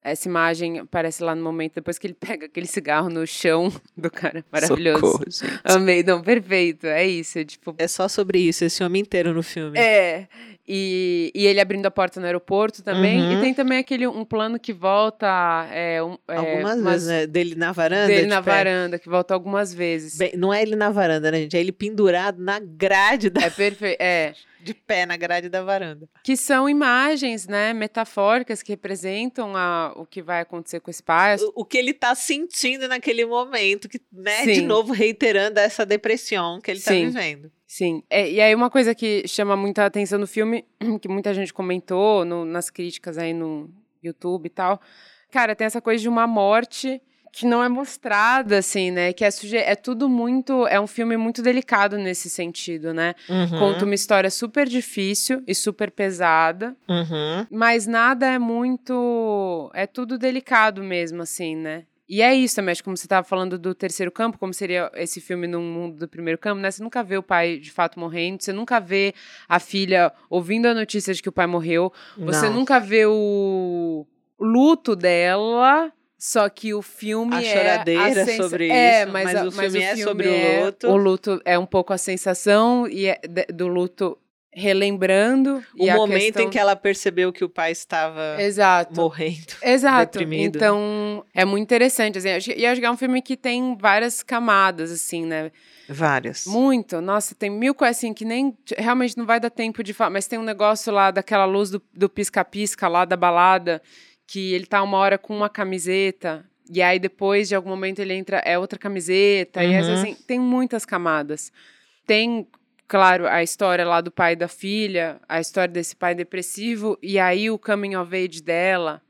Essa 0.05 0.27
imagem 0.27 0.79
aparece 0.79 1.23
lá 1.23 1.33
no 1.33 1.41
momento 1.41 1.75
depois 1.75 1.97
que 1.97 2.07
ele 2.07 2.13
pega 2.13 2.47
aquele 2.47 2.67
cigarro 2.67 3.09
no 3.09 3.25
chão 3.25 3.71
do 3.95 4.11
cara. 4.11 4.43
Maravilhoso. 4.51 4.99
Socorro, 5.31 5.61
Amei, 5.63 6.03
não, 6.03 6.21
perfeito. 6.21 6.87
É 6.87 7.07
isso. 7.07 7.39
É, 7.39 7.45
tipo... 7.45 7.73
é 7.77 7.87
só 7.87 8.09
sobre 8.09 8.37
isso, 8.39 8.65
esse 8.65 8.83
homem 8.83 9.01
inteiro 9.01 9.33
no 9.33 9.41
filme. 9.41 9.79
É. 9.79 10.27
E, 10.67 11.31
e 11.35 11.45
ele 11.45 11.59
abrindo 11.59 11.85
a 11.85 11.91
porta 11.91 12.19
no 12.19 12.25
aeroporto 12.25 12.81
também. 12.81 13.21
Uhum. 13.21 13.37
E 13.37 13.41
tem 13.41 13.53
também 13.53 13.79
aquele 13.79 14.07
um 14.07 14.23
plano 14.23 14.57
que 14.57 14.71
volta. 14.71 15.67
É, 15.71 16.01
um, 16.01 16.17
é, 16.27 16.37
algumas 16.37 16.79
umas, 16.79 16.91
vezes, 16.91 17.07
né? 17.07 17.27
Dele 17.27 17.55
na 17.55 17.71
varanda. 17.73 18.07
Dele 18.07 18.27
na 18.27 18.37
é 18.37 18.41
varanda, 18.41 18.99
que 18.99 19.09
volta 19.09 19.33
algumas 19.33 19.73
vezes. 19.73 20.17
Bem, 20.17 20.31
não 20.37 20.53
é 20.53 20.61
ele 20.61 20.75
na 20.75 20.89
varanda, 20.89 21.31
né, 21.31 21.39
gente? 21.39 21.57
É 21.57 21.59
ele 21.59 21.73
pendurado 21.73 22.41
na 22.41 22.59
grade 22.59 23.29
da. 23.29 23.41
É 23.41 23.49
perfeito. 23.49 24.01
É. 24.01 24.33
De 24.63 24.73
pé 24.73 25.05
na 25.05 25.17
grade 25.17 25.49
da 25.49 25.61
varanda. 25.61 26.07
Que 26.23 26.37
são 26.37 26.69
imagens, 26.69 27.45
né, 27.47 27.73
metafóricas 27.73 28.63
que 28.63 28.71
representam 28.71 29.57
a, 29.57 29.91
o 29.97 30.05
que 30.05 30.21
vai 30.21 30.39
acontecer 30.39 30.79
com 30.79 30.89
esse 30.89 31.03
pai. 31.03 31.35
O, 31.35 31.51
o 31.63 31.65
que 31.65 31.77
ele 31.77 31.91
está 31.91 32.15
sentindo 32.15 32.87
naquele 32.87 33.25
momento, 33.25 33.89
que, 33.89 33.99
né, 34.09 34.45
Sim. 34.45 34.53
de 34.53 34.61
novo 34.61 34.93
reiterando 34.93 35.59
essa 35.59 35.85
depressão 35.85 36.61
que 36.61 36.71
ele 36.71 36.79
está 36.79 36.93
vivendo. 36.93 37.51
Sim. 37.73 38.03
É, 38.07 38.29
e 38.29 38.39
aí, 38.39 38.53
uma 38.53 38.69
coisa 38.69 38.93
que 38.93 39.27
chama 39.27 39.57
muita 39.57 39.83
atenção 39.83 40.19
no 40.19 40.27
filme, 40.27 40.63
que 41.01 41.07
muita 41.07 41.33
gente 41.33 41.51
comentou 41.51 42.23
no, 42.23 42.45
nas 42.45 42.69
críticas 42.69 43.17
aí 43.17 43.33
no 43.33 43.67
YouTube 44.03 44.45
e 44.45 44.49
tal. 44.49 44.79
Cara, 45.31 45.55
tem 45.55 45.65
essa 45.65 45.81
coisa 45.81 45.99
de 45.99 46.07
uma 46.07 46.27
morte 46.27 47.01
que 47.31 47.47
não 47.47 47.63
é 47.63 47.67
mostrada, 47.67 48.59
assim, 48.59 48.91
né? 48.91 49.11
Que 49.11 49.25
é, 49.25 49.31
suje... 49.31 49.57
é 49.57 49.73
tudo 49.73 50.07
muito. 50.07 50.67
É 50.67 50.79
um 50.79 50.85
filme 50.85 51.17
muito 51.17 51.41
delicado 51.41 51.97
nesse 51.97 52.29
sentido, 52.29 52.93
né? 52.93 53.15
Uhum. 53.27 53.57
Conta 53.57 53.85
uma 53.85 53.95
história 53.95 54.29
super 54.29 54.67
difícil 54.67 55.41
e 55.47 55.55
super 55.55 55.89
pesada, 55.89 56.77
uhum. 56.87 57.47
mas 57.49 57.87
nada 57.87 58.27
é 58.27 58.37
muito. 58.37 59.71
É 59.73 59.87
tudo 59.87 60.19
delicado 60.19 60.83
mesmo, 60.83 61.23
assim, 61.23 61.55
né? 61.55 61.85
E 62.07 62.21
é 62.21 62.33
isso 62.35 62.55
também, 62.55 62.73
acho 62.73 62.81
que 62.81 62.85
como 62.85 62.97
você 62.97 63.05
estava 63.05 63.25
falando 63.25 63.57
do 63.57 63.73
terceiro 63.73 64.11
campo, 64.11 64.37
como 64.37 64.53
seria 64.53 64.91
esse 64.95 65.21
filme 65.21 65.47
no 65.47 65.61
mundo 65.61 65.97
do 65.97 66.07
primeiro 66.07 66.37
campo, 66.37 66.61
né? 66.61 66.69
Você 66.69 66.83
nunca 66.83 67.01
vê 67.01 67.17
o 67.17 67.23
pai 67.23 67.57
de 67.57 67.71
fato 67.71 67.99
morrendo, 67.99 68.43
você 68.43 68.51
nunca 68.51 68.79
vê 68.79 69.13
a 69.47 69.59
filha 69.59 70.11
ouvindo 70.29 70.65
a 70.65 70.73
notícia 70.73 71.13
de 71.13 71.21
que 71.21 71.29
o 71.29 71.31
pai 71.31 71.47
morreu, 71.47 71.93
você 72.17 72.47
Não. 72.47 72.55
nunca 72.55 72.79
vê 72.79 73.05
o 73.05 74.05
luto 74.39 74.95
dela. 74.95 75.91
Só 76.15 76.47
que 76.47 76.73
o 76.73 76.81
filme 76.81 77.35
a 77.35 77.43
é 77.43 77.43
choradeira 77.43 78.23
a 78.23 78.25
sobre 78.37 78.69
é, 78.69 79.01
isso, 79.01 79.11
mas, 79.11 79.25
mas, 79.25 79.35
a, 79.35 79.41
o, 79.41 79.45
mas 79.47 79.73
filme 79.73 79.77
o 79.77 79.81
é 79.81 79.95
filme 79.95 80.03
sobre 80.03 80.29
é, 80.29 80.61
o 80.61 80.65
luto. 80.65 80.87
O 80.87 80.95
luto 80.95 81.41
é 81.43 81.59
um 81.59 81.65
pouco 81.65 81.91
a 81.91 81.97
sensação 81.97 82.87
e 82.87 83.07
é 83.07 83.19
do 83.53 83.67
luto 83.67 84.17
relembrando. 84.55 85.63
O 85.77 85.85
momento 85.91 86.23
questão... 86.23 86.43
em 86.43 86.49
que 86.49 86.59
ela 86.59 86.75
percebeu 86.75 87.31
que 87.31 87.43
o 87.43 87.49
pai 87.49 87.71
estava 87.71 88.41
Exato. 88.41 88.95
morrendo. 88.95 89.53
Exato. 89.61 90.19
Deprimido. 90.19 90.57
Então, 90.57 91.25
é 91.33 91.43
muito 91.45 91.63
interessante. 91.63 92.17
Assim, 92.17 92.29
e 92.55 92.65
acho 92.65 92.79
que 92.79 92.85
é 92.85 92.91
um 92.91 92.97
filme 92.97 93.21
que 93.21 93.35
tem 93.35 93.77
várias 93.79 94.23
camadas, 94.23 94.91
assim, 94.91 95.25
né? 95.25 95.51
Várias. 95.89 96.45
Muito. 96.45 97.01
Nossa, 97.01 97.35
tem 97.35 97.49
mil 97.49 97.73
coisas 97.73 97.97
assim 97.97 98.13
que 98.13 98.23
nem. 98.23 98.57
Realmente 98.77 99.17
não 99.17 99.25
vai 99.25 99.39
dar 99.39 99.49
tempo 99.49 99.83
de 99.83 99.93
falar. 99.93 100.11
Mas 100.11 100.27
tem 100.27 100.39
um 100.39 100.43
negócio 100.43 100.93
lá 100.93 101.11
daquela 101.11 101.45
luz 101.45 101.69
do 101.69 102.09
pisca-pisca 102.09 102.87
lá 102.87 103.05
da 103.05 103.17
balada, 103.17 103.81
que 104.25 104.53
ele 104.53 104.65
tá 104.65 104.81
uma 104.81 104.97
hora 104.97 105.17
com 105.17 105.35
uma 105.35 105.49
camiseta. 105.49 106.45
E 106.69 106.81
aí 106.81 106.97
depois, 106.97 107.49
de 107.49 107.55
algum 107.55 107.69
momento, 107.69 107.99
ele 107.99 108.13
entra, 108.13 108.37
é 108.37 108.57
outra 108.57 108.79
camiseta. 108.79 109.61
Uhum. 109.61 109.71
E 109.71 109.75
assim, 109.75 110.15
tem 110.25 110.39
muitas 110.39 110.85
camadas. 110.85 111.51
Tem 112.05 112.47
claro, 112.87 113.27
a 113.27 113.41
história 113.41 113.85
lá 113.85 114.01
do 114.01 114.11
pai 114.11 114.33
e 114.33 114.35
da 114.35 114.47
filha, 114.47 115.19
a 115.27 115.39
história 115.39 115.71
desse 115.71 115.95
pai 115.95 116.15
depressivo, 116.15 116.97
e 117.01 117.19
aí 117.19 117.49
o 117.49 117.57
coming 117.57 117.95
of 117.95 118.15
age 118.15 118.41
dela, 118.41 119.01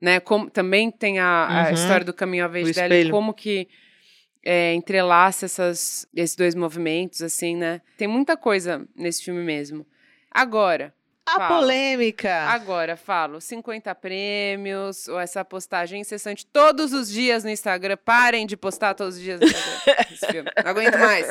né? 0.00 0.20
Como, 0.20 0.50
também 0.50 0.90
tem 0.90 1.18
a, 1.18 1.46
a 1.46 1.66
uhum. 1.66 1.74
história 1.74 2.04
do 2.04 2.14
coming 2.14 2.42
of 2.42 2.56
age 2.56 2.70
o 2.70 2.74
dela 2.74 2.94
espelho. 2.94 3.08
e 3.08 3.10
como 3.10 3.34
que 3.34 3.68
é, 4.44 4.72
entrelaça 4.74 5.46
essas, 5.46 6.06
esses 6.14 6.36
dois 6.36 6.54
movimentos, 6.54 7.20
assim, 7.20 7.56
né? 7.56 7.80
Tem 7.96 8.06
muita 8.06 8.36
coisa 8.36 8.86
nesse 8.94 9.24
filme 9.24 9.42
mesmo. 9.42 9.84
Agora, 10.30 10.94
a 11.26 11.36
falo. 11.36 11.60
polêmica. 11.60 12.32
Agora, 12.44 12.96
falo, 12.96 13.40
50 13.40 13.94
prêmios, 13.96 15.08
ou 15.08 15.18
essa 15.18 15.44
postagem 15.44 16.00
incessante 16.00 16.46
todos 16.46 16.92
os 16.92 17.10
dias 17.10 17.42
no 17.42 17.50
Instagram. 17.50 17.96
Parem 18.04 18.46
de 18.46 18.56
postar 18.56 18.94
todos 18.94 19.16
os 19.16 19.20
dias 19.20 19.40
no 19.40 19.46
Instagram. 19.46 20.52
Não 20.64 20.70
aguento 20.70 20.98
mais. 20.98 21.26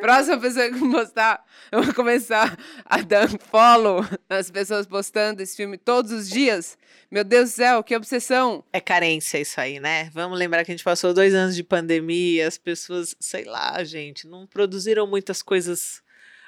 Próxima 0.00 0.38
pessoa 0.38 0.70
que 0.70 0.78
postar, 0.90 1.44
eu 1.72 1.82
vou 1.82 1.94
começar 1.94 2.56
a 2.84 3.00
dar 3.02 3.28
follow 3.50 4.04
nas 4.28 4.50
pessoas 4.50 4.86
postando 4.86 5.42
esse 5.42 5.56
filme 5.56 5.76
todos 5.76 6.12
os 6.12 6.28
dias. 6.28 6.78
Meu 7.10 7.24
Deus 7.24 7.50
do 7.50 7.54
céu, 7.54 7.82
que 7.82 7.96
obsessão. 7.96 8.64
É 8.72 8.80
carência 8.80 9.38
isso 9.38 9.60
aí, 9.60 9.80
né? 9.80 10.10
Vamos 10.12 10.38
lembrar 10.38 10.64
que 10.64 10.70
a 10.70 10.74
gente 10.74 10.84
passou 10.84 11.14
dois 11.14 11.34
anos 11.34 11.56
de 11.56 11.62
pandemia, 11.62 12.46
as 12.46 12.58
pessoas, 12.58 13.16
sei 13.18 13.44
lá, 13.44 13.82
gente, 13.82 14.26
não 14.26 14.46
produziram 14.46 15.06
muitas 15.06 15.42
coisas 15.42 16.03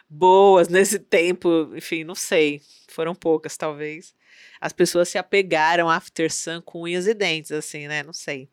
boas 0.09 0.68
nesse 0.68 0.98
tempo, 0.98 1.72
enfim, 1.76 2.04
não 2.04 2.14
sei, 2.14 2.61
foram 2.88 3.14
poucas 3.14 3.57
talvez. 3.57 4.14
As 4.61 4.72
pessoas 4.72 5.09
se 5.09 5.18
apegaram 5.18 5.88
a 5.88 5.96
After 5.96 6.32
Sun 6.32 6.61
com 6.62 6.82
unhas 6.82 7.07
e 7.07 7.14
dentes, 7.14 7.52
assim, 7.52 7.88
né? 7.88 8.02
Não 8.02 8.12
sei. 8.12 8.48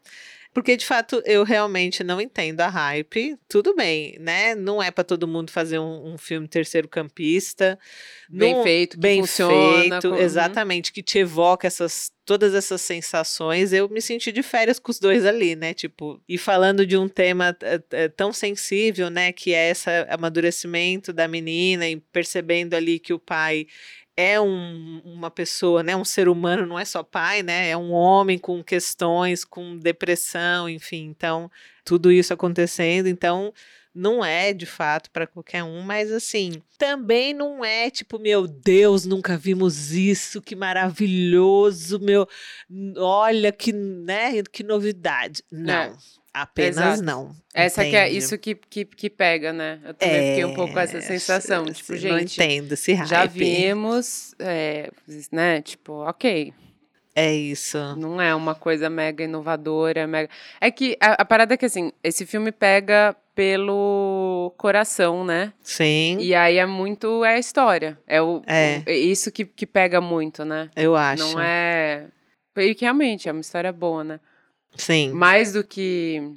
Porque, 0.54 0.78
de 0.78 0.86
fato, 0.86 1.22
eu 1.26 1.44
realmente 1.44 2.04
não 2.04 2.22
entendo 2.22 2.62
a 2.62 2.70
hype. 2.70 3.36
Tudo 3.50 3.76
bem, 3.76 4.16
né? 4.20 4.54
Não 4.54 4.82
é 4.82 4.92
para 4.92 5.04
todo 5.04 5.28
mundo 5.28 5.50
fazer 5.50 5.80
um, 5.80 6.14
um, 6.14 6.18
filme 6.18 6.48
terceiro 6.48 6.88
campista. 6.88 7.80
Bem 8.30 8.54
não, 8.54 8.64
feito, 8.64 8.92
que 8.92 9.02
bem 9.02 9.22
funciona. 9.22 10.00
feito, 10.00 10.10
com... 10.12 10.16
exatamente, 10.16 10.94
que 10.94 11.02
te 11.02 11.20
evoca 11.20 11.66
essas 11.66 12.12
todas 12.26 12.54
essas 12.54 12.82
sensações. 12.82 13.74
Eu 13.74 13.90
me 13.90 14.02
senti 14.02 14.32
de 14.32 14.44
férias 14.44 14.80
com 14.80 14.92
os 14.92 15.00
dois 15.00 15.26
ali, 15.26 15.56
né? 15.56 15.74
Tipo, 15.74 16.22
e 16.30 16.38
falando 16.38 16.86
de 16.86 16.96
um 16.96 17.10
tema 17.10 17.58
tão 18.16 18.32
sensível, 18.32 19.10
né? 19.10 19.32
Que 19.34 19.54
é 19.54 19.72
esse 19.72 19.90
amadurecimento 20.08 21.12
da 21.12 21.28
menina 21.28 21.88
e 21.88 21.98
percebendo 21.98 22.76
ali 22.76 23.00
que 23.00 23.14
o 23.14 23.20
pai 23.20 23.68
é 24.16 24.40
um, 24.40 25.02
uma 25.04 25.32
pessoa, 25.32 25.82
né, 25.82 25.96
um 25.96 26.06
ser 26.06 26.28
humano, 26.28 26.66
não 26.66 26.78
é 26.78 26.86
só 26.86 27.04
pai, 27.04 27.42
né, 27.42 27.70
é 27.70 27.78
um 27.78 27.92
homem 27.92 28.38
com 28.38 28.64
questões, 28.64 29.44
com 29.44 29.78
depressão, 29.78 30.70
enfim, 30.70 31.06
então 31.06 31.50
tudo 31.84 32.12
isso 32.12 32.34
acontecendo, 32.34 33.08
então 33.08 33.54
não 33.94 34.26
é 34.26 34.54
de 34.54 34.66
fato 34.66 35.12
para 35.12 35.28
qualquer 35.28 35.64
um, 35.64 35.82
mas 35.82 36.12
assim, 36.12 36.62
também 36.78 37.34
não 37.34 37.64
é 37.64 37.90
tipo, 37.90 38.18
meu 38.18 38.48
Deus, 38.48 39.06
nunca 39.06 39.38
vimos 39.38 39.92
isso, 39.92 40.42
que 40.42 40.56
maravilhoso, 40.56 42.00
meu, 42.00 42.28
olha 42.98 43.52
que, 43.52 43.72
né, 43.72 44.42
que 44.52 44.64
novidade. 44.64 45.44
Não. 45.52 45.74
É. 45.74 45.94
Apenas 46.34 46.78
Exato. 46.78 47.04
não. 47.04 47.32
Essa 47.54 47.86
que 47.86 47.96
é 47.96 48.10
isso 48.10 48.38
que, 48.40 48.56
que, 48.56 48.86
que 48.86 49.10
pega, 49.10 49.54
né? 49.54 49.80
Eu 49.86 49.94
também 49.94 50.16
é, 50.16 50.30
fiquei 50.30 50.46
um 50.46 50.56
pouco 50.56 50.74
com 50.74 50.80
essa 50.80 51.00
sensação. 51.00 51.66
Tipo, 51.66 51.96
gente. 51.96 52.12
Não 52.12 52.20
entendo 52.20 52.72
esse 52.72 52.94
hype. 52.94 53.08
Já 53.08 53.26
vimos, 53.26 54.34
é, 54.40 54.90
né? 55.32 55.62
Tipo, 55.62 55.94
ok. 56.08 56.52
É 57.16 57.32
isso. 57.32 57.78
Não 57.96 58.20
é 58.20 58.34
uma 58.34 58.56
coisa 58.56 58.90
mega 58.90 59.24
inovadora, 59.24 60.08
mega. 60.08 60.28
É 60.60 60.72
que 60.72 60.98
a, 61.00 61.22
a 61.22 61.26
parada 61.26 61.54
é 61.54 61.58
que 61.58 61.66
assim, 61.66 61.92
esse 62.04 62.26
filme 62.26 62.52
pega 62.52 63.16
pelo 63.36 64.52
coração, 64.58 65.24
né? 65.24 65.54
Sim. 65.62 66.18
E 66.20 66.34
aí 66.34 66.58
é 66.58 66.66
muito 66.66 67.24
é 67.24 67.36
a 67.36 67.40
história. 67.40 68.00
É 68.08 68.20
o 68.20 68.42
é, 68.48 68.82
é 68.88 68.98
isso 68.98 69.32
que, 69.32 69.46
que 69.46 69.68
pega 69.68 70.02
muito, 70.02 70.44
né? 70.44 70.72
Eu 70.76 70.96
acho. 70.96 71.22
Não 71.24 71.40
é 71.40 72.08
e 72.58 72.76
que 72.76 72.86
realmente 72.86 73.28
é 73.28 73.32
uma 73.32 73.42
história 73.42 73.72
boa, 73.72 74.04
né? 74.04 74.20
Sim. 74.76 75.12
Mais 75.12 75.54
do 75.54 75.64
que 75.64 76.34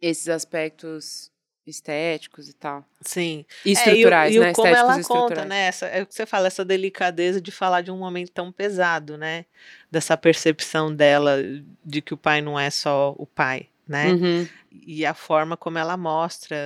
esses 0.00 0.28
aspectos 0.28 1.30
estéticos 1.66 2.48
e 2.48 2.54
tal. 2.54 2.84
Sim. 3.02 3.44
E 3.64 3.72
estruturais, 3.72 4.32
é, 4.32 4.36
e, 4.36 4.38
o, 4.38 4.42
né? 4.42 4.50
E 4.50 4.54
como 4.54 4.68
ela 4.68 5.02
conta, 5.02 5.44
né? 5.44 5.66
Essa, 5.66 5.86
é 5.86 6.02
o 6.02 6.06
que 6.06 6.14
você 6.14 6.24
fala, 6.24 6.46
essa 6.46 6.64
delicadeza 6.64 7.40
de 7.40 7.50
falar 7.50 7.82
de 7.82 7.90
um 7.90 7.98
momento 7.98 8.32
tão 8.32 8.50
pesado, 8.50 9.18
né? 9.18 9.44
Dessa 9.90 10.16
percepção 10.16 10.94
dela 10.94 11.38
de 11.84 12.00
que 12.00 12.14
o 12.14 12.16
pai 12.16 12.40
não 12.40 12.58
é 12.58 12.70
só 12.70 13.14
o 13.18 13.26
pai, 13.26 13.68
né? 13.86 14.12
Uhum. 14.12 14.48
E 14.70 15.04
a 15.04 15.14
forma 15.14 15.56
como 15.56 15.78
ela 15.78 15.96
mostra, 15.96 16.56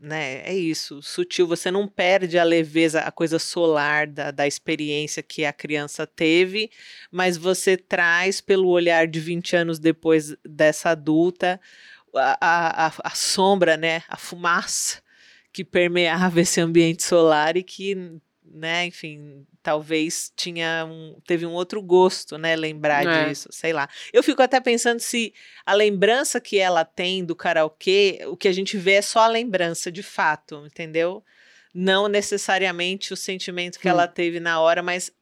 né? 0.00 0.42
É 0.48 0.54
isso, 0.54 1.02
sutil. 1.02 1.46
Você 1.46 1.70
não 1.70 1.86
perde 1.86 2.38
a 2.38 2.44
leveza, 2.44 3.00
a 3.00 3.12
coisa 3.12 3.38
solar 3.38 4.06
da, 4.06 4.30
da 4.30 4.46
experiência 4.46 5.22
que 5.22 5.44
a 5.44 5.52
criança 5.52 6.06
teve, 6.06 6.70
mas 7.10 7.36
você 7.36 7.76
traz 7.76 8.40
pelo 8.40 8.68
olhar 8.68 9.06
de 9.06 9.20
20 9.20 9.56
anos 9.56 9.78
depois 9.78 10.34
dessa 10.44 10.90
adulta 10.90 11.60
a, 12.14 12.86
a, 12.86 12.92
a 13.04 13.10
sombra, 13.10 13.76
né? 13.76 14.02
A 14.08 14.16
fumaça 14.16 15.02
que 15.52 15.64
permeava 15.64 16.40
esse 16.40 16.60
ambiente 16.60 17.02
solar 17.02 17.56
e 17.56 17.62
que, 17.62 17.96
né, 18.50 18.86
enfim, 18.86 19.46
talvez 19.62 20.32
tinha 20.36 20.84
um, 20.84 21.16
teve 21.26 21.46
um 21.46 21.52
outro 21.52 21.80
gosto, 21.80 22.36
né, 22.36 22.56
lembrar 22.56 23.06
é. 23.06 23.28
disso, 23.28 23.48
sei 23.52 23.72
lá. 23.72 23.88
Eu 24.12 24.22
fico 24.22 24.42
até 24.42 24.60
pensando 24.60 25.00
se 25.00 25.32
a 25.64 25.72
lembrança 25.72 26.40
que 26.40 26.58
ela 26.58 26.84
tem 26.84 27.24
do 27.24 27.36
karaokê, 27.36 28.20
o 28.26 28.36
que 28.36 28.48
a 28.48 28.52
gente 28.52 28.76
vê 28.76 28.94
é 28.94 29.02
só 29.02 29.20
a 29.20 29.28
lembrança 29.28 29.90
de 29.90 30.02
fato, 30.02 30.66
entendeu? 30.66 31.24
Não 31.72 32.08
necessariamente 32.08 33.12
o 33.12 33.16
sentimento 33.16 33.78
que 33.78 33.86
hum. 33.86 33.92
ela 33.92 34.08
teve 34.08 34.40
na 34.40 34.60
hora, 34.60 34.82
mas 34.82 35.12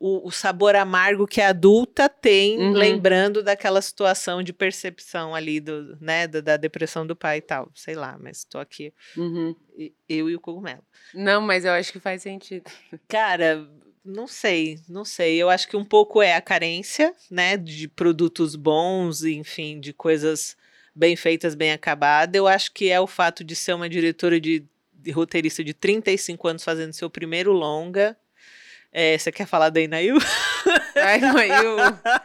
o, 0.00 0.28
o, 0.28 0.30
sabor 0.30 0.76
amargo 0.76 1.26
que 1.26 1.40
a 1.40 1.48
adulta 1.48 2.08
tem, 2.08 2.58
uhum. 2.58 2.72
lembrando 2.72 3.42
daquela 3.42 3.82
situação 3.82 4.42
de 4.42 4.52
percepção 4.52 5.34
ali 5.34 5.58
do, 5.58 5.98
né, 6.00 6.28
da, 6.28 6.40
da, 6.40 6.56
depressão 6.56 7.04
do 7.04 7.16
pai 7.16 7.38
e 7.38 7.42
tal. 7.42 7.68
Sei 7.74 7.94
lá, 7.94 8.16
mas 8.20 8.38
estou 8.38 8.60
aqui. 8.60 8.92
Uhum. 9.16 9.56
Eu 10.08 10.30
e 10.30 10.36
o 10.36 10.40
cogumelo. 10.40 10.84
Não, 11.12 11.40
mas 11.40 11.64
eu 11.64 11.72
acho 11.72 11.92
que 11.92 11.98
faz 11.98 12.22
sentido. 12.22 12.70
Cara, 13.08 13.68
não 14.04 14.28
sei, 14.28 14.80
não 14.88 15.04
sei. 15.04 15.36
Eu 15.36 15.50
acho 15.50 15.68
que 15.68 15.76
um 15.76 15.84
pouco 15.84 16.22
é 16.22 16.34
a 16.34 16.40
carência, 16.40 17.12
né, 17.28 17.56
de 17.56 17.88
produtos 17.88 18.54
bons, 18.54 19.24
enfim, 19.24 19.80
de 19.80 19.92
coisas 19.92 20.56
bem 20.94 21.16
feitas, 21.16 21.56
bem 21.56 21.72
acabadas. 21.72 22.38
Eu 22.38 22.46
acho 22.46 22.72
que 22.72 22.88
é 22.88 23.00
o 23.00 23.06
fato 23.08 23.42
de 23.42 23.56
ser 23.56 23.72
uma 23.72 23.88
diretora 23.88 24.40
de, 24.40 24.64
de 24.92 25.10
roteirista 25.10 25.64
de 25.64 25.74
35 25.74 26.46
anos 26.46 26.62
fazendo 26.62 26.92
seu 26.92 27.10
primeiro 27.10 27.52
longa 27.52 28.16
é, 28.92 29.18
você 29.18 29.30
quer 29.30 29.46
falar 29.46 29.68
da 29.70 29.80
Inayu? 29.80 30.16
Inayu. 30.96 31.76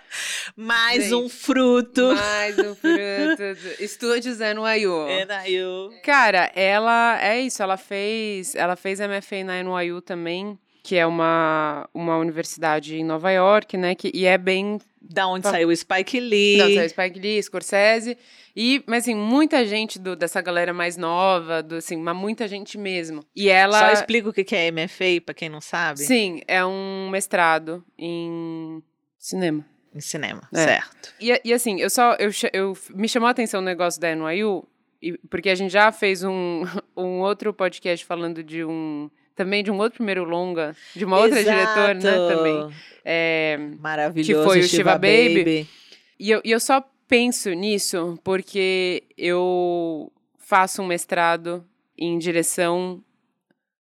mais 0.56 1.04
Gente, 1.04 1.16
um 1.16 1.30
fruto. 1.30 2.14
Mais 2.16 2.58
um 2.58 2.76
fruto. 2.76 3.44
Estou 3.84 4.20
dizendo 4.20 4.64
Ayu. 4.64 5.08
Inayu. 5.10 5.92
Cara, 6.04 6.52
ela 6.56 7.20
é 7.22 7.42
isso, 7.42 7.62
ela 7.62 7.78
fez, 7.78 8.56
ela 8.56 8.76
fez 8.76 9.00
MFA 9.00 9.44
na 9.44 9.62
NYU 9.62 10.02
também, 10.02 10.58
que 10.82 10.96
é 10.96 11.06
uma, 11.06 11.88
uma 11.94 12.18
universidade 12.18 12.96
em 12.96 13.04
Nova 13.04 13.32
York, 13.32 13.78
né, 13.78 13.96
que, 13.96 14.12
e 14.14 14.26
é 14.26 14.38
bem 14.38 14.80
da 15.02 15.28
onde 15.28 15.48
saiu 15.48 15.68
o 15.68 15.76
Spike 15.76 16.20
Lee. 16.20 16.58
Da 16.58 16.66
onde 16.66 16.76
saiu 16.76 16.86
o 16.86 16.90
Spike 16.90 17.20
Lee, 17.20 17.44
Scorsese. 17.44 18.18
E, 18.56 18.84
mas 18.86 19.04
assim, 19.04 19.16
muita 19.16 19.66
gente 19.66 19.98
do, 19.98 20.16
dessa 20.16 20.40
galera 20.40 20.74
mais 20.74 20.96
nova, 20.96 21.64
do, 21.64 21.76
assim, 21.76 21.98
mas 21.98 22.16
muita 22.16 22.48
gente 22.48 22.78
mesmo. 22.78 23.24
E 23.36 23.50
ela. 23.50 23.80
Só 23.80 23.92
explica 23.92 24.30
o 24.30 24.34
que 24.34 24.56
é 24.56 24.72
MFA, 24.72 25.22
pra 25.26 25.34
quem 25.34 25.50
não 25.50 25.60
sabe. 25.60 26.02
Sim, 26.02 26.42
é 26.48 26.64
um 26.64 27.10
mestrado 27.10 27.84
em 27.98 28.84
cinema. 29.18 29.66
Em 29.96 30.00
cinema, 30.00 30.42
é. 30.54 30.66
certo. 30.66 31.14
E, 31.20 31.42
e, 31.44 31.54
assim, 31.54 31.80
eu 31.80 31.90
só. 31.90 32.14
Eu, 32.14 32.30
eu, 32.52 32.78
me 32.94 33.08
chamou 33.08 33.28
a 33.28 33.32
atenção 33.32 33.60
o 33.60 33.64
negócio 33.64 34.00
da 34.00 34.14
NYU, 34.16 34.68
porque 35.30 35.50
a 35.50 35.56
gente 35.56 35.72
já 35.72 35.92
fez 35.92 36.24
um, 36.24 36.64
um 36.96 37.22
outro 37.22 37.54
podcast 37.54 38.06
falando 38.06 38.44
de 38.44 38.64
um 38.64 39.10
também 39.36 39.64
de 39.64 39.72
um 39.72 39.78
outro 39.80 39.98
primeiro 39.98 40.24
longa, 40.24 40.76
de 40.96 41.04
uma 41.06 41.18
outra 41.18 41.44
diretora, 41.44 41.94
né, 41.96 42.02
também. 42.02 42.70
É, 43.04 43.58
Maravilhoso. 43.80 44.32
Que 44.32 44.48
foi 44.48 44.60
o 44.60 44.64
Shiva, 44.64 44.94
Baby. 44.94 45.38
Baby. 45.40 45.70
E 46.20 46.30
eu, 46.30 46.42
e 46.44 46.52
eu 46.52 46.60
só 46.60 46.84
penso 47.14 47.52
nisso 47.52 48.20
porque 48.24 49.04
eu 49.16 50.12
faço 50.40 50.82
um 50.82 50.88
mestrado 50.88 51.64
em 51.96 52.18
direção 52.18 53.04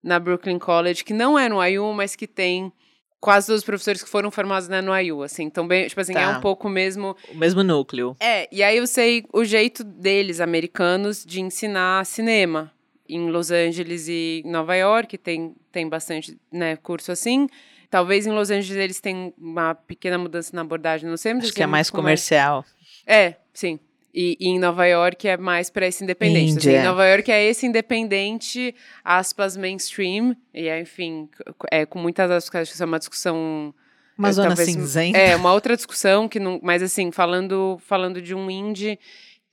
na 0.03 0.19
Brooklyn 0.19 0.59
College, 0.59 1.03
que 1.03 1.15
não 1.15 1.39
é 1.39 1.49
no 1.49 1.65
IU, 1.65 1.91
mas 1.93 2.15
que 2.15 2.27
tem 2.27 2.71
quase 3.19 3.47
todos 3.47 3.61
os 3.61 3.65
professores 3.65 4.03
que 4.03 4.09
foram 4.09 4.29
formados 4.29 4.67
na 4.67 4.83
NYU, 4.83 5.23
assim. 5.23 5.45
Então, 5.45 5.67
bem, 5.67 5.87
tipo 5.87 5.99
assim, 5.99 6.13
tá. 6.13 6.21
é 6.21 6.27
um 6.27 6.41
pouco 6.41 6.69
mesmo... 6.69 7.17
O 7.31 7.35
mesmo 7.35 7.63
núcleo. 7.63 8.15
É, 8.19 8.47
e 8.51 8.61
aí 8.61 8.77
eu 8.77 8.85
sei 8.85 9.25
o 9.33 9.43
jeito 9.43 9.83
deles, 9.83 10.39
americanos, 10.39 11.25
de 11.25 11.41
ensinar 11.41 12.05
cinema 12.05 12.71
em 13.09 13.31
Los 13.31 13.49
Angeles 13.49 14.07
e 14.07 14.43
Nova 14.45 14.75
York, 14.75 15.17
tem, 15.17 15.55
tem 15.71 15.89
bastante 15.89 16.37
né, 16.51 16.75
curso 16.75 17.11
assim. 17.11 17.47
Talvez 17.89 18.27
em 18.27 18.31
Los 18.31 18.51
Angeles 18.51 18.77
eles 18.77 19.01
tenham 19.01 19.33
uma 19.39 19.73
pequena 19.73 20.19
mudança 20.19 20.55
na 20.55 20.61
abordagem, 20.61 21.09
não 21.09 21.17
sei. 21.17 21.33
Mas 21.33 21.45
Acho 21.45 21.53
que 21.53 21.63
é 21.63 21.67
mais 21.67 21.89
comercial. 21.89 22.63
É, 23.05 23.35
sim. 23.53 23.79
E, 24.13 24.37
e, 24.39 24.49
em 24.49 24.59
Nova 24.59 24.85
York 24.85 25.27
é 25.27 25.37
mais 25.37 25.71
para 25.71 25.87
esse 25.87 26.03
independente. 26.03 26.69
Assim, 26.69 26.77
em 26.77 26.83
Nova 26.83 27.05
York 27.07 27.31
é 27.31 27.43
esse 27.45 27.65
independente, 27.65 28.75
aspas, 29.03 29.57
mainstream. 29.57 30.35
E 30.53 30.67
é, 30.67 30.79
enfim, 30.79 31.27
é, 31.71 31.85
com 31.85 31.97
muitas 31.97 32.29
aspas, 32.29 32.69
que 32.69 32.73
isso 32.75 32.83
é 32.83 32.85
uma 32.85 32.99
discussão. 32.99 33.73
Uma 34.15 34.29
é, 34.29 34.31
zona 34.31 34.47
talvez, 34.49 34.69
cinzenta. 34.69 35.17
É, 35.17 35.35
uma 35.35 35.51
outra 35.51 35.75
discussão 35.75 36.29
que 36.29 36.39
não. 36.39 36.59
Mas 36.61 36.83
assim, 36.83 37.11
falando, 37.11 37.79
falando 37.83 38.21
de 38.21 38.35
um 38.35 38.51
indie 38.51 38.99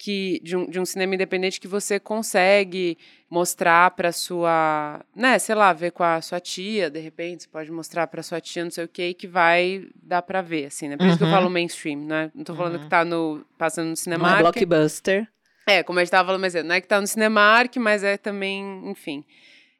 que 0.00 0.40
de 0.42 0.56
um, 0.56 0.64
de 0.64 0.80
um 0.80 0.84
cinema 0.86 1.14
independente 1.14 1.60
que 1.60 1.68
você 1.68 2.00
consegue 2.00 2.96
mostrar 3.28 3.90
para 3.90 4.10
sua, 4.12 5.04
né, 5.14 5.38
sei 5.38 5.54
lá, 5.54 5.74
ver 5.74 5.92
com 5.92 6.02
a 6.02 6.22
sua 6.22 6.40
tia, 6.40 6.88
de 6.88 6.98
repente, 6.98 7.42
você 7.42 7.48
pode 7.50 7.70
mostrar 7.70 8.06
para 8.06 8.22
sua 8.22 8.40
tia, 8.40 8.64
não 8.64 8.70
sei 8.70 8.86
o 8.86 8.88
que, 8.88 9.12
que 9.12 9.28
vai 9.28 9.86
dar 10.02 10.22
para 10.22 10.40
ver, 10.40 10.64
assim, 10.64 10.88
né? 10.88 10.96
Por 10.96 11.02
uhum. 11.02 11.08
isso 11.10 11.18
que 11.18 11.24
eu 11.24 11.28
uhum. 11.28 11.34
falo 11.34 11.50
mainstream, 11.50 12.00
né? 12.00 12.30
Não 12.34 12.42
tô 12.42 12.54
falando 12.54 12.76
uhum. 12.76 12.84
que 12.84 12.88
tá 12.88 13.04
no 13.04 13.44
passando 13.58 13.90
no 13.90 13.96
cinema. 13.96 14.26
Não 14.26 14.36
é 14.38 14.40
blockbuster. 14.40 15.28
É, 15.66 15.82
como 15.82 15.98
a 15.98 16.02
gente 16.02 16.10
tava 16.10 16.24
falando, 16.24 16.40
mas 16.40 16.54
é, 16.54 16.62
não 16.62 16.74
é 16.74 16.80
que 16.80 16.88
tá 16.88 16.98
no 16.98 17.06
Cinemark, 17.06 17.76
mas 17.76 18.02
é 18.02 18.16
também, 18.16 18.88
enfim 18.90 19.22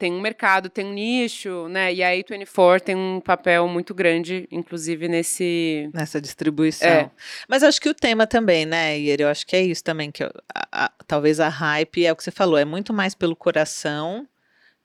tem 0.01 0.11
um 0.15 0.21
mercado, 0.21 0.71
tem 0.71 0.87
um 0.87 0.95
nicho, 0.95 1.69
né? 1.69 1.93
E 1.93 2.03
a 2.03 2.09
A24 2.09 2.81
tem 2.81 2.97
um 2.97 3.21
papel 3.21 3.69
muito 3.69 3.93
grande, 3.93 4.49
inclusive, 4.51 5.07
nesse... 5.07 5.91
Nessa 5.93 6.19
distribuição. 6.19 6.89
É. 6.89 7.11
Mas 7.47 7.63
acho 7.63 7.79
que 7.79 7.89
o 7.91 7.95
tema 7.95 8.27
também, 8.27 8.65
né, 8.65 8.99
Ieri? 8.99 9.23
Eu 9.23 9.29
acho 9.29 9.47
que 9.47 9.55
é 9.55 9.61
isso 9.61 9.85
também, 9.85 10.11
que 10.11 10.25
a, 10.25 10.33
a, 10.73 10.91
talvez 11.07 11.39
a 11.39 11.51
hype, 11.51 12.07
é 12.07 12.11
o 12.11 12.17
que 12.17 12.25
você 12.25 12.31
falou, 12.31 12.57
é 12.57 12.65
muito 12.65 12.95
mais 12.95 13.15
pelo 13.15 13.37
coração, 13.37 14.27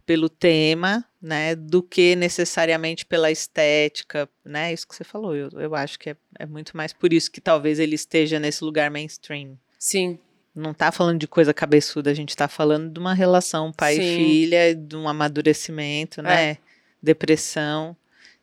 pelo 0.06 0.28
tema, 0.28 1.06
né, 1.22 1.56
do 1.56 1.82
que 1.82 2.14
necessariamente 2.14 3.06
pela 3.06 3.32
estética, 3.32 4.28
né? 4.44 4.74
Isso 4.74 4.86
que 4.86 4.94
você 4.96 5.06
falou, 5.06 5.34
eu, 5.34 5.50
eu 5.54 5.74
acho 5.74 5.98
que 5.98 6.10
é, 6.10 6.18
é 6.38 6.46
muito 6.46 6.76
mais 6.76 6.92
por 6.92 7.14
isso 7.14 7.32
que 7.32 7.40
talvez 7.40 7.80
ele 7.80 7.96
esteja 7.96 8.38
nesse 8.38 8.66
lugar 8.66 8.92
mainstream. 8.92 9.58
Sim, 9.80 10.20
não 10.56 10.74
tá 10.74 10.92
falando 10.92 11.20
de 11.20 11.28
coisa 11.28 11.54
cabeçuda, 11.54 12.10
a 12.10 12.14
gente 12.14 12.36
tá 12.36 12.48
falando 12.48 12.92
de 12.92 13.00
uma 13.00 13.14
relação 13.14 13.74
pai 13.74 13.96
Sim. 13.96 14.02
e 14.02 14.16
filha, 14.16 14.76
de 14.76 14.96
um 14.96 15.08
amadurecimento, 15.08 16.22
né? 16.22 16.52
É. 16.52 16.58
Depressão. 17.04 17.96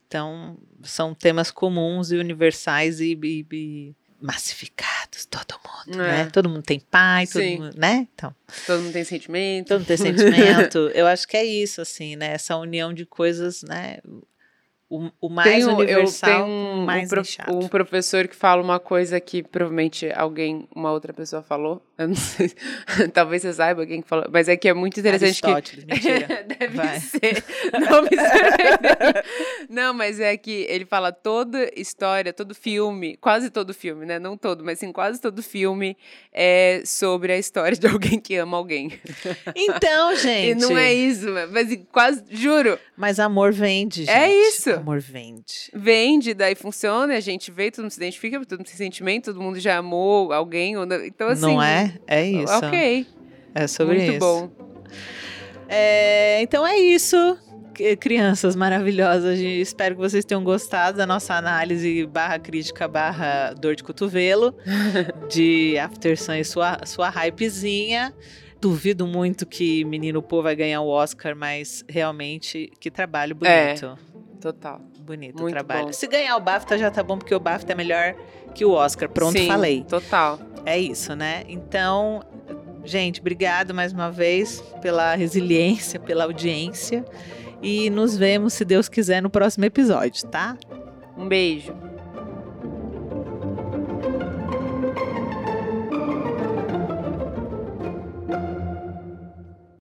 Então, 0.07 0.59
são 0.83 1.15
temas 1.15 1.51
comuns 1.51 2.13
e 2.13 2.17
universais 2.17 3.01
e, 3.01 3.19
e, 3.23 3.47
e 3.51 3.95
massificados, 4.21 5.25
todo 5.25 5.55
mundo, 5.65 6.03
é. 6.03 6.25
né? 6.25 6.31
Todo 6.31 6.49
mundo 6.49 6.63
tem 6.63 6.79
pai, 6.79 7.27
todo 7.27 7.43
Sim. 7.43 7.59
mundo, 7.59 7.75
né? 7.77 8.07
Então, 8.15 8.35
todo 8.67 8.83
mundo 8.83 8.93
tem 8.93 9.05
sentimento. 9.05 9.69
Todo 9.69 9.79
mundo 9.79 9.89
tem 9.89 9.97
sentimento. 9.97 10.79
Eu 10.95 11.07
acho 11.07 11.27
que 11.27 11.37
é 11.37 11.45
isso, 11.45 11.81
assim, 11.81 12.15
né? 12.15 12.35
Essa 12.35 12.57
união 12.57 12.93
de 12.93 13.07
coisas, 13.07 13.63
né? 13.63 13.99
O, 14.93 15.11
o 15.23 15.29
mais 15.31 15.65
tenho, 15.65 15.75
universal, 15.75 16.29
eu 16.29 16.37
tenho 16.37 16.47
um, 16.47 16.85
mais 16.85 17.11
um, 17.11 17.15
pro, 17.15 17.23
um 17.57 17.69
professor 17.69 18.29
que 18.29 18.37
fala 18.37 18.63
uma 18.63 18.79
coisa 18.79 19.19
que 19.19 19.43
provavelmente 19.43 20.13
alguém, 20.15 20.69
uma 20.75 20.93
outra 20.93 21.15
pessoa 21.15 21.43
falou. 21.43 21.83
Eu 22.03 22.09
não 22.09 22.17
sei, 22.17 22.51
talvez 23.13 23.43
você 23.43 23.53
saiba 23.53 23.87
quem 23.87 24.03
falou, 24.03 24.27
mas 24.29 24.49
é 24.49 24.57
que 24.57 24.69
é 24.69 24.75
muito 24.75 24.99
interessante 24.99 25.41
Aristóteles, 25.45 25.85
que 25.85 26.11
mentira. 26.11 26.43
deve 26.59 26.77
Vai. 26.77 26.99
ser. 26.99 27.45
Não, 27.79 28.03
me 28.03 28.11
não, 29.69 29.95
mas 29.95 30.19
é 30.19 30.37
que 30.37 30.67
ele 30.69 30.85
fala 30.85 31.13
toda 31.13 31.71
história, 31.77 32.33
todo 32.33 32.57
filme, 32.57 33.17
quase 33.19 33.51
todo 33.51 33.73
filme, 33.73 34.05
né? 34.05 34.19
Não 34.19 34.37
todo, 34.37 34.65
mas 34.65 34.81
sim 34.81 34.91
quase 34.91 35.21
todo 35.21 35.45
filme 35.45 35.97
é 36.33 36.83
sobre 36.85 37.33
a 37.33 37.39
história 37.39 37.77
de 37.77 37.87
alguém 37.87 38.19
que 38.19 38.35
ama 38.35 38.57
alguém. 38.57 38.99
Então, 39.55 40.17
gente. 40.17 40.43
E 40.43 40.55
não 40.57 40.77
é 40.77 40.93
isso, 40.93 41.27
mas 41.53 41.79
quase, 41.93 42.25
juro. 42.31 42.77
Mas 42.97 43.21
amor 43.21 43.53
vende, 43.53 44.03
é 44.03 44.07
gente. 44.07 44.11
É 44.11 44.49
isso 44.49 44.82
amor 44.83 45.01
vende. 45.01 45.71
Vende, 45.75 46.35
daí 46.35 46.55
funciona, 46.55 47.15
a 47.15 47.21
gente 47.21 47.51
vê, 47.51 47.71
todo 47.71 47.83
mundo 47.85 47.93
se 47.93 47.99
identifica, 47.99 48.39
todo 48.45 48.59
mundo 48.59 48.67
tem 48.67 48.77
sentimento, 48.77 49.33
todo 49.33 49.41
mundo 49.41 49.59
já 49.59 49.79
amou 49.79 50.33
alguém. 50.33 50.75
Então, 51.07 51.29
assim. 51.29 51.41
Não 51.41 51.63
é? 51.63 51.95
É 52.07 52.25
isso. 52.25 52.53
Ok. 52.53 53.07
É 53.55 53.67
sobre 53.67 53.97
Muito 53.97 54.13
isso. 54.17 54.27
Muito 54.27 54.51
bom. 54.57 54.73
É, 55.69 56.43
então 56.43 56.67
é 56.67 56.77
isso. 56.77 57.17
Crianças 57.99 58.55
maravilhosas, 58.55 59.39
espero 59.39 59.95
que 59.95 60.01
vocês 60.01 60.25
tenham 60.27 60.45
gostado 60.45 60.99
da 60.99 61.07
nossa 61.07 61.35
análise 61.35 62.07
barra 62.07 62.39
crítica 62.39 62.87
barra 62.87 63.55
dor 63.55 63.75
de 63.75 63.83
cotovelo 63.83 64.55
de 65.33 65.79
After 65.79 66.21
Sun 66.21 66.35
e 66.35 66.45
sua, 66.45 66.81
sua 66.85 67.09
hypezinha. 67.09 68.13
duvido 68.61 69.07
muito 69.07 69.47
que 69.47 69.85
Menino 69.87 70.23
Pô 70.23 70.43
vai 70.43 70.55
ganhar 70.55 70.83
o 70.83 70.89
Oscar, 70.89 71.35
mas 71.35 71.83
realmente, 71.89 72.71
que 72.79 72.91
trabalho 72.91 73.35
bonito. 73.35 73.87
É, 73.87 74.13
total. 74.43 74.81
Bonito 75.01 75.45
o 75.45 75.49
trabalho. 75.49 75.87
Bom. 75.87 75.93
Se 75.93 76.07
ganhar 76.09 76.37
o 76.37 76.41
BAFTA 76.41 76.77
já 76.77 76.91
tá 76.91 77.03
bom, 77.03 77.17
porque 77.17 77.35
o 77.35 77.41
BAFTA 77.41 77.73
é 77.73 77.75
melhor 77.77 78.15
que 78.55 78.65
o 78.65 78.73
Oscar. 78.73 79.09
Pronto, 79.09 79.39
Sim, 79.39 79.47
falei. 79.47 79.85
Total. 79.85 80.39
É 80.67 80.79
isso, 80.79 81.15
né? 81.15 81.45
Então, 81.49 82.23
gente, 82.85 83.21
obrigado 83.21 83.73
mais 83.73 83.93
uma 83.93 84.11
vez 84.11 84.61
pela 84.83 85.15
resiliência, 85.15 86.01
pela 86.01 86.25
audiência. 86.25 87.05
E 87.63 87.89
nos 87.91 88.17
vemos, 88.17 88.55
se 88.55 88.65
Deus 88.65 88.89
quiser, 88.89 89.23
no 89.23 89.31
próximo 89.31 89.65
episódio, 89.65 90.27
tá? 90.27 90.57
Um 91.17 91.29
beijo. 91.29 91.73